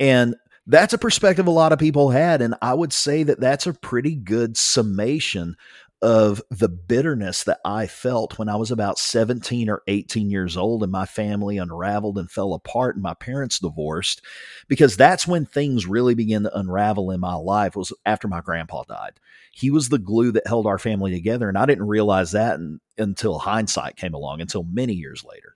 and 0.00 0.34
that's 0.66 0.94
a 0.94 0.98
perspective 0.98 1.46
a 1.46 1.50
lot 1.50 1.72
of 1.72 1.78
people 1.78 2.10
had. 2.10 2.40
And 2.40 2.54
I 2.62 2.74
would 2.74 2.92
say 2.92 3.22
that 3.24 3.40
that's 3.40 3.66
a 3.66 3.72
pretty 3.72 4.14
good 4.14 4.56
summation 4.56 5.56
of 6.02 6.42
the 6.50 6.68
bitterness 6.68 7.44
that 7.44 7.60
I 7.64 7.86
felt 7.86 8.36
when 8.36 8.48
I 8.48 8.56
was 8.56 8.72
about 8.72 8.98
17 8.98 9.70
or 9.70 9.82
18 9.86 10.30
years 10.30 10.56
old 10.56 10.82
and 10.82 10.90
my 10.90 11.06
family 11.06 11.58
unraveled 11.58 12.18
and 12.18 12.28
fell 12.28 12.54
apart 12.54 12.96
and 12.96 13.02
my 13.04 13.14
parents 13.14 13.60
divorced 13.60 14.20
because 14.66 14.96
that's 14.96 15.28
when 15.28 15.46
things 15.46 15.86
really 15.86 16.16
began 16.16 16.42
to 16.42 16.58
unravel 16.58 17.12
in 17.12 17.20
my 17.20 17.34
life 17.34 17.76
was 17.76 17.92
after 18.04 18.26
my 18.26 18.40
grandpa 18.40 18.82
died. 18.82 19.20
He 19.52 19.70
was 19.70 19.88
the 19.88 19.98
glue 19.98 20.32
that 20.32 20.46
held 20.46 20.66
our 20.66 20.78
family 20.78 21.12
together 21.12 21.48
and 21.48 21.56
I 21.56 21.66
didn't 21.66 21.86
realize 21.86 22.32
that 22.32 22.56
in, 22.56 22.80
until 22.98 23.38
hindsight 23.38 23.96
came 23.96 24.14
along 24.14 24.40
until 24.40 24.64
many 24.64 24.94
years 24.94 25.24
later. 25.24 25.54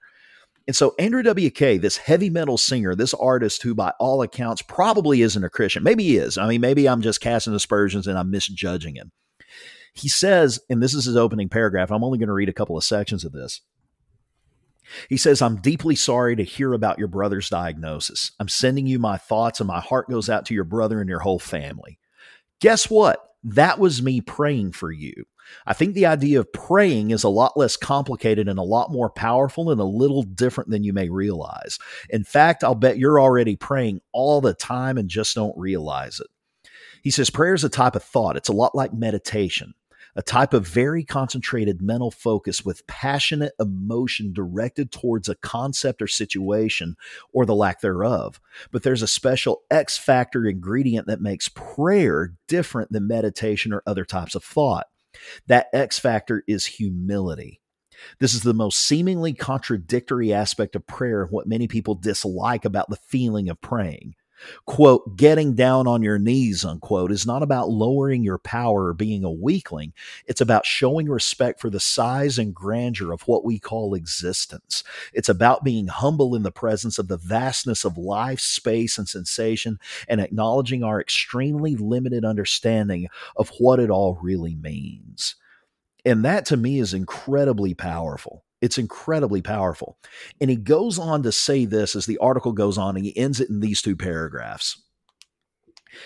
And 0.68 0.76
so 0.76 0.94
Andrew 0.98 1.22
WK, 1.24 1.80
this 1.80 1.96
heavy 1.96 2.30
metal 2.30 2.56
singer, 2.56 2.94
this 2.94 3.14
artist 3.14 3.64
who 3.64 3.74
by 3.74 3.92
all 3.98 4.22
accounts 4.22 4.62
probably 4.62 5.22
isn't 5.22 5.44
a 5.44 5.50
Christian. 5.50 5.82
Maybe 5.82 6.04
he 6.04 6.18
is. 6.18 6.38
I 6.38 6.46
mean, 6.46 6.61
maybe 6.61 6.88
I'm 6.88 7.02
just 7.02 7.20
casting 7.20 7.54
aspersions 7.54 8.06
and 8.06 8.16
I'm 8.16 8.30
misjudging 8.30 8.94
him 8.94 9.11
he 9.96 10.09
says, 10.09 10.61
and 10.68 10.82
this 10.82 10.94
is 10.94 11.06
his 11.06 11.16
opening 11.16 11.48
paragraph, 11.48 11.90
I'm 11.90 12.04
only 12.04 12.18
going 12.18 12.28
to 12.28 12.35
read 12.35 12.48
a 12.48 12.54
couple 12.54 12.76
of 12.76 12.85
sections 12.85 13.24
of 13.24 13.32
this. 13.32 13.62
He 15.09 15.16
says, 15.16 15.42
I'm 15.42 15.56
deeply 15.56 15.96
sorry 15.96 16.37
to 16.37 16.44
hear 16.44 16.72
about 16.72 16.98
your 16.98 17.09
brother's 17.09 17.48
diagnosis. 17.48 18.32
I'm 18.38 18.48
sending 18.48 18.87
you 18.87 18.98
my 18.98 19.16
thoughts, 19.16 19.59
and 19.59 19.66
my 19.66 19.80
heart 19.80 20.09
goes 20.09 20.30
out 20.30 20.46
to 20.46 20.54
your 20.54 20.64
brother 20.64 21.00
and 21.00 21.09
your 21.09 21.20
whole 21.20 21.38
family. 21.38 21.98
Guess 22.61 22.88
what? 22.90 23.20
That 23.42 23.78
was 23.78 24.02
me 24.02 24.20
praying 24.20 24.72
for 24.72 24.92
you. 24.92 25.24
I 25.66 25.72
think 25.72 25.94
the 25.94 26.06
idea 26.06 26.40
of 26.40 26.52
praying 26.52 27.11
is 27.11 27.24
a 27.24 27.28
lot 27.28 27.56
less 27.56 27.76
complicated 27.76 28.48
and 28.48 28.59
a 28.59 28.64
lot 28.64 28.90
more 28.90 29.11
powerful 29.11 29.70
and 29.70 29.80
a 29.80 29.85
little 29.85 30.24
different 30.24 30.70
than 30.70 30.82
you 30.82 30.92
may 30.92 31.09
realize. 31.09 31.78
In 32.11 32.24
fact, 32.24 32.64
I'll 32.64 32.74
bet 32.74 32.98
you're 32.98 33.20
already 33.20 33.56
praying 33.56 34.00
all 34.12 34.40
the 34.40 34.54
time 34.54 34.98
and 34.98 35.09
just 35.09 35.35
don't 35.35 35.56
realize 35.56 36.20
it. 36.20 36.26
He 37.02 37.11
says 37.11 37.30
prayer 37.30 37.54
is 37.54 37.62
a 37.62 37.68
type 37.68 37.94
of 37.94 38.02
thought, 38.02 38.37
it's 38.37 38.48
a 38.48 38.52
lot 38.52 38.74
like 38.74 38.92
meditation 38.92 39.74
a 40.16 40.22
type 40.22 40.55
of 40.55 40.66
very 40.66 41.05
concentrated 41.05 41.83
mental 41.83 42.11
focus 42.11 42.64
with 42.64 42.87
passionate 42.87 43.52
emotion 43.61 44.33
directed 44.33 44.90
towards 44.90 45.29
a 45.29 45.35
concept 45.37 46.00
or 46.00 46.07
situation 46.07 46.96
or 47.33 47.44
the 47.44 47.55
lack 47.55 47.83
thereof. 47.83 48.40
But 48.72 48.83
there's 48.83 49.02
a 49.02 49.07
special 49.07 49.62
X 49.70 49.98
factor 49.98 50.46
ingredient 50.46 51.07
that 51.07 51.20
makes 51.20 51.50
prayer 51.50 52.35
different 52.48 52.90
than 52.90 53.07
meditation 53.07 53.72
or 53.72 53.83
other 53.87 54.07
types 54.07 54.35
of 54.35 54.42
thought. 54.42 54.87
That 55.46 55.68
X 55.72 55.98
factor 55.98 56.42
is 56.48 56.66
humility. 56.66 57.61
This 58.18 58.35
is 58.35 58.42
the 58.42 58.55
most 58.55 58.79
seemingly 58.79 59.33
contradictory 59.33 60.33
aspect 60.33 60.76
of 60.76 60.87
prayer, 60.87 61.22
and 61.22 61.31
what 61.31 61.46
many 61.46 61.66
people 61.66 61.94
dislike 61.94 62.64
about 62.64 62.90
the 62.90 62.96
feeling 62.96 63.48
of 63.48 63.61
praying. 63.61 64.14
Quote, 64.64 65.16
getting 65.16 65.55
down 65.55 65.87
on 65.87 66.03
your 66.03 66.18
knees, 66.18 66.64
unquote, 66.64 67.12
is 67.12 67.27
not 67.27 67.42
about 67.42 67.68
lowering 67.68 68.22
your 68.22 68.38
power 68.38 68.87
or 68.87 68.94
being 68.94 69.25
a 69.25 69.31
weakling. 69.31 69.92
It's 70.27 70.40
about 70.40 70.66
showing 70.66 71.09
respect 71.09 71.61
for 71.61 71.70
the 71.70 71.81
size 71.81 72.38
and 72.38 72.55
grandeur 72.55 73.12
of 73.12 73.22
what 73.22 73.44
we 73.44 73.59
call 73.59 73.94
existence. 73.94 74.85
It's 75.12 75.29
about 75.29 75.64
being 75.64 75.88
humble 75.88 76.35
in 76.35 76.42
the 76.42 76.53
presence 76.53 76.99
of 76.99 77.09
the 77.09 77.18
vastness 77.18 77.85
of 77.85 77.99
life, 77.99 78.40
space, 78.40 78.99
and 78.99 79.09
sensation, 79.09 79.79
and 80.09 80.20
acknowledging 80.20 80.83
our 80.83 81.01
extremely 81.01 81.77
limited 81.77 82.25
understanding 82.25 83.09
of 83.37 83.51
what 83.59 83.81
it 83.81 83.90
all 83.90 84.18
really 84.22 84.55
means. 84.55 85.37
And 86.05 86.25
that 86.25 86.46
to 86.46 86.57
me 86.57 86.79
is 86.79 86.94
incredibly 86.94 87.75
powerful. 87.75 88.45
It's 88.61 88.79
incredibly 88.79 89.42
powerful. 89.42 89.99
And 90.40 90.49
he 90.49 90.57
goes 90.57 90.99
on 90.99 91.23
to 91.25 91.33
say 91.33 91.64
this 91.64 91.95
as 91.95 92.07
the 92.07 92.19
article 92.19 92.53
goes 92.53 92.79
on, 92.79 92.97
and 92.97 93.05
he 93.05 93.16
ends 93.16 93.40
it 93.40 93.51
in 93.51 93.61
these 93.61 93.83
two 93.83 93.97
paragraphs. 93.97 94.83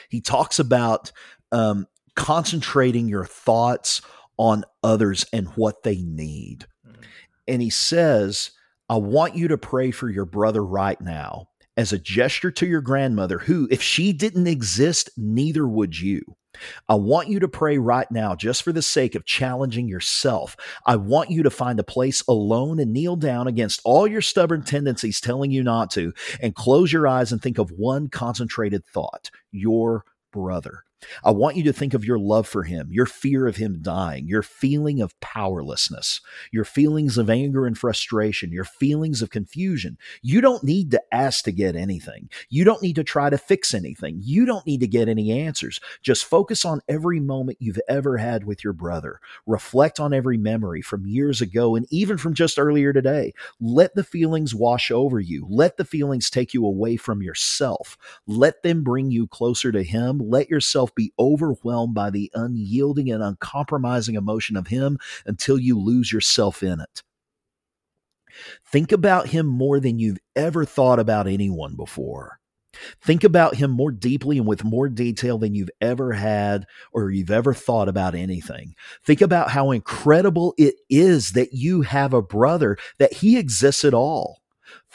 He 0.09 0.21
talks 0.21 0.59
about 0.59 1.13
um, 1.53 1.87
concentrating 2.17 3.09
your 3.09 3.25
thoughts 3.25 4.03
on 4.37 4.65
others 4.83 5.27
and 5.33 5.49
what 5.49 5.83
they 5.83 6.03
need. 6.03 6.67
Mm-hmm. 6.87 7.03
And 7.49 7.63
he 7.63 7.71
says, 7.71 8.51
I 8.89 8.97
want 8.97 9.37
you 9.37 9.49
to 9.49 9.59
pray 9.59 9.91
for 9.91 10.09
your 10.09 10.25
brother 10.25 10.65
right 10.65 11.01
now 11.01 11.49
as 11.77 11.93
a 11.93 11.99
gesture 11.99 12.51
to 12.51 12.67
your 12.67 12.81
grandmother, 12.81 13.39
who, 13.39 13.69
if 13.71 13.81
she 13.81 14.13
didn't 14.13 14.47
exist, 14.47 15.11
neither 15.17 15.67
would 15.67 15.99
you. 15.99 16.23
I 16.89 16.95
want 16.95 17.29
you 17.29 17.39
to 17.41 17.49
pray 17.49 17.79
right 17.79 18.11
now, 18.11 18.35
just 18.35 18.63
for 18.63 18.73
the 18.73 18.83
sake 18.83 19.15
of 19.15 19.25
challenging 19.25 19.89
yourself. 19.89 20.57
I 20.85 20.97
want 20.97 21.31
you 21.31 21.43
to 21.43 21.51
find 21.51 21.79
a 21.79 21.85
place 21.85 22.23
alone 22.27 22.79
and 22.81 22.93
kneel 22.93 23.17
down 23.17 23.47
against 23.47 23.81
all 23.85 24.07
your 24.07 24.23
stubborn 24.23 24.63
tendencies 24.63 25.21
telling 25.21 25.51
you 25.51 25.63
not 25.63 25.91
to, 25.93 26.13
and 26.41 26.55
close 26.55 26.93
your 26.93 27.07
eyes 27.07 27.33
and 27.33 27.41
think 27.41 27.59
of 27.59 27.71
one 27.71 28.09
concentrated 28.09 28.85
thought 28.85 29.31
your 29.53 30.05
brother. 30.33 30.85
I 31.25 31.31
want 31.31 31.57
you 31.57 31.63
to 31.65 31.73
think 31.73 31.95
of 31.95 32.05
your 32.05 32.19
love 32.19 32.47
for 32.47 32.65
him, 32.65 32.89
your 32.91 33.07
fear 33.07 33.47
of 33.47 33.57
him 33.57 33.79
dying, 33.83 34.27
your 34.27 34.43
feeling 34.43 35.01
of 35.01 35.19
powerlessness, 35.21 36.21
your 36.53 36.65
feelings 36.65 37.19
of 37.19 37.31
anger 37.31 37.67
and 37.67 37.77
frustration, 37.77 38.53
your 38.53 38.65
feelings 38.65 39.23
of 39.23 39.31
confusion. 39.31 39.99
You 40.23 40.41
don't 40.41 40.65
need 40.65 40.91
to 40.93 41.03
ask 41.13 41.45
to 41.45 41.53
get 41.53 41.77
anything. 41.77 42.29
You 42.49 42.65
don't 42.65 42.83
need 42.83 42.97
to 42.97 43.05
try 43.05 43.31
to 43.31 43.39
fix 43.39 43.75
anything. 43.75 44.21
You 44.23 44.45
don't 44.45 44.67
need 44.67 44.81
to 44.81 44.87
get 44.87 45.09
any 45.09 45.31
answers. 45.33 45.81
Just 46.03 46.25
focus 46.25 46.65
on 46.65 46.83
every 46.89 47.21
moment 47.21 47.59
you've 47.61 47.81
ever 47.89 48.17
had 48.19 48.45
with 48.45 48.63
your 48.65 48.73
brother. 48.73 49.21
Reflect 49.47 50.01
on 50.01 50.13
every 50.13 50.37
memory 50.37 50.83
from 50.83 51.07
years 51.07 51.41
ago 51.41 51.77
and 51.77 51.87
even 51.91 52.19
from 52.19 52.35
just 52.35 52.59
earlier 52.59 52.93
today. 52.93 53.33
Let 53.61 53.95
the 53.95 54.05
feelings 54.05 54.55
wash 54.55 54.91
over 54.91 55.21
you. 55.21 55.47
Let 55.49 55.77
the 55.77 55.85
feelings 55.85 56.31
take 56.31 56.55
you 56.55 56.65
away 56.65 56.97
from 56.97 57.23
yourself. 57.23 57.97
Let 58.27 58.63
them 58.63 58.83
bring 58.83 59.11
you 59.11 59.27
closer 59.27 59.73
to 59.73 59.83
him. 59.83 60.19
Let 60.19 60.51
yourself 60.51 60.90
yourself 60.91 60.95
be 60.95 61.13
overwhelmed 61.19 61.95
by 61.95 62.11
the 62.11 62.31
unyielding 62.35 63.11
and 63.11 63.23
uncompromising 63.23 64.15
emotion 64.15 64.57
of 64.57 64.69
Him 64.69 64.99
until 65.27 65.59
you 65.59 65.79
lose 65.79 66.13
yourself 66.13 66.63
in 66.63 66.81
it. 66.81 67.03
Think 68.65 68.93
about 68.93 69.29
Him 69.29 69.47
more 69.47 69.81
than 69.81 69.99
you've 69.99 70.19
ever 70.37 70.65
thought 70.65 70.99
about 70.99 71.27
anyone 71.27 71.77
before. 71.77 72.39
Think 73.03 73.25
about 73.25 73.57
him 73.57 73.73
more 73.73 73.91
deeply 73.91 74.39
and 74.39 74.47
with 74.47 74.63
more 74.63 74.89
detail 74.89 75.39
than 75.39 75.57
you've 75.57 75.73
ever 75.81 76.13
had 76.13 76.67
or 76.93 77.11
you've 77.11 77.31
ever 77.31 77.53
thought 77.53 77.89
about 77.89 78.15
anything. 78.15 78.77
Think 79.03 79.21
about 79.21 79.51
how 79.51 79.73
incredible 79.73 80.55
it 80.57 80.77
is 80.89 81.33
that 81.33 81.53
you 81.53 81.83
have 81.83 82.15
a 82.15 82.23
brother, 82.23 82.79
that 82.99 83.13
he 83.13 83.37
exists 83.37 83.85
at 83.85 83.93
all. 83.93 84.41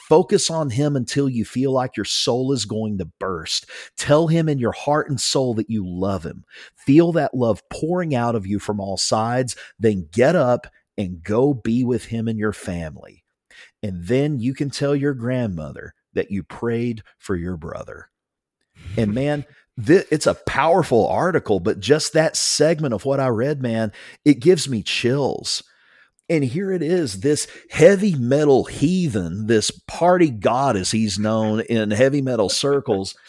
Focus 0.07 0.51
on 0.51 0.69
Him 0.69 0.95
until 0.95 1.27
you 1.27 1.43
feel 1.43 1.71
like 1.71 1.97
your 1.97 2.05
soul 2.05 2.51
is 2.51 2.65
going 2.65 2.99
to 2.99 3.09
burst. 3.19 3.67
Tell 3.97 4.27
Him 4.27 4.47
in 4.47 4.59
your 4.59 4.71
heart 4.71 5.09
and 5.09 5.19
soul 5.19 5.55
that 5.55 5.69
you 5.69 5.83
love 5.83 6.23
Him. 6.23 6.45
Feel 6.75 7.11
that 7.13 7.33
love 7.33 7.63
pouring 7.71 8.13
out 8.13 8.35
of 8.35 8.45
you 8.45 8.59
from 8.59 8.79
all 8.79 8.97
sides. 8.97 9.55
Then 9.79 10.07
get 10.11 10.35
up 10.35 10.67
and 10.95 11.23
go 11.23 11.55
be 11.55 11.83
with 11.83 12.05
Him 12.05 12.27
and 12.27 12.37
your 12.37 12.53
family. 12.53 13.23
And 13.81 14.05
then 14.05 14.39
you 14.39 14.53
can 14.53 14.69
tell 14.69 14.95
your 14.95 15.15
grandmother 15.15 15.95
that 16.13 16.29
you 16.29 16.43
prayed 16.43 17.01
for 17.17 17.35
your 17.35 17.57
brother. 17.57 18.11
And 18.95 19.11
man, 19.15 19.43
it's 19.75 20.27
a 20.27 20.35
powerful 20.35 21.07
article, 21.07 21.59
but 21.59 21.79
just 21.79 22.13
that 22.13 22.37
segment 22.37 22.93
of 22.93 23.05
what 23.05 23.19
I 23.19 23.29
read, 23.29 23.59
man, 23.59 23.91
it 24.23 24.39
gives 24.39 24.69
me 24.69 24.83
chills 24.83 25.63
and 26.29 26.43
here 26.43 26.71
it 26.71 26.81
is 26.81 27.19
this 27.19 27.47
heavy 27.69 28.15
metal 28.15 28.65
heathen, 28.65 29.47
this 29.47 29.71
party 29.71 30.29
god 30.29 30.75
as 30.75 30.91
he's 30.91 31.19
known 31.19 31.61
in 31.61 31.91
heavy 31.91 32.21
metal 32.21 32.49
circles. 32.49 33.15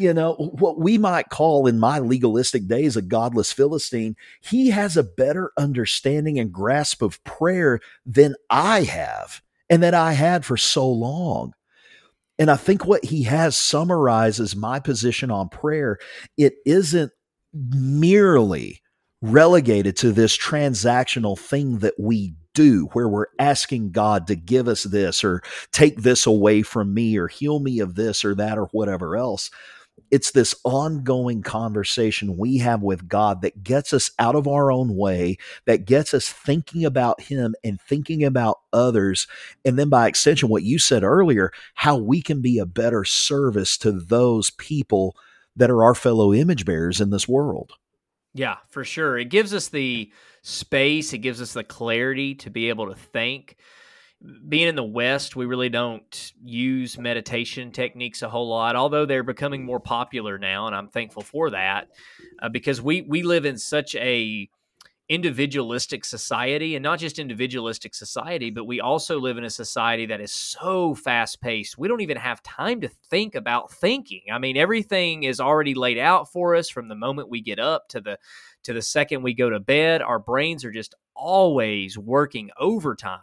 You 0.00 0.14
know, 0.14 0.34
what 0.34 0.78
we 0.78 0.96
might 0.96 1.28
call 1.28 1.66
in 1.66 1.80
my 1.80 1.98
legalistic 1.98 2.68
days 2.68 2.96
a 2.96 3.02
godless 3.02 3.50
Philistine, 3.50 4.14
he 4.40 4.70
has 4.70 4.96
a 4.96 5.02
better 5.02 5.50
understanding 5.58 6.38
and 6.38 6.52
grasp 6.52 7.02
of 7.02 7.20
prayer 7.24 7.80
than 8.06 8.36
I 8.48 8.84
have 8.84 9.42
and 9.68 9.82
that 9.82 9.94
I 9.94 10.12
had 10.12 10.44
for 10.44 10.56
so 10.56 10.88
long. 10.88 11.52
And 12.38 12.48
I 12.48 12.54
think 12.54 12.84
what 12.86 13.04
he 13.04 13.24
has 13.24 13.56
summarizes 13.56 14.54
my 14.54 14.78
position 14.78 15.32
on 15.32 15.48
prayer. 15.48 15.98
It 16.36 16.54
isn't 16.64 17.10
merely 17.52 18.80
relegated 19.20 19.96
to 19.96 20.12
this 20.12 20.36
transactional 20.36 21.38
thing 21.38 21.78
that 21.78 21.94
we 21.98 22.34
do 22.54 22.88
where 22.92 23.08
we're 23.08 23.26
asking 23.38 23.92
God 23.92 24.26
to 24.26 24.36
give 24.36 24.68
us 24.68 24.84
this 24.84 25.22
or 25.24 25.42
take 25.72 26.02
this 26.02 26.26
away 26.26 26.62
from 26.62 26.94
me 26.94 27.16
or 27.16 27.28
heal 27.28 27.60
me 27.60 27.80
of 27.80 27.94
this 27.94 28.24
or 28.24 28.34
that 28.36 28.58
or 28.58 28.66
whatever 28.66 29.16
else. 29.16 29.50
It's 30.10 30.30
this 30.30 30.54
ongoing 30.64 31.42
conversation 31.42 32.36
we 32.36 32.58
have 32.58 32.82
with 32.82 33.08
God 33.08 33.42
that 33.42 33.64
gets 33.64 33.92
us 33.92 34.12
out 34.18 34.36
of 34.36 34.46
our 34.46 34.70
own 34.70 34.96
way, 34.96 35.36
that 35.66 35.84
gets 35.84 36.14
us 36.14 36.28
thinking 36.28 36.84
about 36.84 37.20
Him 37.20 37.54
and 37.64 37.80
thinking 37.80 38.22
about 38.24 38.58
others. 38.72 39.26
And 39.64 39.78
then 39.78 39.88
by 39.88 40.06
extension, 40.06 40.48
what 40.48 40.62
you 40.62 40.78
said 40.78 41.02
earlier, 41.02 41.52
how 41.74 41.96
we 41.96 42.22
can 42.22 42.40
be 42.40 42.58
a 42.58 42.66
better 42.66 43.04
service 43.04 43.76
to 43.78 43.90
those 43.90 44.50
people 44.50 45.16
that 45.56 45.70
are 45.70 45.82
our 45.82 45.94
fellow 45.94 46.32
image 46.32 46.64
bearers 46.64 47.00
in 47.00 47.10
this 47.10 47.26
world. 47.26 47.72
Yeah, 48.34 48.56
for 48.68 48.84
sure. 48.84 49.18
It 49.18 49.26
gives 49.30 49.54
us 49.54 49.68
the 49.68 50.12
space, 50.42 51.12
it 51.12 51.18
gives 51.18 51.40
us 51.40 51.52
the 51.52 51.64
clarity 51.64 52.34
to 52.36 52.50
be 52.50 52.68
able 52.68 52.88
to 52.88 52.94
think. 52.94 53.56
Being 54.48 54.66
in 54.68 54.74
the 54.74 54.82
West, 54.82 55.36
we 55.36 55.46
really 55.46 55.68
don't 55.68 56.32
use 56.44 56.98
meditation 56.98 57.70
techniques 57.70 58.22
a 58.22 58.28
whole 58.28 58.48
lot, 58.48 58.74
although 58.74 59.06
they're 59.06 59.22
becoming 59.22 59.64
more 59.64 59.78
popular 59.78 60.38
now, 60.38 60.66
and 60.66 60.74
I'm 60.74 60.88
thankful 60.88 61.22
for 61.22 61.50
that 61.50 61.88
uh, 62.42 62.48
because 62.48 62.82
we 62.82 63.02
we 63.02 63.22
live 63.22 63.44
in 63.44 63.56
such 63.56 63.94
a 63.94 64.48
individualistic 65.08 66.04
society 66.04 66.76
and 66.76 66.82
not 66.82 66.98
just 66.98 67.18
individualistic 67.18 67.94
society 67.94 68.50
but 68.50 68.66
we 68.66 68.78
also 68.78 69.18
live 69.18 69.38
in 69.38 69.44
a 69.44 69.50
society 69.50 70.04
that 70.04 70.20
is 70.20 70.30
so 70.30 70.94
fast 70.94 71.40
paced 71.40 71.78
we 71.78 71.88
don't 71.88 72.02
even 72.02 72.16
have 72.16 72.42
time 72.42 72.80
to 72.80 72.88
think 72.88 73.34
about 73.34 73.72
thinking. 73.72 74.22
I 74.30 74.38
mean 74.38 74.56
everything 74.56 75.22
is 75.22 75.40
already 75.40 75.74
laid 75.74 75.98
out 75.98 76.30
for 76.30 76.54
us 76.54 76.68
from 76.68 76.88
the 76.88 76.94
moment 76.94 77.30
we 77.30 77.40
get 77.40 77.58
up 77.58 77.88
to 77.88 78.00
the 78.00 78.18
to 78.64 78.72
the 78.72 78.82
second 78.82 79.22
we 79.22 79.34
go 79.34 79.48
to 79.48 79.60
bed. 79.60 80.02
Our 80.02 80.18
brains 80.18 80.64
are 80.64 80.70
just 80.70 80.94
always 81.14 81.96
working 81.96 82.50
overtime. 82.58 83.20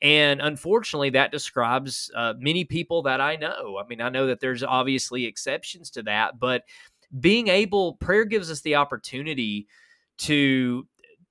And 0.00 0.40
unfortunately 0.40 1.10
that 1.10 1.32
describes 1.32 2.10
uh, 2.16 2.34
many 2.38 2.64
people 2.64 3.02
that 3.02 3.20
i 3.20 3.36
know. 3.36 3.78
I 3.78 3.86
mean 3.86 4.00
i 4.00 4.08
know 4.08 4.26
that 4.26 4.40
there's 4.40 4.62
obviously 4.62 5.26
exceptions 5.26 5.90
to 5.90 6.02
that 6.04 6.38
but 6.38 6.62
being 7.18 7.48
able 7.48 7.94
prayer 7.94 8.24
gives 8.24 8.50
us 8.50 8.60
the 8.62 8.76
opportunity 8.76 9.66
to 10.18 10.86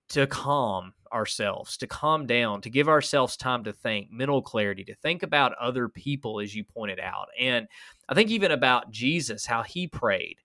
to 0.09 0.27
calm 0.27 0.93
ourselves, 1.11 1.77
to 1.77 1.87
calm 1.87 2.25
down, 2.25 2.61
to 2.61 2.69
give 2.69 2.87
ourselves 2.87 3.37
time 3.37 3.63
to 3.63 3.73
think, 3.73 4.11
mental 4.11 4.41
clarity, 4.41 4.83
to 4.83 4.95
think 4.95 5.23
about 5.23 5.53
other 5.59 5.89
people, 5.89 6.39
as 6.39 6.53
you 6.53 6.63
pointed 6.63 6.99
out. 6.99 7.27
And 7.39 7.67
I 8.07 8.13
think 8.13 8.29
even 8.29 8.51
about 8.51 8.91
Jesus, 8.91 9.45
how 9.45 9.63
he 9.63 9.87
prayed. 9.87 10.37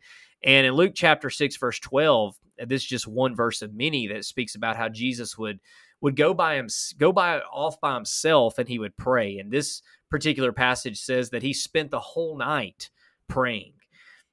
And 0.43 0.67
in 0.67 0.75
Luke 0.75 0.93
chapter 0.95 1.31
6 1.31 1.57
verse 1.57 1.79
12, 1.81 2.37
this 2.67 2.83
is 2.83 2.89
just 2.89 3.09
one 3.09 3.35
verse 3.35 3.63
of 3.63 3.75
many 3.75 4.07
that 4.09 4.25
speaks 4.25 4.55
about 4.55 4.77
how 4.77 4.89
Jesus 4.89 5.37
would 5.37 5.61
would 6.01 6.17
go 6.17 6.35
by 6.35 6.57
him 6.57 6.69
go 6.99 7.13
by 7.13 7.41
off 7.41 7.81
by 7.81 7.95
himself 7.95 8.59
and 8.59 8.69
he 8.69 8.79
would 8.79 8.97
pray. 8.99 9.39
And 9.39 9.51
this 9.51 9.81
particular 10.11 10.53
passage 10.53 11.01
says 11.01 11.31
that 11.31 11.43
he 11.43 11.55
spent 11.55 11.91
the 11.91 11.99
whole 11.99 12.37
night 12.37 12.91
praying. 13.27 13.73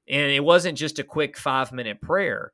And 0.06 0.30
it 0.30 0.44
wasn't 0.44 0.76
just 0.76 0.98
a 0.98 1.04
quick 1.04 1.36
5-minute 1.36 2.02
prayer. 2.02 2.52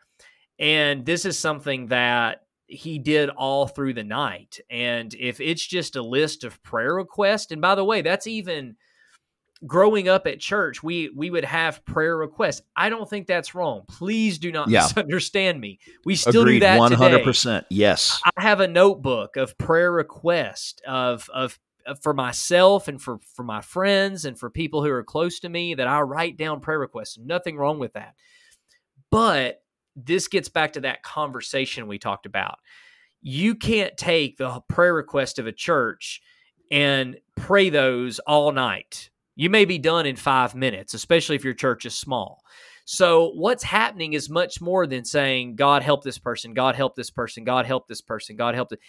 And 0.60 1.04
this 1.04 1.24
is 1.24 1.36
something 1.36 1.88
that 1.88 2.42
he 2.68 2.98
did 2.98 3.30
all 3.30 3.66
through 3.66 3.94
the 3.94 4.04
night. 4.04 4.60
And 4.70 5.12
if 5.14 5.40
it's 5.40 5.66
just 5.66 5.96
a 5.96 6.02
list 6.02 6.44
of 6.44 6.62
prayer 6.62 6.94
requests, 6.94 7.50
and 7.50 7.60
by 7.60 7.74
the 7.74 7.84
way, 7.84 8.02
that's 8.02 8.26
even 8.26 8.76
growing 9.66 10.08
up 10.08 10.26
at 10.26 10.38
church, 10.38 10.82
we 10.82 11.10
we 11.16 11.30
would 11.30 11.44
have 11.44 11.84
prayer 11.84 12.16
requests. 12.16 12.62
I 12.76 12.90
don't 12.90 13.08
think 13.08 13.26
that's 13.26 13.54
wrong. 13.54 13.84
Please 13.88 14.38
do 14.38 14.52
not 14.52 14.68
yeah. 14.68 14.82
misunderstand 14.82 15.60
me. 15.60 15.80
We 16.04 16.14
still 16.14 16.42
Agreed, 16.42 16.60
do 16.60 16.66
that 16.66 16.80
100%. 16.80 17.42
Today. 17.42 17.66
Yes. 17.70 18.20
I 18.36 18.42
have 18.42 18.60
a 18.60 18.68
notebook 18.68 19.36
of 19.36 19.56
prayer 19.58 19.90
requests 19.90 20.80
of 20.86 21.28
of 21.32 21.58
uh, 21.86 21.94
for 21.94 22.12
myself 22.12 22.86
and 22.86 23.00
for 23.00 23.18
for 23.34 23.42
my 23.42 23.62
friends 23.62 24.26
and 24.26 24.38
for 24.38 24.50
people 24.50 24.84
who 24.84 24.90
are 24.90 25.04
close 25.04 25.40
to 25.40 25.48
me 25.48 25.74
that 25.74 25.86
I 25.86 26.00
write 26.02 26.36
down 26.36 26.60
prayer 26.60 26.78
requests. 26.78 27.18
Nothing 27.18 27.56
wrong 27.56 27.78
with 27.78 27.94
that. 27.94 28.14
But 29.10 29.62
this 30.04 30.28
gets 30.28 30.48
back 30.48 30.74
to 30.74 30.80
that 30.82 31.02
conversation 31.02 31.86
we 31.86 31.98
talked 31.98 32.26
about. 32.26 32.58
You 33.20 33.54
can't 33.54 33.96
take 33.96 34.36
the 34.36 34.60
prayer 34.68 34.94
request 34.94 35.38
of 35.38 35.46
a 35.46 35.52
church 35.52 36.20
and 36.70 37.16
pray 37.36 37.70
those 37.70 38.18
all 38.20 38.52
night. 38.52 39.10
You 39.34 39.50
may 39.50 39.64
be 39.64 39.78
done 39.78 40.06
in 40.06 40.16
five 40.16 40.54
minutes, 40.54 40.94
especially 40.94 41.36
if 41.36 41.44
your 41.44 41.54
church 41.54 41.86
is 41.86 41.94
small. 41.94 42.42
So, 42.84 43.32
what's 43.34 43.62
happening 43.62 44.14
is 44.14 44.30
much 44.30 44.60
more 44.60 44.86
than 44.86 45.04
saying, 45.04 45.56
God 45.56 45.82
help 45.82 46.02
this 46.02 46.18
person, 46.18 46.54
God 46.54 46.74
help 46.74 46.96
this 46.96 47.10
person, 47.10 47.44
God 47.44 47.66
help 47.66 47.86
this 47.86 48.00
person, 48.00 48.34
God 48.34 48.54
help 48.54 48.72
it. 48.72 48.80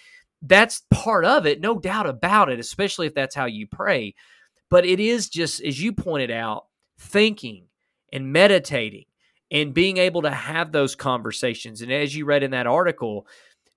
That's 0.41 0.83
part 0.89 1.25
of 1.25 1.45
it, 1.45 1.59
no 1.59 1.77
doubt 1.77 2.07
about 2.07 2.49
it, 2.49 2.59
especially 2.59 3.07
if 3.07 3.13
that's 3.13 3.35
how 3.35 3.45
you 3.45 3.67
pray. 3.67 4.15
But 4.69 4.85
it 4.85 5.01
is 5.01 5.27
just, 5.27 5.61
as 5.61 5.81
you 5.81 5.91
pointed 5.91 6.31
out, 6.31 6.67
thinking 6.97 7.65
and 8.13 8.31
meditating 8.31 9.05
and 9.51 9.73
being 9.73 9.97
able 9.97 10.21
to 10.21 10.31
have 10.31 10.71
those 10.71 10.95
conversations. 10.95 11.81
And 11.81 11.91
as 11.91 12.15
you 12.15 12.25
read 12.25 12.43
in 12.43 12.51
that 12.51 12.67
article, 12.67 13.27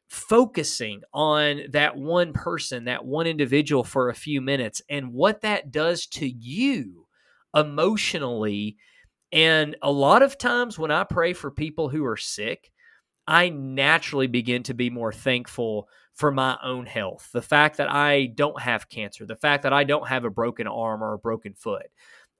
focusing 0.08 1.00
on 1.14 1.62
that 1.70 1.96
one 1.96 2.34
person, 2.34 2.84
that 2.84 3.04
one 3.04 3.26
individual 3.26 3.82
for 3.82 4.10
a 4.10 4.14
few 4.14 4.40
minutes, 4.42 4.82
and 4.90 5.12
what 5.12 5.40
that 5.40 5.70
does 5.70 6.06
to 6.06 6.28
you 6.28 7.06
emotionally. 7.54 8.76
And 9.32 9.76
a 9.80 9.90
lot 9.90 10.22
of 10.22 10.36
times 10.36 10.78
when 10.78 10.90
I 10.90 11.04
pray 11.04 11.32
for 11.32 11.50
people 11.50 11.88
who 11.88 12.04
are 12.04 12.18
sick, 12.18 12.70
I 13.26 13.48
naturally 13.48 14.26
begin 14.26 14.62
to 14.64 14.74
be 14.74 14.90
more 14.90 15.12
thankful 15.12 15.88
for 16.12 16.30
my 16.30 16.58
own 16.62 16.84
health. 16.84 17.30
The 17.32 17.40
fact 17.40 17.78
that 17.78 17.90
I 17.90 18.26
don't 18.26 18.60
have 18.60 18.90
cancer, 18.90 19.24
the 19.24 19.36
fact 19.36 19.62
that 19.62 19.72
I 19.72 19.84
don't 19.84 20.08
have 20.08 20.26
a 20.26 20.30
broken 20.30 20.66
arm 20.66 21.02
or 21.02 21.14
a 21.14 21.18
broken 21.18 21.54
foot, 21.54 21.86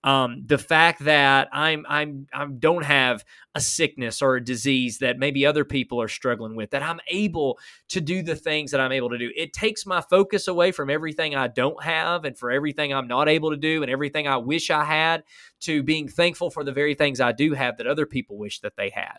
um, 0.05 0.43
the 0.47 0.59
fact 0.59 1.05
that 1.05 1.49
I'm 1.53 1.87
I'm 1.89 2.27
I 2.35 2.45
don't 2.47 2.85
have 2.85 3.25
a 3.55 3.61
sickness 3.61 4.21
or 4.21 4.37
a 4.37 4.45
disease 4.45 4.99
that 4.99 5.19
maybe 5.19 5.47
other 5.47 5.65
people 5.65 6.01
are 6.03 6.09
struggling 6.09 6.57
with, 6.57 6.71
that 6.71 6.83
I'm 6.83 6.99
able 7.09 7.59
to 7.91 8.01
do 8.01 8.23
the 8.23 8.35
things 8.35 8.73
that 8.73 8.81
I'm 8.81 8.91
able 8.91 9.11
to 9.11 9.19
do. 9.19 9.31
It 9.37 9.53
takes 9.53 9.87
my 9.87 10.01
focus 10.01 10.49
away 10.49 10.73
from 10.73 10.91
everything 10.91 11.37
I 11.37 11.49
don't 11.49 11.83
have 11.85 12.25
and 12.25 12.37
for 12.37 12.51
everything 12.51 12.93
I'm 12.93 13.07
not 13.07 13.29
able 13.29 13.51
to 13.51 13.57
do 13.57 13.83
and 13.83 13.91
everything 13.91 14.27
I 14.27 14.39
wish 14.39 14.71
I 14.71 14.85
had 14.85 15.23
to 15.61 15.83
being 15.83 16.09
thankful 16.09 16.51
for 16.51 16.65
the 16.65 16.73
very 16.73 16.95
things 16.95 17.21
I 17.21 17.33
do 17.33 17.53
have 17.55 17.77
that 17.77 17.87
other 17.87 18.07
people 18.07 18.37
wish 18.39 18.61
that 18.61 18.77
they 18.77 18.91
had. 18.91 19.19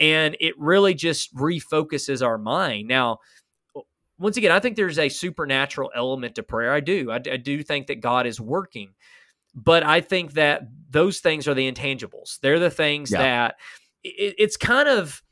And 0.00 0.36
it 0.40 0.54
really 0.58 0.94
just 0.94 1.34
refocuses 1.34 2.24
our 2.24 2.38
mind. 2.38 2.88
Now, 2.88 3.18
once 4.18 4.36
again, 4.36 4.50
I 4.50 4.58
think 4.58 4.74
there's 4.74 4.98
a 4.98 5.08
supernatural 5.08 5.90
element 5.94 6.34
to 6.36 6.42
prayer. 6.42 6.72
I 6.72 6.80
do. 6.80 7.10
I, 7.10 7.16
I 7.16 7.36
do 7.36 7.62
think 7.62 7.86
that 7.86 8.00
God 8.00 8.26
is 8.26 8.40
working 8.40 8.94
but 9.54 9.82
I 9.82 10.00
think 10.00 10.34
that 10.34 10.68
those 10.90 11.20
things 11.20 11.48
are 11.48 11.54
the 11.54 11.70
intangibles. 11.70 12.38
They're 12.40 12.58
the 12.58 12.70
things 12.70 13.10
yeah. 13.10 13.18
that 13.18 13.54
it, 14.02 14.34
it's 14.38 14.56
kind 14.56 14.88
of 14.88 15.22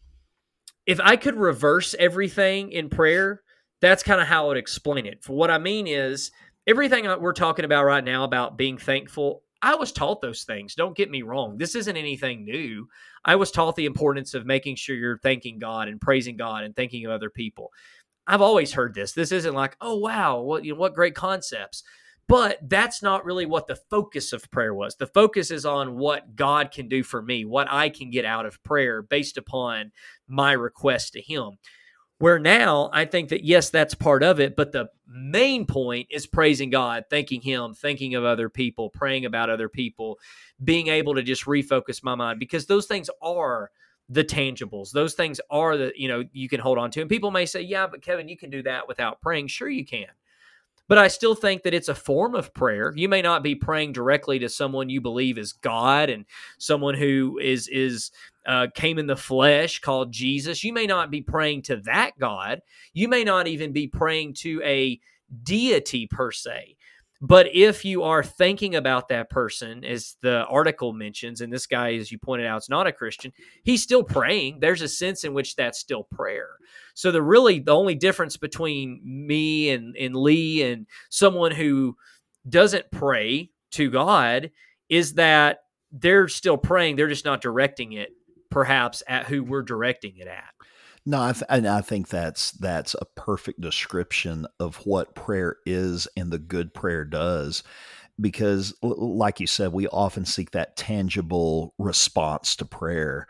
if 0.86 1.00
I 1.00 1.16
could 1.16 1.36
reverse 1.36 1.94
everything 1.98 2.70
in 2.72 2.88
prayer, 2.88 3.42
that's 3.80 4.02
kind 4.02 4.20
of 4.20 4.26
how 4.26 4.44
I 4.44 4.48
would 4.48 4.56
explain 4.56 5.06
it. 5.06 5.22
For 5.22 5.34
what 5.34 5.50
I 5.50 5.58
mean 5.58 5.86
is 5.86 6.30
everything 6.66 7.06
we're 7.20 7.32
talking 7.32 7.64
about 7.64 7.84
right 7.84 8.04
now 8.04 8.24
about 8.24 8.56
being 8.56 8.78
thankful. 8.78 9.42
I 9.62 9.74
was 9.74 9.90
taught 9.90 10.20
those 10.20 10.44
things. 10.44 10.74
Don't 10.74 10.96
get 10.96 11.10
me 11.10 11.22
wrong. 11.22 11.58
This 11.58 11.74
isn't 11.74 11.96
anything 11.96 12.44
new. 12.44 12.88
I 13.24 13.36
was 13.36 13.50
taught 13.50 13.74
the 13.74 13.86
importance 13.86 14.34
of 14.34 14.46
making 14.46 14.76
sure 14.76 14.94
you're 14.94 15.18
thanking 15.18 15.58
God 15.58 15.88
and 15.88 16.00
praising 16.00 16.36
God 16.36 16.62
and 16.62 16.76
thinking 16.76 17.04
of 17.04 17.10
other 17.10 17.30
people. 17.30 17.72
I've 18.26 18.42
always 18.42 18.72
heard 18.72 18.94
this. 18.94 19.12
This 19.12 19.32
isn't 19.32 19.54
like, 19.54 19.76
oh 19.80 19.96
wow, 19.96 20.40
what 20.40 20.64
you 20.64 20.74
know, 20.74 20.78
what 20.78 20.94
great 20.94 21.14
concepts. 21.14 21.82
But 22.28 22.58
that's 22.68 23.02
not 23.02 23.24
really 23.24 23.46
what 23.46 23.68
the 23.68 23.76
focus 23.76 24.32
of 24.32 24.50
prayer 24.50 24.74
was. 24.74 24.96
The 24.96 25.06
focus 25.06 25.50
is 25.50 25.64
on 25.64 25.96
what 25.96 26.34
God 26.34 26.72
can 26.72 26.88
do 26.88 27.04
for 27.04 27.22
me, 27.22 27.44
what 27.44 27.68
I 27.70 27.88
can 27.88 28.10
get 28.10 28.24
out 28.24 28.46
of 28.46 28.62
prayer 28.64 29.00
based 29.02 29.36
upon 29.36 29.92
my 30.26 30.52
request 30.52 31.12
to 31.12 31.20
Him. 31.20 31.58
Where 32.18 32.38
now 32.38 32.88
I 32.92 33.04
think 33.04 33.28
that, 33.28 33.44
yes, 33.44 33.68
that's 33.68 33.94
part 33.94 34.22
of 34.22 34.40
it, 34.40 34.56
but 34.56 34.72
the 34.72 34.88
main 35.06 35.66
point 35.66 36.08
is 36.10 36.26
praising 36.26 36.70
God, 36.70 37.04
thanking 37.10 37.42
Him, 37.42 37.74
thinking 37.74 38.14
of 38.14 38.24
other 38.24 38.48
people, 38.48 38.88
praying 38.88 39.26
about 39.26 39.50
other 39.50 39.68
people, 39.68 40.18
being 40.64 40.88
able 40.88 41.14
to 41.14 41.22
just 41.22 41.44
refocus 41.44 42.02
my 42.02 42.14
mind 42.14 42.40
because 42.40 42.66
those 42.66 42.86
things 42.86 43.10
are 43.22 43.70
the 44.08 44.24
tangibles. 44.24 44.92
Those 44.92 45.14
things 45.14 45.40
are 45.50 45.76
the, 45.76 45.92
you 45.94 46.08
know, 46.08 46.24
you 46.32 46.48
can 46.48 46.60
hold 46.60 46.78
on 46.78 46.90
to. 46.92 47.00
And 47.00 47.10
people 47.10 47.30
may 47.30 47.44
say, 47.44 47.60
yeah, 47.60 47.86
but 47.86 48.02
Kevin, 48.02 48.28
you 48.28 48.36
can 48.36 48.50
do 48.50 48.62
that 48.62 48.88
without 48.88 49.20
praying. 49.20 49.48
Sure, 49.48 49.68
you 49.68 49.84
can. 49.84 50.08
But 50.88 50.98
I 50.98 51.08
still 51.08 51.34
think 51.34 51.62
that 51.62 51.74
it's 51.74 51.88
a 51.88 51.94
form 51.94 52.34
of 52.34 52.54
prayer. 52.54 52.92
You 52.94 53.08
may 53.08 53.22
not 53.22 53.42
be 53.42 53.54
praying 53.54 53.92
directly 53.92 54.38
to 54.38 54.48
someone 54.48 54.88
you 54.88 55.00
believe 55.00 55.38
is 55.38 55.52
God 55.52 56.10
and 56.10 56.24
someone 56.58 56.94
who 56.94 57.38
is 57.42 57.68
is 57.68 58.10
uh, 58.46 58.68
came 58.74 58.98
in 58.98 59.06
the 59.06 59.16
flesh 59.16 59.80
called 59.80 60.12
Jesus. 60.12 60.62
You 60.62 60.72
may 60.72 60.86
not 60.86 61.10
be 61.10 61.22
praying 61.22 61.62
to 61.62 61.76
that 61.78 62.12
God. 62.18 62.60
You 62.92 63.08
may 63.08 63.24
not 63.24 63.48
even 63.48 63.72
be 63.72 63.88
praying 63.88 64.34
to 64.34 64.62
a 64.64 65.00
deity 65.42 66.06
per 66.06 66.30
se. 66.30 66.76
But 67.20 67.48
if 67.54 67.84
you 67.84 68.02
are 68.02 68.22
thinking 68.22 68.74
about 68.74 69.08
that 69.08 69.30
person, 69.30 69.84
as 69.84 70.16
the 70.20 70.44
article 70.44 70.92
mentions, 70.92 71.40
and 71.40 71.52
this 71.52 71.66
guy, 71.66 71.94
as 71.94 72.12
you 72.12 72.18
pointed 72.18 72.46
out, 72.46 72.62
is 72.62 72.68
not 72.68 72.86
a 72.86 72.92
Christian, 72.92 73.32
he's 73.62 73.82
still 73.82 74.02
praying. 74.02 74.60
There's 74.60 74.82
a 74.82 74.88
sense 74.88 75.24
in 75.24 75.32
which 75.32 75.56
that's 75.56 75.78
still 75.78 76.04
prayer. 76.04 76.50
So 76.94 77.10
the 77.10 77.22
really 77.22 77.60
the 77.60 77.74
only 77.74 77.94
difference 77.94 78.36
between 78.36 79.00
me 79.02 79.70
and, 79.70 79.96
and 79.96 80.14
Lee 80.14 80.62
and 80.62 80.86
someone 81.08 81.52
who 81.52 81.96
doesn't 82.48 82.90
pray 82.90 83.50
to 83.72 83.90
God 83.90 84.50
is 84.88 85.14
that 85.14 85.60
they're 85.92 86.28
still 86.28 86.56
praying. 86.56 86.96
They're 86.96 87.08
just 87.08 87.24
not 87.24 87.40
directing 87.40 87.92
it 87.92 88.10
perhaps 88.50 89.02
at 89.08 89.26
who 89.26 89.42
we're 89.42 89.62
directing 89.62 90.16
it 90.18 90.28
at. 90.28 90.44
No, 91.08 91.22
I, 91.22 91.32
th- 91.32 91.44
and 91.48 91.66
I 91.68 91.80
think 91.82 92.08
that's 92.08 92.50
that's 92.52 92.94
a 93.00 93.04
perfect 93.04 93.60
description 93.60 94.46
of 94.58 94.76
what 94.84 95.14
prayer 95.14 95.56
is 95.64 96.08
and 96.16 96.32
the 96.32 96.38
good 96.38 96.74
prayer 96.74 97.04
does, 97.04 97.62
because, 98.20 98.74
like 98.82 99.38
you 99.38 99.46
said, 99.46 99.72
we 99.72 99.86
often 99.88 100.24
seek 100.24 100.50
that 100.50 100.76
tangible 100.76 101.74
response 101.78 102.56
to 102.56 102.64
prayer. 102.64 103.28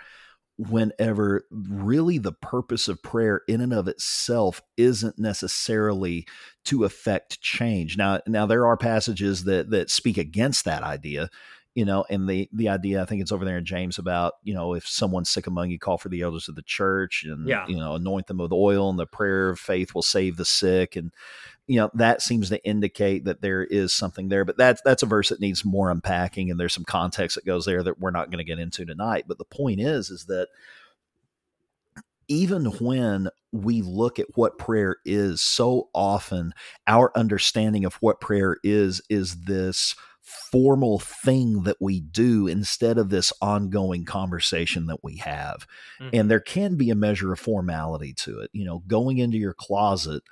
Whenever 0.59 1.45
really 1.51 2.16
the 2.16 2.33
purpose 2.33 2.89
of 2.89 3.03
prayer 3.03 3.43
in 3.47 3.61
and 3.61 3.74
of 3.74 3.89
itself 3.89 4.62
isn't 4.79 5.18
necessarily 5.18 6.27
to 6.64 6.85
affect 6.85 7.43
change. 7.43 7.99
Now, 7.99 8.20
now 8.27 8.47
there 8.47 8.66
are 8.66 8.79
passages 8.79 9.45
that 9.45 9.68
that 9.70 9.91
speak 9.91 10.16
against 10.16 10.64
that 10.64 10.83
idea 10.83 11.29
you 11.77 11.85
know, 11.85 12.07
and 12.09 12.27
the 12.27 12.49
the 12.55 12.70
idea 12.70 13.03
I 13.03 13.05
think 13.05 13.20
it's 13.20 13.31
over 13.31 13.45
there 13.45 13.59
in 13.59 13.66
James 13.66 13.99
about 13.99 14.33
you 14.43 14.55
know 14.55 14.72
if 14.72 14.89
someone's 14.89 15.29
sick 15.29 15.47
among 15.47 15.70
you, 15.70 15.79
call 15.79 15.99
for 15.99 16.09
the 16.09 16.22
elders 16.22 16.49
of 16.49 16.55
the 16.55 16.62
church 16.62 17.22
and 17.29 17.47
yeah. 17.47 17.66
you 17.68 17.77
know 17.77 17.95
anoint 17.97 18.29
them 18.29 18.39
with 18.39 18.51
oil, 18.51 18.89
and 18.89 18.99
the 18.99 19.07
prayer 19.07 19.51
of 19.51 19.61
faith 19.61 19.95
will 19.95 20.01
save 20.01 20.39
the 20.39 20.47
sick, 20.47 20.97
and 20.97 21.12
you 21.66 21.77
know 21.77 21.91
that 21.93 22.22
seems 22.22 22.49
to 22.49 22.64
indicate 22.64 23.27
that 23.27 23.43
there 23.43 23.62
is 23.62 23.93
something 23.93 24.31
there. 24.31 24.47
But 24.47 24.57
that's 24.57 24.81
that's 24.87 25.03
a 25.03 25.07
verse 25.07 25.29
that 25.29 25.39
needs 25.39 25.66
more 25.66 25.91
unpacking, 25.91 26.51
and 26.51 26.59
there's 26.59 26.72
some 26.72 26.87
context 26.87 27.35
that 27.35 27.45
goes 27.45 27.66
there 27.66 27.83
that 27.83 28.01
we're 28.01 28.11
not 28.11 28.31
going 28.31 28.39
to 28.39 28.45
get 28.45 28.59
into 28.59 28.87
tonight. 28.87 29.27
But 29.29 29.37
the 29.37 29.45
point 29.45 29.79
is, 29.79 30.09
is 30.09 30.24
that 30.24 30.49
even 32.27 32.64
when 32.81 33.29
we 33.53 33.83
look 33.83 34.18
at 34.18 34.35
what 34.35 34.57
prayer 34.57 34.97
is, 35.05 35.43
so 35.43 35.91
often 35.95 36.55
our 36.87 37.12
understanding 37.14 37.85
of 37.85 37.97
what 37.97 38.18
prayer 38.18 38.57
is 38.64 39.03
is 39.11 39.43
this 39.43 39.95
formal 40.27 40.99
thing 40.99 41.62
that 41.62 41.77
we 41.81 42.01
do 42.01 42.49
instead 42.49 42.99
of 42.99 43.11
this 43.11 43.33
ongoing 43.41 44.05
conversation 44.05 44.87
that 44.87 45.03
we 45.03 45.18
have. 45.18 45.66
Mm-hmm. 46.01 46.11
And 46.12 46.31
there 46.31 46.41
can 46.41 46.77
be 46.77 46.91
a 46.91 46.97
measure 46.97 47.33
of 47.33 47.39
formality 47.39 48.12
to 48.14 48.41
it. 48.41 48.51
You 48.53 48.64
know, 48.64 48.83
going 48.89 49.18
into 49.18 49.39
your 49.39 49.55
closet 49.55 50.24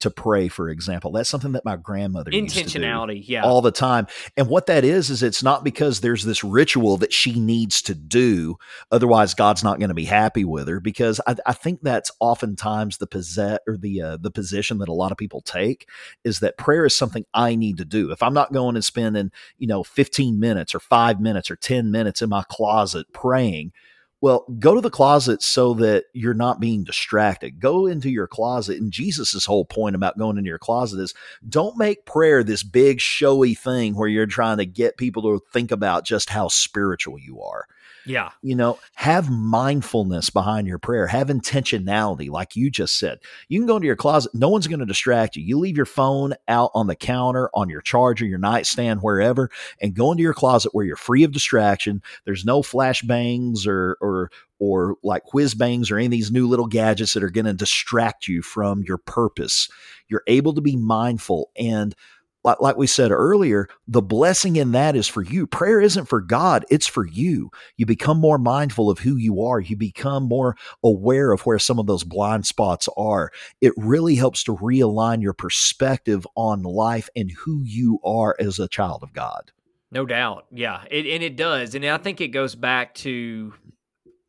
to 0.00 0.10
pray, 0.10 0.48
for 0.48 0.68
example. 0.68 1.12
That's 1.12 1.28
something 1.28 1.52
that 1.52 1.64
my 1.64 1.76
grandmother 1.76 2.30
intentionality, 2.30 3.22
yeah, 3.26 3.44
all 3.44 3.62
the 3.62 3.70
time. 3.70 4.06
And 4.36 4.48
what 4.48 4.66
that 4.66 4.84
is 4.84 5.10
is 5.10 5.22
it's 5.22 5.42
not 5.42 5.64
because 5.64 6.00
there's 6.00 6.24
this 6.24 6.42
ritual 6.42 6.96
that 6.98 7.12
she 7.12 7.38
needs 7.38 7.82
to 7.82 7.94
do, 7.94 8.56
otherwise 8.90 9.34
God's 9.34 9.62
not 9.62 9.78
going 9.78 9.88
to 9.88 9.94
be 9.94 10.04
happy 10.04 10.44
with 10.44 10.68
her. 10.68 10.80
Because 10.80 11.20
I, 11.26 11.36
I 11.46 11.52
think 11.52 11.80
that's 11.82 12.10
oftentimes 12.20 12.98
the 12.98 13.06
possess 13.06 13.58
or 13.66 13.76
the 13.76 14.02
uh, 14.02 14.16
the 14.16 14.30
position 14.30 14.78
that 14.78 14.88
a 14.88 14.94
lot 14.94 15.12
of 15.12 15.18
people 15.18 15.40
take 15.40 15.88
is 16.24 16.40
that 16.40 16.58
prayer 16.58 16.86
is 16.86 16.96
something 16.96 17.24
I 17.34 17.54
need 17.54 17.78
to 17.78 17.84
do. 17.84 18.10
If 18.10 18.22
I'm 18.22 18.34
not 18.34 18.52
going 18.52 18.76
and 18.76 18.84
spending 18.84 19.30
you 19.58 19.66
know 19.66 19.82
15 19.82 20.40
minutes 20.40 20.74
or 20.74 20.80
five 20.80 21.20
minutes 21.20 21.50
or 21.50 21.56
10 21.56 21.90
minutes 21.90 22.22
in 22.22 22.28
my 22.28 22.44
closet 22.48 23.06
praying 23.12 23.72
well, 24.20 24.44
go 24.58 24.74
to 24.74 24.80
the 24.80 24.90
closet 24.90 25.42
so 25.42 25.74
that 25.74 26.04
you're 26.12 26.34
not 26.34 26.60
being 26.60 26.84
distracted. 26.84 27.58
Go 27.58 27.86
into 27.86 28.10
your 28.10 28.26
closet. 28.26 28.78
And 28.78 28.92
Jesus' 28.92 29.46
whole 29.46 29.64
point 29.64 29.96
about 29.96 30.18
going 30.18 30.36
into 30.36 30.48
your 30.48 30.58
closet 30.58 31.00
is 31.00 31.14
don't 31.48 31.78
make 31.78 32.04
prayer 32.04 32.44
this 32.44 32.62
big, 32.62 33.00
showy 33.00 33.54
thing 33.54 33.94
where 33.94 34.08
you're 34.08 34.26
trying 34.26 34.58
to 34.58 34.66
get 34.66 34.98
people 34.98 35.22
to 35.22 35.44
think 35.52 35.70
about 35.70 36.04
just 36.04 36.30
how 36.30 36.48
spiritual 36.48 37.18
you 37.18 37.40
are. 37.40 37.66
Yeah. 38.06 38.30
You 38.42 38.54
know, 38.54 38.78
have 38.94 39.30
mindfulness 39.30 40.30
behind 40.30 40.66
your 40.66 40.78
prayer, 40.78 41.06
have 41.06 41.28
intentionality, 41.28 42.30
like 42.30 42.56
you 42.56 42.70
just 42.70 42.98
said. 42.98 43.18
You 43.48 43.60
can 43.60 43.66
go 43.66 43.76
into 43.76 43.86
your 43.86 43.96
closet, 43.96 44.34
no 44.34 44.48
one's 44.48 44.66
going 44.66 44.80
to 44.80 44.86
distract 44.86 45.36
you. 45.36 45.42
You 45.42 45.58
leave 45.58 45.76
your 45.76 45.86
phone 45.86 46.34
out 46.48 46.70
on 46.74 46.86
the 46.86 46.96
counter, 46.96 47.50
on 47.54 47.68
your 47.68 47.80
charger, 47.80 48.24
your 48.24 48.38
nightstand, 48.38 49.00
wherever, 49.02 49.50
and 49.80 49.94
go 49.94 50.10
into 50.10 50.22
your 50.22 50.34
closet 50.34 50.74
where 50.74 50.84
you're 50.84 50.96
free 50.96 51.24
of 51.24 51.32
distraction. 51.32 52.02
There's 52.24 52.44
no 52.44 52.62
flash 52.62 53.02
bangs 53.02 53.66
or, 53.66 53.96
or, 54.00 54.30
or 54.58 54.96
like 55.02 55.32
whiz 55.32 55.54
bangs 55.54 55.90
or 55.90 55.96
any 55.96 56.06
of 56.06 56.12
these 56.12 56.30
new 56.30 56.46
little 56.46 56.66
gadgets 56.66 57.14
that 57.14 57.24
are 57.24 57.30
going 57.30 57.46
to 57.46 57.52
distract 57.54 58.28
you 58.28 58.42
from 58.42 58.82
your 58.82 58.98
purpose. 58.98 59.68
You're 60.08 60.24
able 60.26 60.54
to 60.54 60.60
be 60.60 60.76
mindful 60.76 61.50
and 61.56 61.94
like, 62.42 62.60
like 62.60 62.76
we 62.76 62.86
said 62.86 63.10
earlier, 63.10 63.68
the 63.86 64.02
blessing 64.02 64.56
in 64.56 64.72
that 64.72 64.96
is 64.96 65.06
for 65.06 65.22
you. 65.22 65.46
Prayer 65.46 65.80
isn't 65.80 66.06
for 66.06 66.20
God, 66.20 66.64
it's 66.70 66.86
for 66.86 67.06
you. 67.06 67.50
You 67.76 67.86
become 67.86 68.18
more 68.18 68.38
mindful 68.38 68.90
of 68.90 69.00
who 69.00 69.16
you 69.16 69.42
are. 69.42 69.60
You 69.60 69.76
become 69.76 70.24
more 70.24 70.56
aware 70.82 71.32
of 71.32 71.42
where 71.42 71.58
some 71.58 71.78
of 71.78 71.86
those 71.86 72.04
blind 72.04 72.46
spots 72.46 72.88
are. 72.96 73.30
It 73.60 73.72
really 73.76 74.14
helps 74.14 74.44
to 74.44 74.56
realign 74.56 75.22
your 75.22 75.34
perspective 75.34 76.26
on 76.34 76.62
life 76.62 77.08
and 77.14 77.30
who 77.30 77.62
you 77.62 77.98
are 78.04 78.36
as 78.38 78.58
a 78.58 78.68
child 78.68 79.02
of 79.02 79.12
God. 79.12 79.52
No 79.92 80.06
doubt. 80.06 80.46
Yeah. 80.52 80.84
It, 80.90 81.06
and 81.06 81.22
it 81.22 81.36
does. 81.36 81.74
And 81.74 81.84
I 81.84 81.98
think 81.98 82.20
it 82.20 82.28
goes 82.28 82.54
back 82.54 82.94
to 82.96 83.52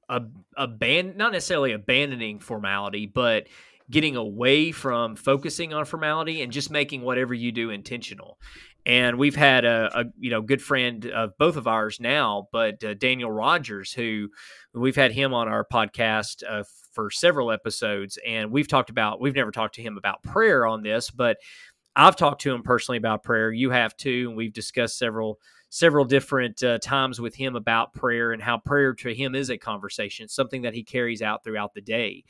a, 0.09 0.23
a 0.57 0.67
band, 0.67 1.15
not 1.15 1.31
necessarily 1.31 1.71
abandoning 1.71 2.39
formality, 2.39 3.05
but 3.05 3.47
getting 3.89 4.15
away 4.15 4.71
from 4.71 5.15
focusing 5.15 5.73
on 5.73 5.85
formality 5.85 6.41
and 6.41 6.51
just 6.51 6.71
making 6.71 7.01
whatever 7.01 7.33
you 7.33 7.51
do 7.51 7.69
intentional. 7.69 8.37
And 8.85 9.17
we've 9.17 9.35
had 9.35 9.63
a, 9.63 9.91
a 9.93 10.05
you 10.19 10.31
know 10.31 10.41
good 10.41 10.61
friend 10.61 11.05
of 11.05 11.37
both 11.37 11.55
of 11.55 11.67
ours 11.67 11.99
now, 11.99 12.47
but 12.51 12.83
uh, 12.83 12.93
Daniel 12.95 13.31
Rogers, 13.31 13.93
who 13.93 14.29
we've 14.73 14.95
had 14.95 15.11
him 15.11 15.33
on 15.33 15.47
our 15.47 15.65
podcast 15.65 16.43
uh, 16.47 16.63
for 16.93 17.11
several 17.11 17.51
episodes, 17.51 18.17
and 18.25 18.51
we've 18.51 18.67
talked 18.67 18.89
about 18.89 19.21
we've 19.21 19.35
never 19.35 19.51
talked 19.51 19.75
to 19.75 19.83
him 19.83 19.97
about 19.97 20.23
prayer 20.23 20.65
on 20.65 20.81
this, 20.81 21.11
but 21.11 21.37
I've 21.95 22.15
talked 22.15 22.41
to 22.41 22.53
him 22.53 22.63
personally 22.63 22.97
about 22.97 23.23
prayer. 23.23 23.51
You 23.51 23.69
have 23.69 23.95
too, 23.97 24.27
and 24.29 24.37
we've 24.37 24.53
discussed 24.53 24.97
several 24.97 25.39
several 25.69 26.03
different 26.03 26.61
uh, 26.63 26.79
times 26.79 27.21
with 27.21 27.35
him 27.35 27.55
about 27.55 27.93
prayer 27.93 28.33
and 28.33 28.41
how 28.41 28.57
prayer 28.57 28.93
to 28.93 29.13
him 29.13 29.35
is 29.35 29.49
a 29.49 29.57
conversation, 29.57 30.27
something 30.27 30.63
that 30.63 30.73
he 30.73 30.83
carries 30.83 31.21
out 31.21 31.43
throughout 31.43 31.73
the 31.73 31.81
day 31.81 32.23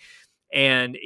and 0.53 0.97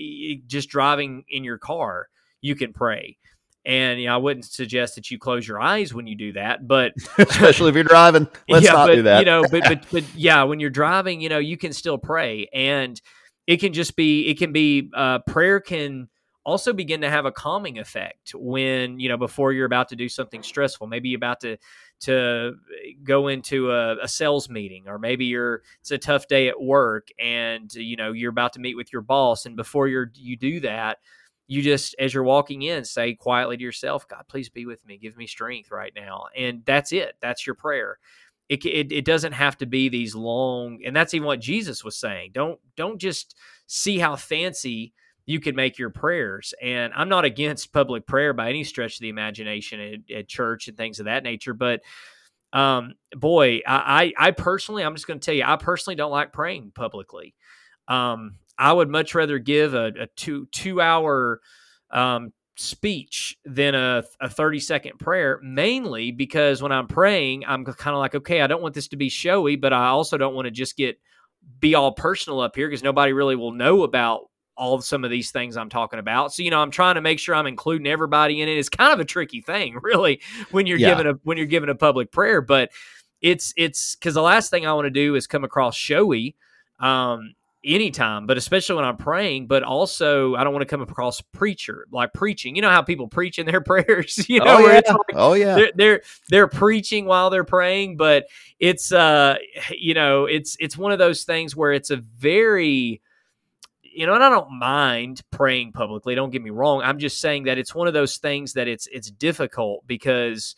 just 0.48 0.70
driving 0.70 1.24
in 1.30 1.43
your 1.43 1.58
car, 1.58 2.08
you 2.41 2.56
can 2.56 2.74
pray. 2.74 3.18
And 3.66 4.00
you 4.00 4.08
know, 4.08 4.14
I 4.14 4.18
wouldn't 4.18 4.46
suggest 4.46 4.96
that 4.96 5.10
you 5.10 5.18
close 5.18 5.48
your 5.48 5.60
eyes 5.60 5.93
when 5.93 6.06
you 6.06 6.16
do 6.16 6.34
that, 6.34 6.68
but 6.68 6.93
especially 7.18 7.70
if 7.70 7.76
you're 7.76 7.84
driving, 7.84 8.28
let's 8.50 8.66
yeah, 8.66 8.74
not 8.74 8.88
but, 8.88 8.96
do 8.96 9.02
that. 9.04 9.20
You 9.20 9.26
know, 9.26 9.43
but 9.50 9.64
but 9.64 9.86
but 9.91 10.04
yeah, 10.16 10.43
when 10.43 10.60
you're 10.60 10.70
driving, 10.70 11.20
you 11.20 11.30
know, 11.30 11.39
you 11.39 11.58
can 11.58 11.74
still 11.74 11.98
pray, 11.98 12.48
and 12.54 13.02
it 13.48 13.58
can 13.58 13.74
just 13.74 13.96
be 13.96 14.28
it 14.28 14.38
can 14.38 14.52
be 14.52 14.91
uh, 14.96 15.20
prayer 15.20 15.60
can 15.60 16.10
also 16.46 16.74
begin 16.74 17.02
to 17.02 17.10
have 17.10 17.26
a 17.26 17.32
calming 17.32 17.80
effect 17.80 18.34
when 18.36 19.00
you 19.00 19.10
know 19.10 19.18
before 19.18 19.52
you're 19.52 19.66
about 19.66 19.89
to 19.89 19.96
do 19.96 20.08
something 20.08 20.43
stressful 20.43 20.86
maybe 20.86 21.10
you're 21.10 21.18
about 21.18 21.39
to 21.39 21.58
to 22.02 22.56
go 23.04 23.28
into 23.28 23.72
a, 23.72 23.98
a, 24.04 24.08
sales 24.08 24.50
meeting 24.50 24.88
or 24.88 25.00
maybe 25.00 25.26
you're 25.26 25.62
it's 25.80 25.91
a 25.91 25.98
tough 25.98 26.28
day 26.28 26.50
at 26.50 26.62
work 26.62 27.08
and 27.18 27.74
you 27.74 27.96
know 27.96 28.12
you're 28.12 28.30
about 28.30 28.54
to 28.54 28.60
meet 28.60 28.76
with 28.76 28.91
your 28.91 29.02
boss 29.02 29.46
and 29.46 29.56
before 29.56 29.88
you're 29.88 30.12
you 30.16 30.36
do 30.36 30.60
that 30.60 30.98
you 31.48 31.62
just 31.62 31.96
as 32.00 32.14
you're 32.14 32.24
walking 32.24 32.64
in 32.64 32.84
say 32.84 33.14
quietly 33.14 33.56
to 33.58 33.64
yourself 33.64 34.08
god 34.08 34.24
please 34.28 34.50
be 34.50 34.66
with 34.66 34.86
me. 34.86 34.98
Give 34.98 35.16
me 35.18 35.28
strength 35.28 35.72
right 35.72 35.93
now. 35.96 36.26
And 36.36 36.64
that's 36.66 36.91
it. 36.91 37.16
That's 37.22 37.46
your 37.46 37.56
prayer. 37.56 38.00
It, 38.48 38.64
it, 38.66 38.91
it 38.91 39.06
doesn't 39.06 39.32
have 39.32 39.58
to 39.58 39.66
be 39.66 39.89
these 39.89 40.14
long 40.14 40.80
and 40.86 40.96
that's 40.96 41.14
even 41.14 41.26
what 41.26 41.39
jesus 41.39 41.84
was 41.84 41.98
saying. 41.98 42.32
Don't 42.34 42.60
don't 42.76 43.00
just 43.00 43.36
see 43.68 43.98
how 43.98 44.16
fancy 44.16 44.93
you 45.26 45.39
can 45.39 45.55
make 45.55 45.78
your 45.78 45.89
prayers. 45.89 46.53
And 46.61 46.93
I'm 46.95 47.09
not 47.09 47.26
against 47.26 47.73
public 47.73 48.05
prayer 48.05 48.34
by 48.34 48.49
any 48.49 48.63
stretch 48.63 48.95
of 48.95 49.01
the 49.01 49.09
imagination 49.09 49.80
at, 49.80 50.15
at 50.15 50.28
church 50.28 50.67
and 50.67 50.78
things 50.78 50.99
of 50.99 51.05
that 51.05 51.23
nature. 51.23 51.53
But 51.53 51.82
um, 52.53 52.93
boy, 53.11 53.61
I, 53.67 54.13
I, 54.17 54.28
I 54.28 54.32
personally, 54.32 54.84
I'm 54.84 54.95
just 54.95 55.07
going 55.07 55.19
to 55.19 55.26
tell 55.26 55.36
you, 55.36 55.43
I 55.45 55.55
personally 55.57 55.95
don't 55.95 56.11
like 56.11 56.32
praying 56.32 56.71
publicly. 56.76 57.36
Um, 57.88 58.38
I 58.57 58.71
would 58.71 58.89
much 58.89 59.15
rather 59.15 59.39
give 59.39 59.73
a, 59.73 59.91
a 59.99 60.07
two 60.15 60.47
two 60.51 60.80
hour 60.80 61.41
um, 61.91 62.32
speech 62.55 63.38
than 63.45 63.76
a, 63.76 64.03
a 64.21 64.30
30 64.30 64.59
second 64.59 64.99
prayer, 64.99 65.39
mainly 65.43 66.11
because 66.11 66.61
when 66.61 66.71
I'm 66.71 66.88
praying, 66.88 67.43
I'm 67.45 67.65
kind 67.65 67.93
of 67.93 67.99
like, 67.99 68.15
okay, 68.15 68.41
I 68.41 68.47
don't 68.47 68.61
want 68.61 68.73
this 68.73 68.88
to 68.89 68.95
be 68.95 69.09
showy, 69.09 69.55
but 69.55 69.73
I 69.73 69.88
also 69.88 70.17
don't 70.17 70.36
want 70.36 70.45
to 70.45 70.51
just 70.51 70.78
get 70.78 70.99
be 71.59 71.76
all 71.76 71.91
personal 71.91 72.39
up 72.39 72.55
here 72.55 72.67
because 72.67 72.84
nobody 72.84 73.13
really 73.13 73.36
will 73.36 73.51
know 73.51 73.84
about 73.84 74.30
all 74.58 74.74
of 74.74 74.84
some 74.84 75.03
of 75.03 75.12
these 75.12 75.32
things 75.32 75.58
I'm 75.58 75.70
talking 75.70 75.99
about. 75.99 76.34
So, 76.34 76.43
you 76.43 76.51
know, 76.51 76.62
I'm 76.62 76.72
trying 76.72 76.95
to 76.95 77.01
make 77.01 77.20
sure 77.20 77.36
I'm 77.36 77.47
including 77.47 77.88
everybody 77.88 78.41
in 78.41 78.49
it. 78.49 78.58
It's 78.58 78.70
kind 78.70 78.93
of 78.93 78.99
a 78.99 79.06
tricky 79.06 79.41
thing, 79.41 79.78
really, 79.82 80.22
when 80.51 80.68
you're 80.68 80.78
yeah. 80.78 80.89
giving 80.95 81.08
a 81.08 81.20
when 81.24 81.38
you're 81.38 81.45
giving 81.45 81.70
a 81.70 81.76
public 81.76 82.12
prayer. 82.12 82.41
But 82.41 82.72
it's 83.22 83.53
it's 83.58 83.95
because 83.95 84.14
the 84.14 84.22
last 84.22 84.49
thing 84.49 84.66
I 84.66 84.74
want 84.74 84.86
to 84.86 84.91
do 84.91 85.16
is 85.16 85.28
come 85.28 85.43
across 85.43 85.76
showy 85.76 86.36
um 86.80 87.34
anytime, 87.64 88.28
but 88.28 88.38
especially 88.38 88.76
when 88.76 88.86
I'm 88.86 88.97
praying, 88.97 89.47
but 89.47 89.64
also 89.64 90.36
I 90.36 90.43
don't 90.43 90.53
want 90.53 90.62
to 90.62 90.68
come 90.68 90.82
across 90.82 91.20
preacher 91.22 91.88
like 91.91 92.14
preaching. 92.14 92.56
You 92.56 92.62
know 92.62 92.70
how 92.70 92.82
people 92.82 93.08
preach 93.08 93.39
in 93.39 93.45
their 93.45 93.62
prayers, 93.62 94.30
you 94.30 94.39
know, 94.39 94.58
oh, 94.58 94.60
yeah. 94.60 94.74
Like 94.76 95.16
oh 95.16 95.34
yeah. 95.34 95.56
They're, 95.56 95.72
they're 95.76 96.01
they're 96.30 96.47
preaching 96.47 97.06
while 97.06 97.30
they're 97.30 97.43
praying, 97.43 97.97
but 97.97 98.28
it's 98.60 98.91
uh 98.91 99.38
you 99.72 99.93
know, 99.93 100.26
it's 100.26 100.56
it's 100.60 100.78
one 100.78 100.91
of 100.91 100.99
those 100.99 101.24
things 101.24 101.56
where 101.56 101.74
it's 101.74 101.89
a 101.89 101.97
very 101.97 103.01
you 103.96 104.06
know, 104.06 104.14
and 104.14 104.24
I 104.24 104.30
don't 104.30 104.60
mind 104.60 105.22
praying 105.32 105.72
publicly. 105.72 106.16
Don't 106.16 106.30
get 106.30 106.43
me 106.43 106.50
wrong. 106.50 106.82
I'm 106.84 107.00
just 107.00 107.20
saying 107.20 107.43
that 107.43 107.58
it's 107.58 107.74
one 107.74 107.88
of 107.88 107.93
those 107.93 108.18
things 108.18 108.54
that 108.54 108.68
it's 108.68 108.88
it's 108.91 109.10
difficult 109.10 109.88
because 109.88 110.56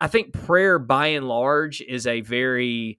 I 0.00 0.08
think 0.08 0.32
prayer 0.32 0.78
by 0.78 1.08
and 1.08 1.28
large 1.28 1.80
is 1.80 2.06
a 2.06 2.20
very 2.20 2.98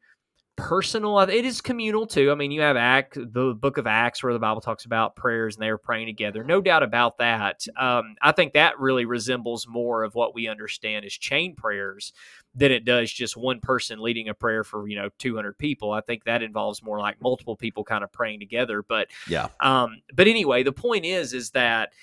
personal. 0.58 1.20
It 1.20 1.46
is 1.46 1.62
communal 1.62 2.06
too. 2.06 2.32
I 2.32 2.36
mean, 2.36 2.52
you 2.52 2.62
have 2.62 2.76
Act, 2.76 3.16
the 3.16 3.54
Book 3.54 3.78
of 3.78 3.88
Acts, 3.88 4.22
where 4.22 4.34
the 4.34 4.40
Bible 4.40 4.60
talks 4.60 4.86
about 4.86 5.16
prayers 5.16 5.56
and 5.56 5.64
they 5.64 5.70
are 5.70 5.78
praying 5.78 6.08
together. 6.08 6.44
No 6.44 6.62
doubt 6.62 6.84
about 6.84 7.20
that. 7.20 7.66
Um, 7.80 8.16
I 8.22 8.32
think 8.32 8.54
that 8.54 8.80
really 8.80 9.06
resembles 9.06 9.68
more 9.68 10.04
of 10.04 10.16
what 10.16 10.34
we 10.36 10.48
understand 10.48 11.06
as 11.06 11.14
chain 11.14 11.56
prayers 11.56 12.12
than 12.56 12.72
it 12.72 12.86
does 12.86 13.12
just 13.12 13.38
one 13.38 13.60
person 13.60 14.00
leading 14.00 14.30
a 14.30 14.34
prayer 14.34 14.64
for 14.64 14.88
you 14.88 14.96
know 14.96 15.10
200 15.20 15.58
people 15.58 15.92
i 15.92 16.02
think 16.02 16.24
that 16.24 16.42
involves 16.42 16.82
more 16.82 17.00
like 17.00 17.22
multiple 17.22 17.56
people 17.56 17.84
kind 17.84 18.04
of 18.04 18.12
praying 18.12 18.40
together 18.40 18.82
but 18.82 19.08
yeah 19.28 19.48
um 19.60 20.02
but 20.16 20.28
anyway 20.28 20.64
the 20.64 20.72
point 20.72 21.06
is 21.06 21.34
is 21.34 21.52
that 21.52 21.94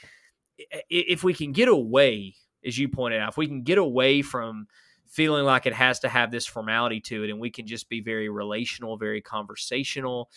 if 0.89 1.25
we 1.25 1.35
can 1.35 1.51
get 1.51 1.69
away 1.69 2.35
as 2.65 2.79
you 2.79 2.89
pointed 2.89 3.21
out 3.21 3.31
if 3.31 3.37
we 3.37 3.49
can 3.49 3.63
get 3.63 3.79
away 3.79 4.23
from 4.23 4.69
feeling 5.15 5.45
like 5.45 5.67
it 5.67 5.73
has 5.73 6.01
to 6.01 6.09
have 6.09 6.31
this 6.31 6.47
formality 6.47 7.01
to 7.01 7.25
it 7.25 7.31
and 7.31 7.39
we 7.39 7.51
can 7.51 7.67
just 7.67 7.89
be 7.89 8.01
very 8.01 8.29
relational 8.29 8.97
very 8.97 9.21
conversational 9.21 10.29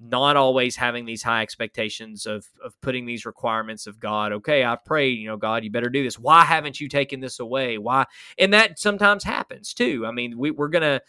not 0.00 0.36
always 0.36 0.76
having 0.76 1.04
these 1.04 1.22
high 1.22 1.42
expectations 1.42 2.26
of 2.26 2.46
of 2.64 2.80
putting 2.80 3.04
these 3.04 3.26
requirements 3.26 3.86
of 3.86 3.98
God. 3.98 4.32
Okay, 4.32 4.62
I've 4.62 4.84
prayed, 4.84 5.18
you 5.18 5.26
know, 5.26 5.36
God, 5.36 5.64
you 5.64 5.70
better 5.70 5.90
do 5.90 6.04
this. 6.04 6.18
Why 6.18 6.44
haven't 6.44 6.80
you 6.80 6.88
taken 6.88 7.20
this 7.20 7.40
away? 7.40 7.78
Why? 7.78 8.06
And 8.38 8.52
that 8.52 8.78
sometimes 8.78 9.24
happens 9.24 9.74
too. 9.74 10.06
I 10.06 10.12
mean, 10.12 10.38
we, 10.38 10.50
we're 10.50 10.68
gonna. 10.68 11.00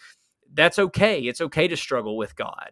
That's 0.54 0.80
okay. 0.80 1.22
It's 1.22 1.42
okay 1.42 1.68
to 1.68 1.78
struggle 1.78 2.18
with 2.18 2.36
God, 2.36 2.72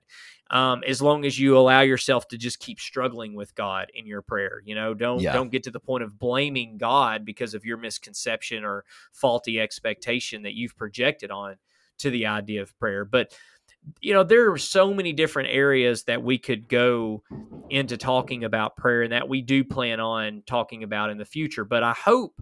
um, 0.50 0.84
as 0.88 1.02
long 1.02 1.26
as 1.26 1.40
you 1.40 1.58
allow 1.58 1.82
yourself 1.82 2.28
to 2.30 2.38
just 2.38 2.60
keep 2.60 2.80
struggling 2.80 3.36
with 3.36 3.54
God 3.56 3.92
in 3.94 4.06
your 4.06 4.22
prayer. 4.22 4.62
You 4.66 4.76
know, 4.76 4.94
don't 4.94 5.22
yeah. 5.22 5.34
don't 5.34 5.52
get 5.52 5.64
to 5.64 5.72
the 5.72 5.80
point 5.80 6.04
of 6.04 6.20
blaming 6.20 6.78
God 6.78 7.26
because 7.26 7.54
of 7.54 7.66
your 7.66 7.78
misconception 7.78 8.64
or 8.64 8.86
faulty 9.12 9.60
expectation 9.60 10.44
that 10.44 10.54
you've 10.54 10.78
projected 10.78 11.32
on 11.32 11.56
to 12.00 12.10
the 12.10 12.28
idea 12.28 12.62
of 12.62 12.78
prayer. 12.80 13.06
But 13.06 13.34
you 14.02 14.14
know, 14.14 14.24
there 14.24 14.52
are 14.52 14.58
so 14.58 14.94
many 14.94 15.14
different 15.14 15.50
areas 15.50 16.04
that 16.04 16.22
we 16.22 16.38
could 16.38 16.68
go 16.68 17.24
into 17.70 17.98
talking 17.98 18.44
about 18.44 18.76
prayer 18.76 19.04
and 19.04 19.14
that 19.14 19.30
we 19.30 19.42
do 19.42 19.64
plan 19.64 20.00
on 20.00 20.44
talking 20.46 20.84
about 20.84 21.10
in 21.10 21.18
the 21.18 21.26
future. 21.26 21.66
But 21.66 21.84
I 21.84 21.94
hope 21.94 22.42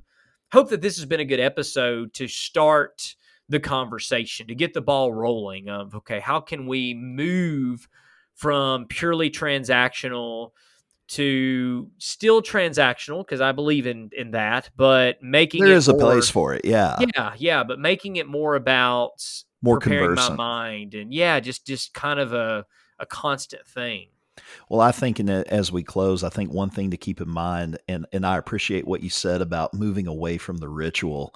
hope 0.51 0.69
that 0.69 0.81
this 0.81 0.97
has 0.97 1.05
been 1.05 1.19
a 1.19 1.25
good 1.25 1.39
episode 1.39 2.13
to 2.13 2.27
start 2.27 3.15
the 3.49 3.59
conversation, 3.59 4.47
to 4.47 4.55
get 4.55 4.73
the 4.73 4.81
ball 4.81 5.13
rolling 5.13 5.69
of 5.69 5.95
okay, 5.95 6.19
how 6.19 6.39
can 6.39 6.67
we 6.67 6.93
move 6.93 7.87
from 8.33 8.85
purely 8.85 9.29
transactional 9.29 10.51
to 11.07 11.89
still 11.97 12.41
transactional 12.41 13.19
because 13.19 13.41
I 13.41 13.51
believe 13.51 13.87
in 13.87 14.09
in 14.17 14.31
that, 14.31 14.69
but 14.75 15.21
making 15.21 15.63
there 15.63 15.73
is 15.73 15.87
more, 15.87 15.97
a 15.97 15.99
place 15.99 16.29
for 16.29 16.53
it. 16.53 16.65
Yeah, 16.65 16.97
yeah, 17.15 17.33
yeah, 17.37 17.63
but 17.63 17.79
making 17.79 18.15
it 18.15 18.27
more 18.27 18.55
about 18.55 19.23
more 19.61 19.79
preparing 19.79 20.07
conversant. 20.09 20.37
my 20.37 20.43
mind 20.43 20.95
and 20.95 21.13
yeah, 21.13 21.39
just 21.39 21.65
just 21.65 21.93
kind 21.93 22.19
of 22.19 22.33
a 22.33 22.65
a 22.99 23.05
constant 23.05 23.67
thing. 23.67 24.07
Well, 24.69 24.81
I 24.81 24.91
think 24.91 25.19
in 25.19 25.29
as 25.29 25.71
we 25.71 25.83
close, 25.83 26.23
I 26.23 26.29
think 26.29 26.51
one 26.51 26.69
thing 26.69 26.91
to 26.91 26.97
keep 26.97 27.21
in 27.21 27.29
mind, 27.29 27.77
and 27.87 28.05
and 28.11 28.25
I 28.25 28.37
appreciate 28.37 28.87
what 28.87 29.01
you 29.01 29.09
said 29.09 29.41
about 29.41 29.73
moving 29.73 30.07
away 30.07 30.37
from 30.37 30.57
the 30.57 30.69
ritual, 30.69 31.33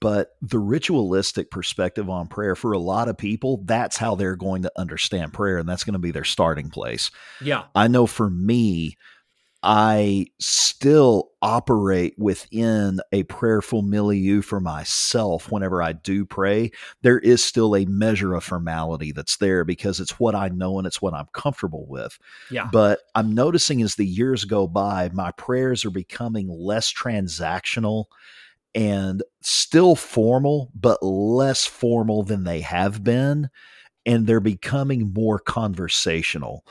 but 0.00 0.36
the 0.42 0.58
ritualistic 0.58 1.50
perspective 1.50 2.10
on 2.10 2.28
prayer 2.28 2.54
for 2.54 2.72
a 2.72 2.78
lot 2.78 3.08
of 3.08 3.16
people, 3.16 3.62
that's 3.64 3.96
how 3.96 4.14
they're 4.14 4.36
going 4.36 4.62
to 4.62 4.72
understand 4.76 5.32
prayer, 5.32 5.58
and 5.58 5.68
that's 5.68 5.84
going 5.84 5.94
to 5.94 5.98
be 5.98 6.10
their 6.10 6.24
starting 6.24 6.70
place. 6.70 7.10
Yeah, 7.40 7.64
I 7.74 7.88
know 7.88 8.06
for 8.06 8.30
me, 8.30 8.96
I 9.62 10.26
still 10.38 11.30
operate 11.42 12.14
within 12.16 13.00
a 13.10 13.24
prayerful 13.24 13.82
milieu 13.82 14.40
for 14.40 14.60
myself 14.60 15.50
whenever 15.50 15.82
I 15.82 15.94
do 15.94 16.24
pray. 16.24 16.70
There 17.02 17.18
is 17.18 17.42
still 17.42 17.74
a 17.74 17.84
measure 17.86 18.34
of 18.34 18.44
formality 18.44 19.10
that's 19.10 19.36
there 19.38 19.64
because 19.64 19.98
it's 19.98 20.20
what 20.20 20.36
I 20.36 20.48
know 20.48 20.78
and 20.78 20.86
it's 20.86 21.02
what 21.02 21.12
I'm 21.12 21.26
comfortable 21.32 21.86
with. 21.88 22.18
yeah, 22.52 22.68
But 22.70 23.00
I'm 23.16 23.34
noticing 23.34 23.82
as 23.82 23.96
the 23.96 24.06
years 24.06 24.44
go 24.44 24.68
by, 24.68 25.10
my 25.12 25.32
prayers 25.32 25.84
are 25.84 25.90
becoming 25.90 26.48
less 26.48 26.92
transactional 26.92 28.04
and 28.76 29.24
still 29.40 29.96
formal, 29.96 30.70
but 30.72 31.02
less 31.02 31.66
formal 31.66 32.22
than 32.22 32.44
they 32.44 32.60
have 32.60 33.02
been. 33.02 33.48
And 34.06 34.26
they're 34.26 34.40
becoming 34.40 35.12
more 35.12 35.40
conversational 35.40 36.64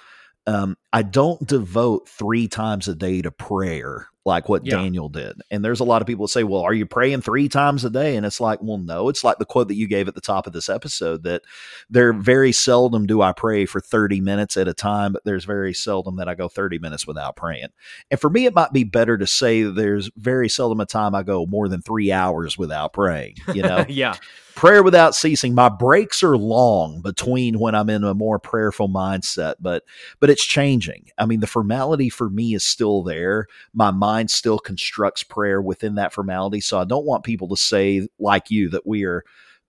um, 0.47 0.77
I 0.93 1.03
don't 1.03 1.45
devote 1.45 2.09
three 2.09 2.47
times 2.47 2.87
a 2.87 2.95
day 2.95 3.21
to 3.21 3.31
prayer 3.31 4.07
like 4.25 4.49
what 4.49 4.65
Yeah. 4.65 4.75
Daniel 4.75 5.07
did. 5.07 5.39
And 5.51 5.63
there's 5.63 5.79
a 5.79 5.85
lot 5.85 6.01
of 6.01 6.07
people 6.07 6.25
that 6.25 6.31
say, 6.31 6.43
well, 6.43 6.61
are 6.61 6.73
you 6.73 6.85
praying 6.85 7.21
three 7.21 7.47
times 7.47 7.85
a 7.85 7.89
day? 7.89 8.17
And 8.17 8.25
it's 8.25 8.41
like, 8.41 8.59
well, 8.61 8.77
no. 8.77 9.07
It's 9.07 9.23
like 9.23 9.37
the 9.37 9.45
quote 9.45 9.69
that 9.69 9.75
you 9.75 9.87
gave 9.87 10.09
at 10.09 10.15
the 10.15 10.21
top 10.21 10.47
of 10.47 10.51
this 10.53 10.67
episode 10.67 11.23
that 11.23 11.43
there 11.89 12.11
very 12.11 12.51
seldom 12.51 13.05
do 13.05 13.21
I 13.21 13.31
pray 13.31 13.65
for 13.65 13.79
30 13.79 14.19
minutes 14.19 14.57
at 14.57 14.67
a 14.67 14.73
time, 14.73 15.13
but 15.13 15.23
there's 15.23 15.45
very 15.45 15.73
seldom 15.73 16.17
that 16.17 16.27
I 16.27 16.35
go 16.35 16.49
30 16.49 16.77
minutes 16.79 17.07
without 17.07 17.37
praying. 17.37 17.69
And 18.11 18.19
for 18.19 18.29
me, 18.29 18.45
it 18.45 18.53
might 18.53 18.73
be 18.73 18.83
better 18.83 19.17
to 19.17 19.27
say 19.27 19.63
there's 19.63 20.09
very 20.17 20.49
seldom 20.49 20.81
a 20.81 20.85
time 20.85 21.15
I 21.15 21.23
go 21.23 21.45
more 21.45 21.69
than 21.69 21.81
three 21.81 22.11
hours 22.11 22.57
without 22.57 22.91
praying, 22.91 23.35
you 23.53 23.61
know? 23.61 23.85
yeah, 23.89 24.17
prayer 24.57 24.81
without 24.81 25.13
ceasing. 25.13 25.53
My 25.53 25.69
breaks 25.69 26.23
are 26.23 26.35
long 26.35 27.01
between 27.01 27.59
when 27.59 27.75
i'm 27.75 27.91
in 27.91 28.03
a 28.03 28.15
more 28.15 28.39
prayerful 28.39 28.89
mindset 28.89 29.55
but 29.59 29.83
but 30.19 30.31
it's 30.31 30.43
changing. 30.43 31.11
I 31.17 31.27
mean 31.27 31.41
the 31.41 31.47
formality 31.47 32.09
for 32.09 32.27
me 32.27 32.55
is 32.55 32.63
still 32.63 33.03
there. 33.03 33.45
My 33.73 33.91
mind 33.91 34.31
still 34.31 34.57
constructs 34.57 35.21
prayer 35.21 35.61
within 35.61 35.95
that 35.95 36.11
formality 36.11 36.59
so 36.59 36.79
i 36.79 36.85
don't 36.85 37.05
want 37.05 37.23
people 37.23 37.47
to 37.49 37.57
say 37.57 38.07
like 38.19 38.49
you 38.49 38.69
that 38.69 38.87
we 38.87 39.05
are 39.05 39.23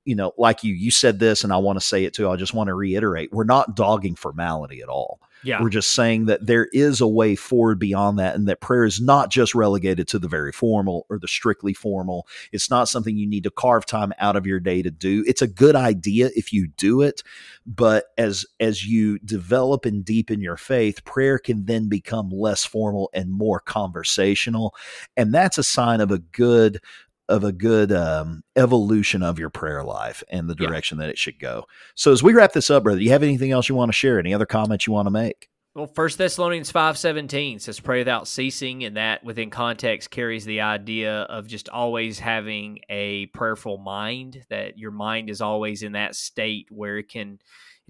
you 0.07 0.15
know 0.15 0.33
like 0.39 0.65
you 0.65 0.73
you 0.73 0.91
said 0.91 1.19
this 1.19 1.45
and 1.45 1.53
i 1.53 1.59
want 1.59 1.79
to 1.79 1.85
say 1.85 2.05
it 2.05 2.15
too 2.15 2.31
i 2.31 2.37
just 2.37 2.55
want 2.55 2.69
to 2.69 2.75
reiterate 2.75 3.31
we're 3.31 3.45
not 3.45 3.77
dogging 3.77 4.15
formality 4.15 4.81
at 4.81 4.89
all 4.89 5.21
yeah, 5.43 5.63
we're 5.63 5.71
just 5.71 5.93
saying 5.93 6.27
that 6.27 6.47
there 6.47 6.69
is 6.73 7.01
a 7.01 7.09
way 7.09 7.37
forward 7.37 7.79
beyond 7.79 8.19
that, 8.19 8.35
and 8.35 8.49
that 8.49 8.61
prayer 8.61 8.85
is 8.85 9.01
not 9.01 9.31
just 9.31 9.55
relegated 9.55 10.09
to 10.09 10.19
the 10.19 10.29
very 10.29 10.53
formal 10.53 11.07
or 11.09 11.19
the 11.19 11.29
strictly 11.29 11.75
formal. 11.75 12.27
It's 12.53 12.71
not 12.71 12.89
something 12.89 13.17
you 13.17 13.29
need 13.29 13.45
to 13.45 13.51
carve 13.51 13.87
time 13.87 14.13
out 14.19 14.37
of 14.37 14.47
your 14.47 14.61
day 14.61 14.83
to 14.83 14.91
do. 14.91 15.25
It's 15.27 15.43
a 15.43 15.47
good 15.47 15.77
idea 15.77 16.31
if 16.35 16.53
you 16.53 16.69
do 16.69 17.03
it, 17.03 17.23
but 17.67 18.07
as 18.17 18.47
as 18.61 18.87
you 18.87 19.19
develop 19.21 19.85
and 19.85 20.05
deepen 20.05 20.41
your 20.41 20.57
faith, 20.57 21.05
prayer 21.05 21.39
can 21.39 21.67
then 21.67 21.89
become 21.89 22.31
less 22.31 22.65
formal 22.65 23.11
and 23.13 23.31
more 23.31 23.61
conversational, 23.61 24.75
and 25.17 25.35
that's 25.35 25.59
a 25.59 25.63
sign 25.63 26.01
of 26.01 26.11
a 26.11 26.19
good 26.19 26.81
of 27.29 27.45
a 27.45 27.53
good 27.53 27.93
um, 27.93 28.43
evolution 28.57 29.23
of 29.23 29.39
your 29.39 29.51
prayer 29.51 29.85
life 29.85 30.23
and 30.31 30.49
the 30.49 30.57
Yeah. 30.59 30.67
direction 30.69 30.99
that 30.99 31.11
it 31.11 31.19
should 31.19 31.39
go. 31.39 31.65
So 31.95 32.13
as 32.13 32.23
we 32.23 32.33
wrap 32.33 32.53
this 32.53 32.71
up, 32.71 32.85
brother, 32.85 32.99
do 32.99 33.05
you 33.05 33.11
have 33.11 33.23
anything 33.23 33.51
else 33.51 33.69
you 33.69 33.75
want 33.75 33.91
to 33.91 33.97
share? 33.97 34.19
Any 34.19 34.35
other 34.35 34.47
comments 34.47 34.87
you 34.87 34.93
want 34.93 35.07
to 35.07 35.11
make? 35.11 35.49
Well, 35.75 35.87
First 35.87 36.19
Thessalonians 36.19 36.73
five 36.73 36.99
seventeen 36.99 37.61
says, 37.61 37.79
"Pray 37.79 37.99
without 38.01 38.27
ceasing," 38.27 38.83
and 38.83 38.97
that 38.97 39.23
within 39.23 39.49
context 39.49 40.11
carries 40.11 40.45
the 40.45 40.63
idea 40.63 41.21
of 41.23 41.47
just 41.47 41.69
always 41.69 42.19
having 42.19 42.81
a 42.89 43.27
prayerful 43.27 43.79
mind. 43.79 44.45
That 44.51 44.77
your 44.77 44.91
mind 44.91 45.31
is 45.31 45.41
always 45.41 45.85
in 45.85 45.93
that 45.93 46.17
state 46.17 46.67
where 46.71 46.99
it 46.99 47.09
can 47.09 47.39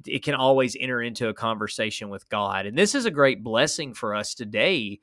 it 0.04 0.22
can 0.22 0.34
always 0.34 0.76
enter 0.78 1.00
into 1.00 1.28
a 1.28 1.34
conversation 1.34 2.10
with 2.10 2.28
God, 2.28 2.66
and 2.66 2.76
this 2.76 2.94
is 2.94 3.06
a 3.06 3.10
great 3.10 3.42
blessing 3.42 3.94
for 3.94 4.14
us 4.14 4.34
today 4.34 5.00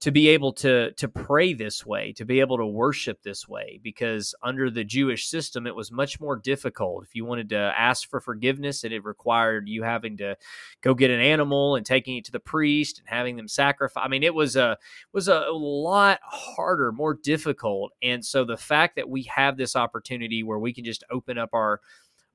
to 0.00 0.10
be 0.10 0.28
able 0.28 0.52
to 0.54 0.92
to 0.92 1.08
pray 1.08 1.52
this 1.52 1.84
way, 1.84 2.12
to 2.14 2.24
be 2.24 2.40
able 2.40 2.56
to 2.56 2.66
worship 2.66 3.22
this 3.22 3.46
way, 3.46 3.78
because 3.82 4.34
under 4.42 4.70
the 4.70 4.82
Jewish 4.82 5.28
system, 5.28 5.66
it 5.66 5.74
was 5.74 5.92
much 5.92 6.18
more 6.18 6.36
difficult. 6.36 7.04
If 7.04 7.14
you 7.14 7.26
wanted 7.26 7.50
to 7.50 7.58
ask 7.58 8.08
for 8.08 8.18
forgiveness, 8.18 8.82
and 8.82 8.94
it 8.94 9.04
required 9.04 9.68
you 9.68 9.82
having 9.82 10.16
to 10.18 10.36
go 10.80 10.94
get 10.94 11.10
an 11.10 11.20
animal 11.20 11.76
and 11.76 11.84
taking 11.84 12.16
it 12.16 12.24
to 12.24 12.32
the 12.32 12.40
priest 12.40 12.98
and 12.98 13.08
having 13.08 13.36
them 13.36 13.48
sacrifice. 13.48 14.02
I 14.02 14.08
mean, 14.08 14.22
it 14.22 14.34
was 14.34 14.56
a 14.56 14.78
was 15.12 15.28
a 15.28 15.40
lot 15.50 16.20
harder, 16.22 16.92
more 16.92 17.14
difficult. 17.14 17.92
And 18.02 18.24
so 18.24 18.44
the 18.44 18.56
fact 18.56 18.96
that 18.96 19.08
we 19.08 19.24
have 19.24 19.58
this 19.58 19.76
opportunity 19.76 20.42
where 20.42 20.58
we 20.58 20.72
can 20.72 20.84
just 20.84 21.04
open 21.10 21.36
up 21.36 21.50
our 21.52 21.80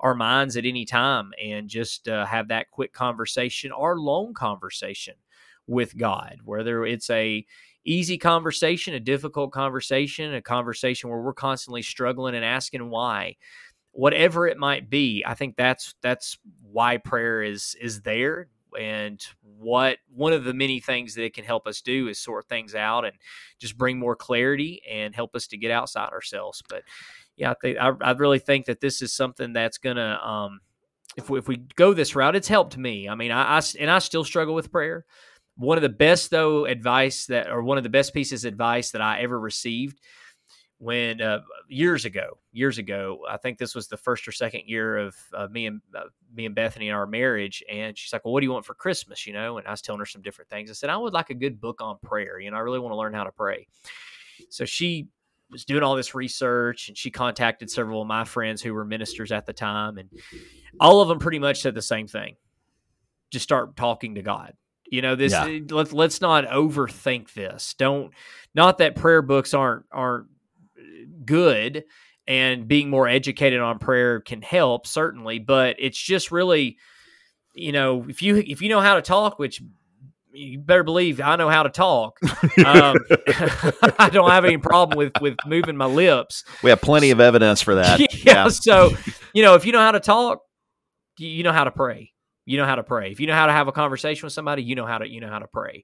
our 0.02 0.14
minds 0.14 0.58
at 0.58 0.66
any 0.66 0.86
time 0.86 1.32
and 1.44 1.70
just 1.70 2.10
uh, 2.10 2.26
have 2.26 2.50
that 2.50 2.70
quick 2.70 2.94
conversation 2.94 3.72
or 3.72 4.00
long 4.00 4.34
conversation 4.34 5.16
with 5.68 5.98
God, 5.98 6.40
whether 6.44 6.86
it's 6.86 7.10
a 7.10 7.46
easy 7.86 8.18
conversation, 8.18 8.94
a 8.94 9.00
difficult 9.00 9.52
conversation, 9.52 10.34
a 10.34 10.42
conversation 10.42 11.10
where 11.10 11.22
we're 11.22 11.34
constantly 11.34 11.82
struggling 11.82 12.36
and 12.36 12.44
asking 12.44 12.90
why, 12.90 13.36
whatever 13.92 14.48
it 14.48 14.58
might 14.58 14.90
be. 14.90 15.24
I 15.26 15.34
think 15.36 15.56
that's 15.56 15.96
that's 16.02 16.38
why 16.62 16.98
prayer 16.98 17.44
is 17.44 17.76
is 17.82 18.02
there 18.02 18.50
and 18.78 19.26
what 19.42 19.98
one 20.14 20.34
of 20.34 20.44
the 20.44 20.54
many 20.54 20.80
things 20.80 21.16
that 21.16 21.24
it 21.24 21.34
can 21.34 21.46
help 21.46 21.66
us 21.68 21.82
do 21.82 22.08
is 22.08 22.20
sort 22.20 22.48
things 22.48 22.76
out 22.76 23.06
and 23.06 23.16
just 23.60 23.78
bring 23.78 23.98
more 23.98 24.16
clarity 24.16 24.82
and 24.90 25.16
help 25.16 25.36
us 25.36 25.48
to 25.48 25.58
get 25.58 25.72
outside 25.72 26.10
ourselves. 26.10 26.62
But 26.68 26.84
yeah, 27.38 27.52
I 27.52 27.56
think 27.62 27.78
I, 27.78 27.92
I 28.02 28.12
really 28.12 28.40
think 28.40 28.66
that 28.66 28.82
this 28.82 29.02
is 29.02 29.14
something 29.14 29.54
that's 29.54 29.78
gonna 29.78 30.20
um 30.24 30.60
if 31.18 31.30
we, 31.30 31.40
if 31.40 31.48
we 31.48 31.58
go 31.76 31.94
this 31.94 32.16
route, 32.16 32.36
it's 32.36 32.48
helped 32.48 32.78
me. 32.78 33.08
I 33.08 33.16
mean, 33.16 33.32
I 33.32 33.62
and 33.80 33.90
I 33.90 34.00
still 34.00 34.24
struggle 34.24 34.54
with 34.54 34.72
prayer. 34.72 35.06
One 35.58 35.78
of 35.78 35.82
the 35.82 35.90
best 35.90 36.32
though 36.32 36.66
advice 36.66 37.28
that, 37.28 37.50
or 37.50 37.64
one 37.64 37.78
of 37.78 37.84
the 37.84 37.90
best 37.90 38.14
pieces 38.14 38.44
of 38.44 38.50
advice 38.50 38.92
that 38.92 39.02
I 39.02 39.22
ever 39.22 39.40
received 39.40 40.00
when 40.78 41.22
uh, 41.22 41.40
years 41.70 42.06
ago, 42.06 42.38
years 42.52 42.78
ago, 42.78 43.22
I 43.30 43.38
think 43.38 43.58
this 43.58 43.74
was 43.74 43.88
the 43.88 43.98
first 43.98 44.28
or 44.28 44.32
second 44.32 44.64
year 44.66 44.98
of 44.98 45.16
uh, 45.34 45.48
me 45.48 45.68
and 45.68 45.82
uh, 45.96 46.04
me 46.34 46.46
and 46.46 46.54
Bethany 46.54 46.90
in 46.90 46.94
our 46.94 47.08
marriage, 47.08 47.64
and 47.72 47.98
she's 47.98 48.12
like, 48.12 48.26
"Well, 48.26 48.34
what 48.34 48.42
do 48.42 48.46
you 48.46 48.52
want 48.52 48.66
for 48.66 48.74
Christmas?" 48.74 49.26
You 49.26 49.34
know, 49.34 49.58
and 49.58 49.68
I 49.68 49.72
was 49.72 49.82
telling 49.82 50.00
her 50.00 50.06
some 50.06 50.22
different 50.22 50.50
things. 50.50 50.70
I 50.70 50.74
said, 50.74 50.90
"I 50.90 50.98
would 50.98 51.14
like 51.14 51.30
a 51.30 51.36
good 51.36 51.62
book 51.62 51.82
on 51.82 51.98
prayer. 52.04 52.40
You 52.40 52.52
know, 52.52 52.58
I 52.58 52.62
really 52.62 52.80
want 52.80 52.92
to 52.92 52.98
learn 52.98 53.14
how 53.14 53.24
to 53.24 53.32
pray." 53.32 53.68
So 54.50 54.66
she 54.66 55.08
was 55.50 55.64
doing 55.64 55.82
all 55.82 55.96
this 55.96 56.14
research, 56.14 56.90
and 56.90 56.98
she 56.98 57.10
contacted 57.10 57.72
several 57.72 58.02
of 58.02 58.08
my 58.08 58.26
friends 58.26 58.62
who 58.62 58.74
were 58.74 58.86
ministers 58.86 59.32
at 59.32 59.46
the 59.46 59.54
time, 59.54 59.98
and 59.98 60.10
all 60.80 61.02
of 61.02 61.08
them 61.08 61.20
pretty 61.20 61.40
much 61.40 61.62
said 61.62 61.74
the 61.74 61.82
same 61.82 62.08
thing: 62.08 62.36
just 63.32 63.44
start 63.44 63.78
talking 63.78 64.16
to 64.16 64.22
God. 64.22 64.54
You 64.88 65.02
know, 65.02 65.16
this 65.16 65.34
Yeah. 65.34 65.60
let's 65.70 65.94
let's 65.94 66.22
not 66.22 66.46
overthink 66.46 67.34
this. 67.34 67.74
Don't 67.78 68.12
not 68.54 68.78
that 68.80 68.96
prayer 68.96 69.22
books 69.22 69.54
aren't 69.54 69.86
aren't 69.92 70.28
good 71.26 71.84
and 72.28 72.68
being 72.68 72.90
more 72.90 73.08
educated 73.08 73.60
on 73.60 73.80
prayer 73.80 74.20
can 74.20 74.42
help 74.42 74.88
certainly 74.88 75.40
but 75.40 75.76
it's 75.80 75.98
just 75.98 76.32
really 76.32 76.78
you 77.54 77.72
know 77.72 78.06
if 78.08 78.22
you 78.22 78.38
if 78.38 78.62
you 78.62 78.70
know 78.70 78.82
how 78.82 78.96
to 78.96 79.02
talk 79.02 79.38
which 79.40 79.62
you 80.32 80.60
better 80.60 80.84
believe 80.84 81.22
i 81.22 81.36
know 81.36 81.50
how 81.50 81.64
to 81.64 81.70
talk 81.70 82.18
um, 82.66 82.96
i 84.00 84.10
don't 84.12 84.30
have 84.30 84.46
any 84.46 84.58
problem 84.58 84.98
with 84.98 85.14
with 85.22 85.38
moving 85.46 85.78
my 85.78 85.86
lips 85.86 86.44
we 86.64 86.70
have 86.70 86.82
plenty 86.82 87.12
of 87.12 87.20
evidence 87.20 87.62
for 87.62 87.76
that. 87.76 88.00
yeah, 88.26 88.48
so 88.50 88.92
you 89.34 89.44
know 89.44 89.56
if 89.56 89.66
you 89.66 89.72
know 89.72 89.80
how 89.80 89.92
to 89.92 90.00
talk 90.00 90.40
you 91.18 91.44
know 91.44 91.54
how 91.54 91.64
to 91.64 91.72
pray 91.72 92.12
you 92.46 92.58
know 92.58 92.66
how 92.66 92.76
to 92.76 92.84
pray 92.84 93.12
if 93.12 93.20
you 93.20 93.28
know 93.28 93.34
how 93.34 93.46
to 93.46 93.52
have 93.52 93.68
a 93.68 93.72
conversation 93.72 94.26
with 94.26 94.34
somebody 94.34 94.64
you 94.64 94.76
know 94.76 94.86
how 94.86 94.98
to 94.98 95.08
you 95.08 95.20
know 95.20 95.30
how 95.30 95.40
to 95.40 95.48
pray 95.48 95.84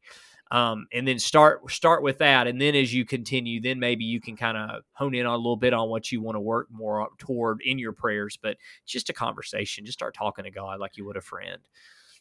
um, 0.51 0.87
and 0.91 1.07
then 1.07 1.17
start 1.17 1.71
start 1.71 2.03
with 2.03 2.17
that, 2.17 2.45
and 2.45 2.59
then 2.59 2.75
as 2.75 2.93
you 2.93 3.05
continue, 3.05 3.61
then 3.61 3.79
maybe 3.79 4.03
you 4.03 4.19
can 4.19 4.35
kind 4.35 4.57
of 4.57 4.83
hone 4.91 5.15
in 5.15 5.25
on 5.25 5.33
a 5.33 5.37
little 5.37 5.55
bit 5.55 5.73
on 5.73 5.89
what 5.89 6.11
you 6.11 6.21
want 6.21 6.35
to 6.35 6.41
work 6.41 6.67
more 6.69 7.07
toward 7.17 7.61
in 7.61 7.79
your 7.79 7.93
prayers. 7.93 8.37
But 8.41 8.57
just 8.85 9.09
a 9.09 9.13
conversation. 9.13 9.85
Just 9.85 9.97
start 9.97 10.13
talking 10.13 10.43
to 10.43 10.51
God 10.51 10.81
like 10.81 10.97
you 10.97 11.05
would 11.05 11.15
a 11.15 11.21
friend. 11.21 11.61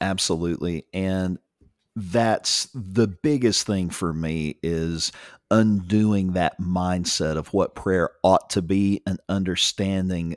Absolutely, 0.00 0.86
and 0.94 1.38
that's 1.96 2.68
the 2.72 3.08
biggest 3.08 3.66
thing 3.66 3.90
for 3.90 4.12
me 4.12 4.58
is 4.62 5.10
undoing 5.50 6.34
that 6.34 6.60
mindset 6.60 7.36
of 7.36 7.52
what 7.52 7.74
prayer 7.74 8.10
ought 8.22 8.48
to 8.50 8.62
be 8.62 9.02
and 9.08 9.18
understanding 9.28 10.36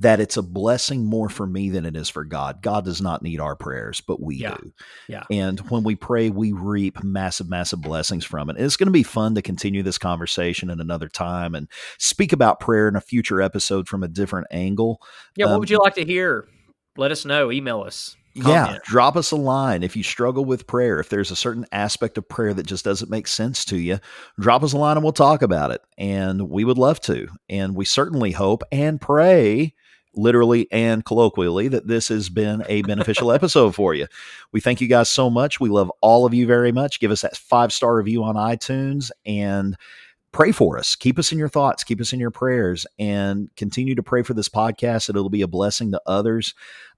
that 0.00 0.20
it's 0.20 0.36
a 0.36 0.42
blessing 0.42 1.04
more 1.04 1.28
for 1.28 1.46
me 1.46 1.70
than 1.70 1.86
it 1.86 1.96
is 1.96 2.08
for 2.08 2.24
God. 2.24 2.62
God 2.62 2.84
does 2.84 3.00
not 3.00 3.22
need 3.22 3.40
our 3.40 3.54
prayers, 3.54 4.00
but 4.00 4.20
we 4.20 4.36
yeah. 4.36 4.56
do. 4.56 4.72
Yeah. 5.08 5.22
And 5.30 5.60
when 5.70 5.84
we 5.84 5.94
pray, 5.94 6.30
we 6.30 6.52
reap 6.52 7.02
massive, 7.04 7.48
massive 7.48 7.80
blessings 7.80 8.24
from 8.24 8.50
it. 8.50 8.56
And 8.56 8.64
it's 8.64 8.76
going 8.76 8.88
to 8.88 8.92
be 8.92 9.04
fun 9.04 9.34
to 9.36 9.42
continue 9.42 9.82
this 9.82 9.98
conversation 9.98 10.70
at 10.70 10.80
another 10.80 11.08
time 11.08 11.54
and 11.54 11.68
speak 11.98 12.32
about 12.32 12.60
prayer 12.60 12.88
in 12.88 12.96
a 12.96 13.00
future 13.00 13.40
episode 13.40 13.88
from 13.88 14.02
a 14.02 14.08
different 14.08 14.48
angle. 14.50 15.00
Yeah. 15.36 15.46
What 15.46 15.52
um, 15.52 15.60
would 15.60 15.70
you 15.70 15.78
like 15.78 15.94
to 15.94 16.04
hear? 16.04 16.48
Let 16.96 17.12
us 17.12 17.24
know. 17.24 17.52
Email 17.52 17.82
us. 17.82 18.16
Comment. 18.40 18.72
Yeah, 18.72 18.78
drop 18.82 19.16
us 19.16 19.30
a 19.30 19.36
line 19.36 19.84
if 19.84 19.94
you 19.94 20.02
struggle 20.02 20.44
with 20.44 20.66
prayer. 20.66 20.98
If 20.98 21.08
there's 21.08 21.30
a 21.30 21.36
certain 21.36 21.66
aspect 21.70 22.18
of 22.18 22.28
prayer 22.28 22.52
that 22.52 22.66
just 22.66 22.84
doesn't 22.84 23.08
make 23.08 23.28
sense 23.28 23.64
to 23.66 23.78
you, 23.78 24.00
drop 24.40 24.64
us 24.64 24.72
a 24.72 24.76
line 24.76 24.96
and 24.96 25.04
we'll 25.04 25.12
talk 25.12 25.42
about 25.42 25.70
it. 25.70 25.80
And 25.96 26.50
we 26.50 26.64
would 26.64 26.78
love 26.78 26.98
to. 27.02 27.28
And 27.48 27.76
we 27.76 27.84
certainly 27.84 28.32
hope 28.32 28.64
and 28.72 29.00
pray 29.00 29.74
literally 30.14 30.68
and 30.70 31.04
colloquially, 31.04 31.68
that 31.68 31.86
this 31.86 32.08
has 32.08 32.28
been 32.28 32.62
a 32.68 32.82
beneficial 32.82 33.32
episode 33.32 33.74
for 33.74 33.94
you. 33.94 34.06
We 34.52 34.60
thank 34.60 34.80
you 34.80 34.88
guys 34.88 35.08
so 35.08 35.30
much. 35.30 35.60
We 35.60 35.68
love 35.68 35.90
all 36.00 36.26
of 36.26 36.34
you 36.34 36.46
very 36.46 36.72
much. 36.72 37.00
Give 37.00 37.10
us 37.10 37.22
that 37.22 37.36
five 37.36 37.72
star 37.72 37.96
review 37.96 38.24
on 38.24 38.36
iTunes 38.36 39.10
and 39.26 39.76
pray 40.34 40.50
for 40.50 40.76
us. 40.76 40.96
Keep 40.96 41.18
us 41.18 41.30
in 41.30 41.38
your 41.38 41.48
thoughts, 41.48 41.84
keep 41.84 42.00
us 42.00 42.12
in 42.12 42.18
your 42.18 42.32
prayers, 42.32 42.86
and 42.98 43.48
continue 43.56 43.94
to 43.94 44.02
pray 44.02 44.22
for 44.22 44.34
this 44.34 44.48
podcast 44.48 45.06
that 45.06 45.16
it'll 45.16 45.30
be 45.30 45.42
a 45.42 45.48
blessing 45.48 45.92
to 45.92 46.02
others. 46.06 46.54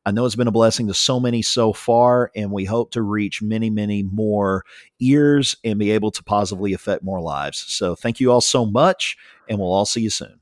I 0.06 0.10
know 0.12 0.24
it's 0.24 0.36
been 0.36 0.48
a 0.48 0.52
blessing 0.52 0.86
to 0.86 0.94
so 0.94 1.20
many 1.20 1.42
so 1.42 1.72
far, 1.72 2.30
and 2.34 2.50
we 2.50 2.64
hope 2.64 2.92
to 2.92 3.02
reach 3.02 3.42
many, 3.42 3.68
many 3.68 4.04
more 4.04 4.64
ears 5.00 5.56
and 5.64 5.78
be 5.78 5.90
able 5.90 6.12
to 6.12 6.22
positively 6.24 6.72
affect 6.72 7.02
more 7.02 7.20
lives. 7.20 7.58
So, 7.58 7.94
thank 7.94 8.20
you 8.20 8.32
all 8.32 8.40
so 8.40 8.64
much, 8.64 9.16
and 9.48 9.58
we'll 9.58 9.72
all 9.72 9.84
see 9.84 10.00
you 10.00 10.10
soon. 10.10 10.40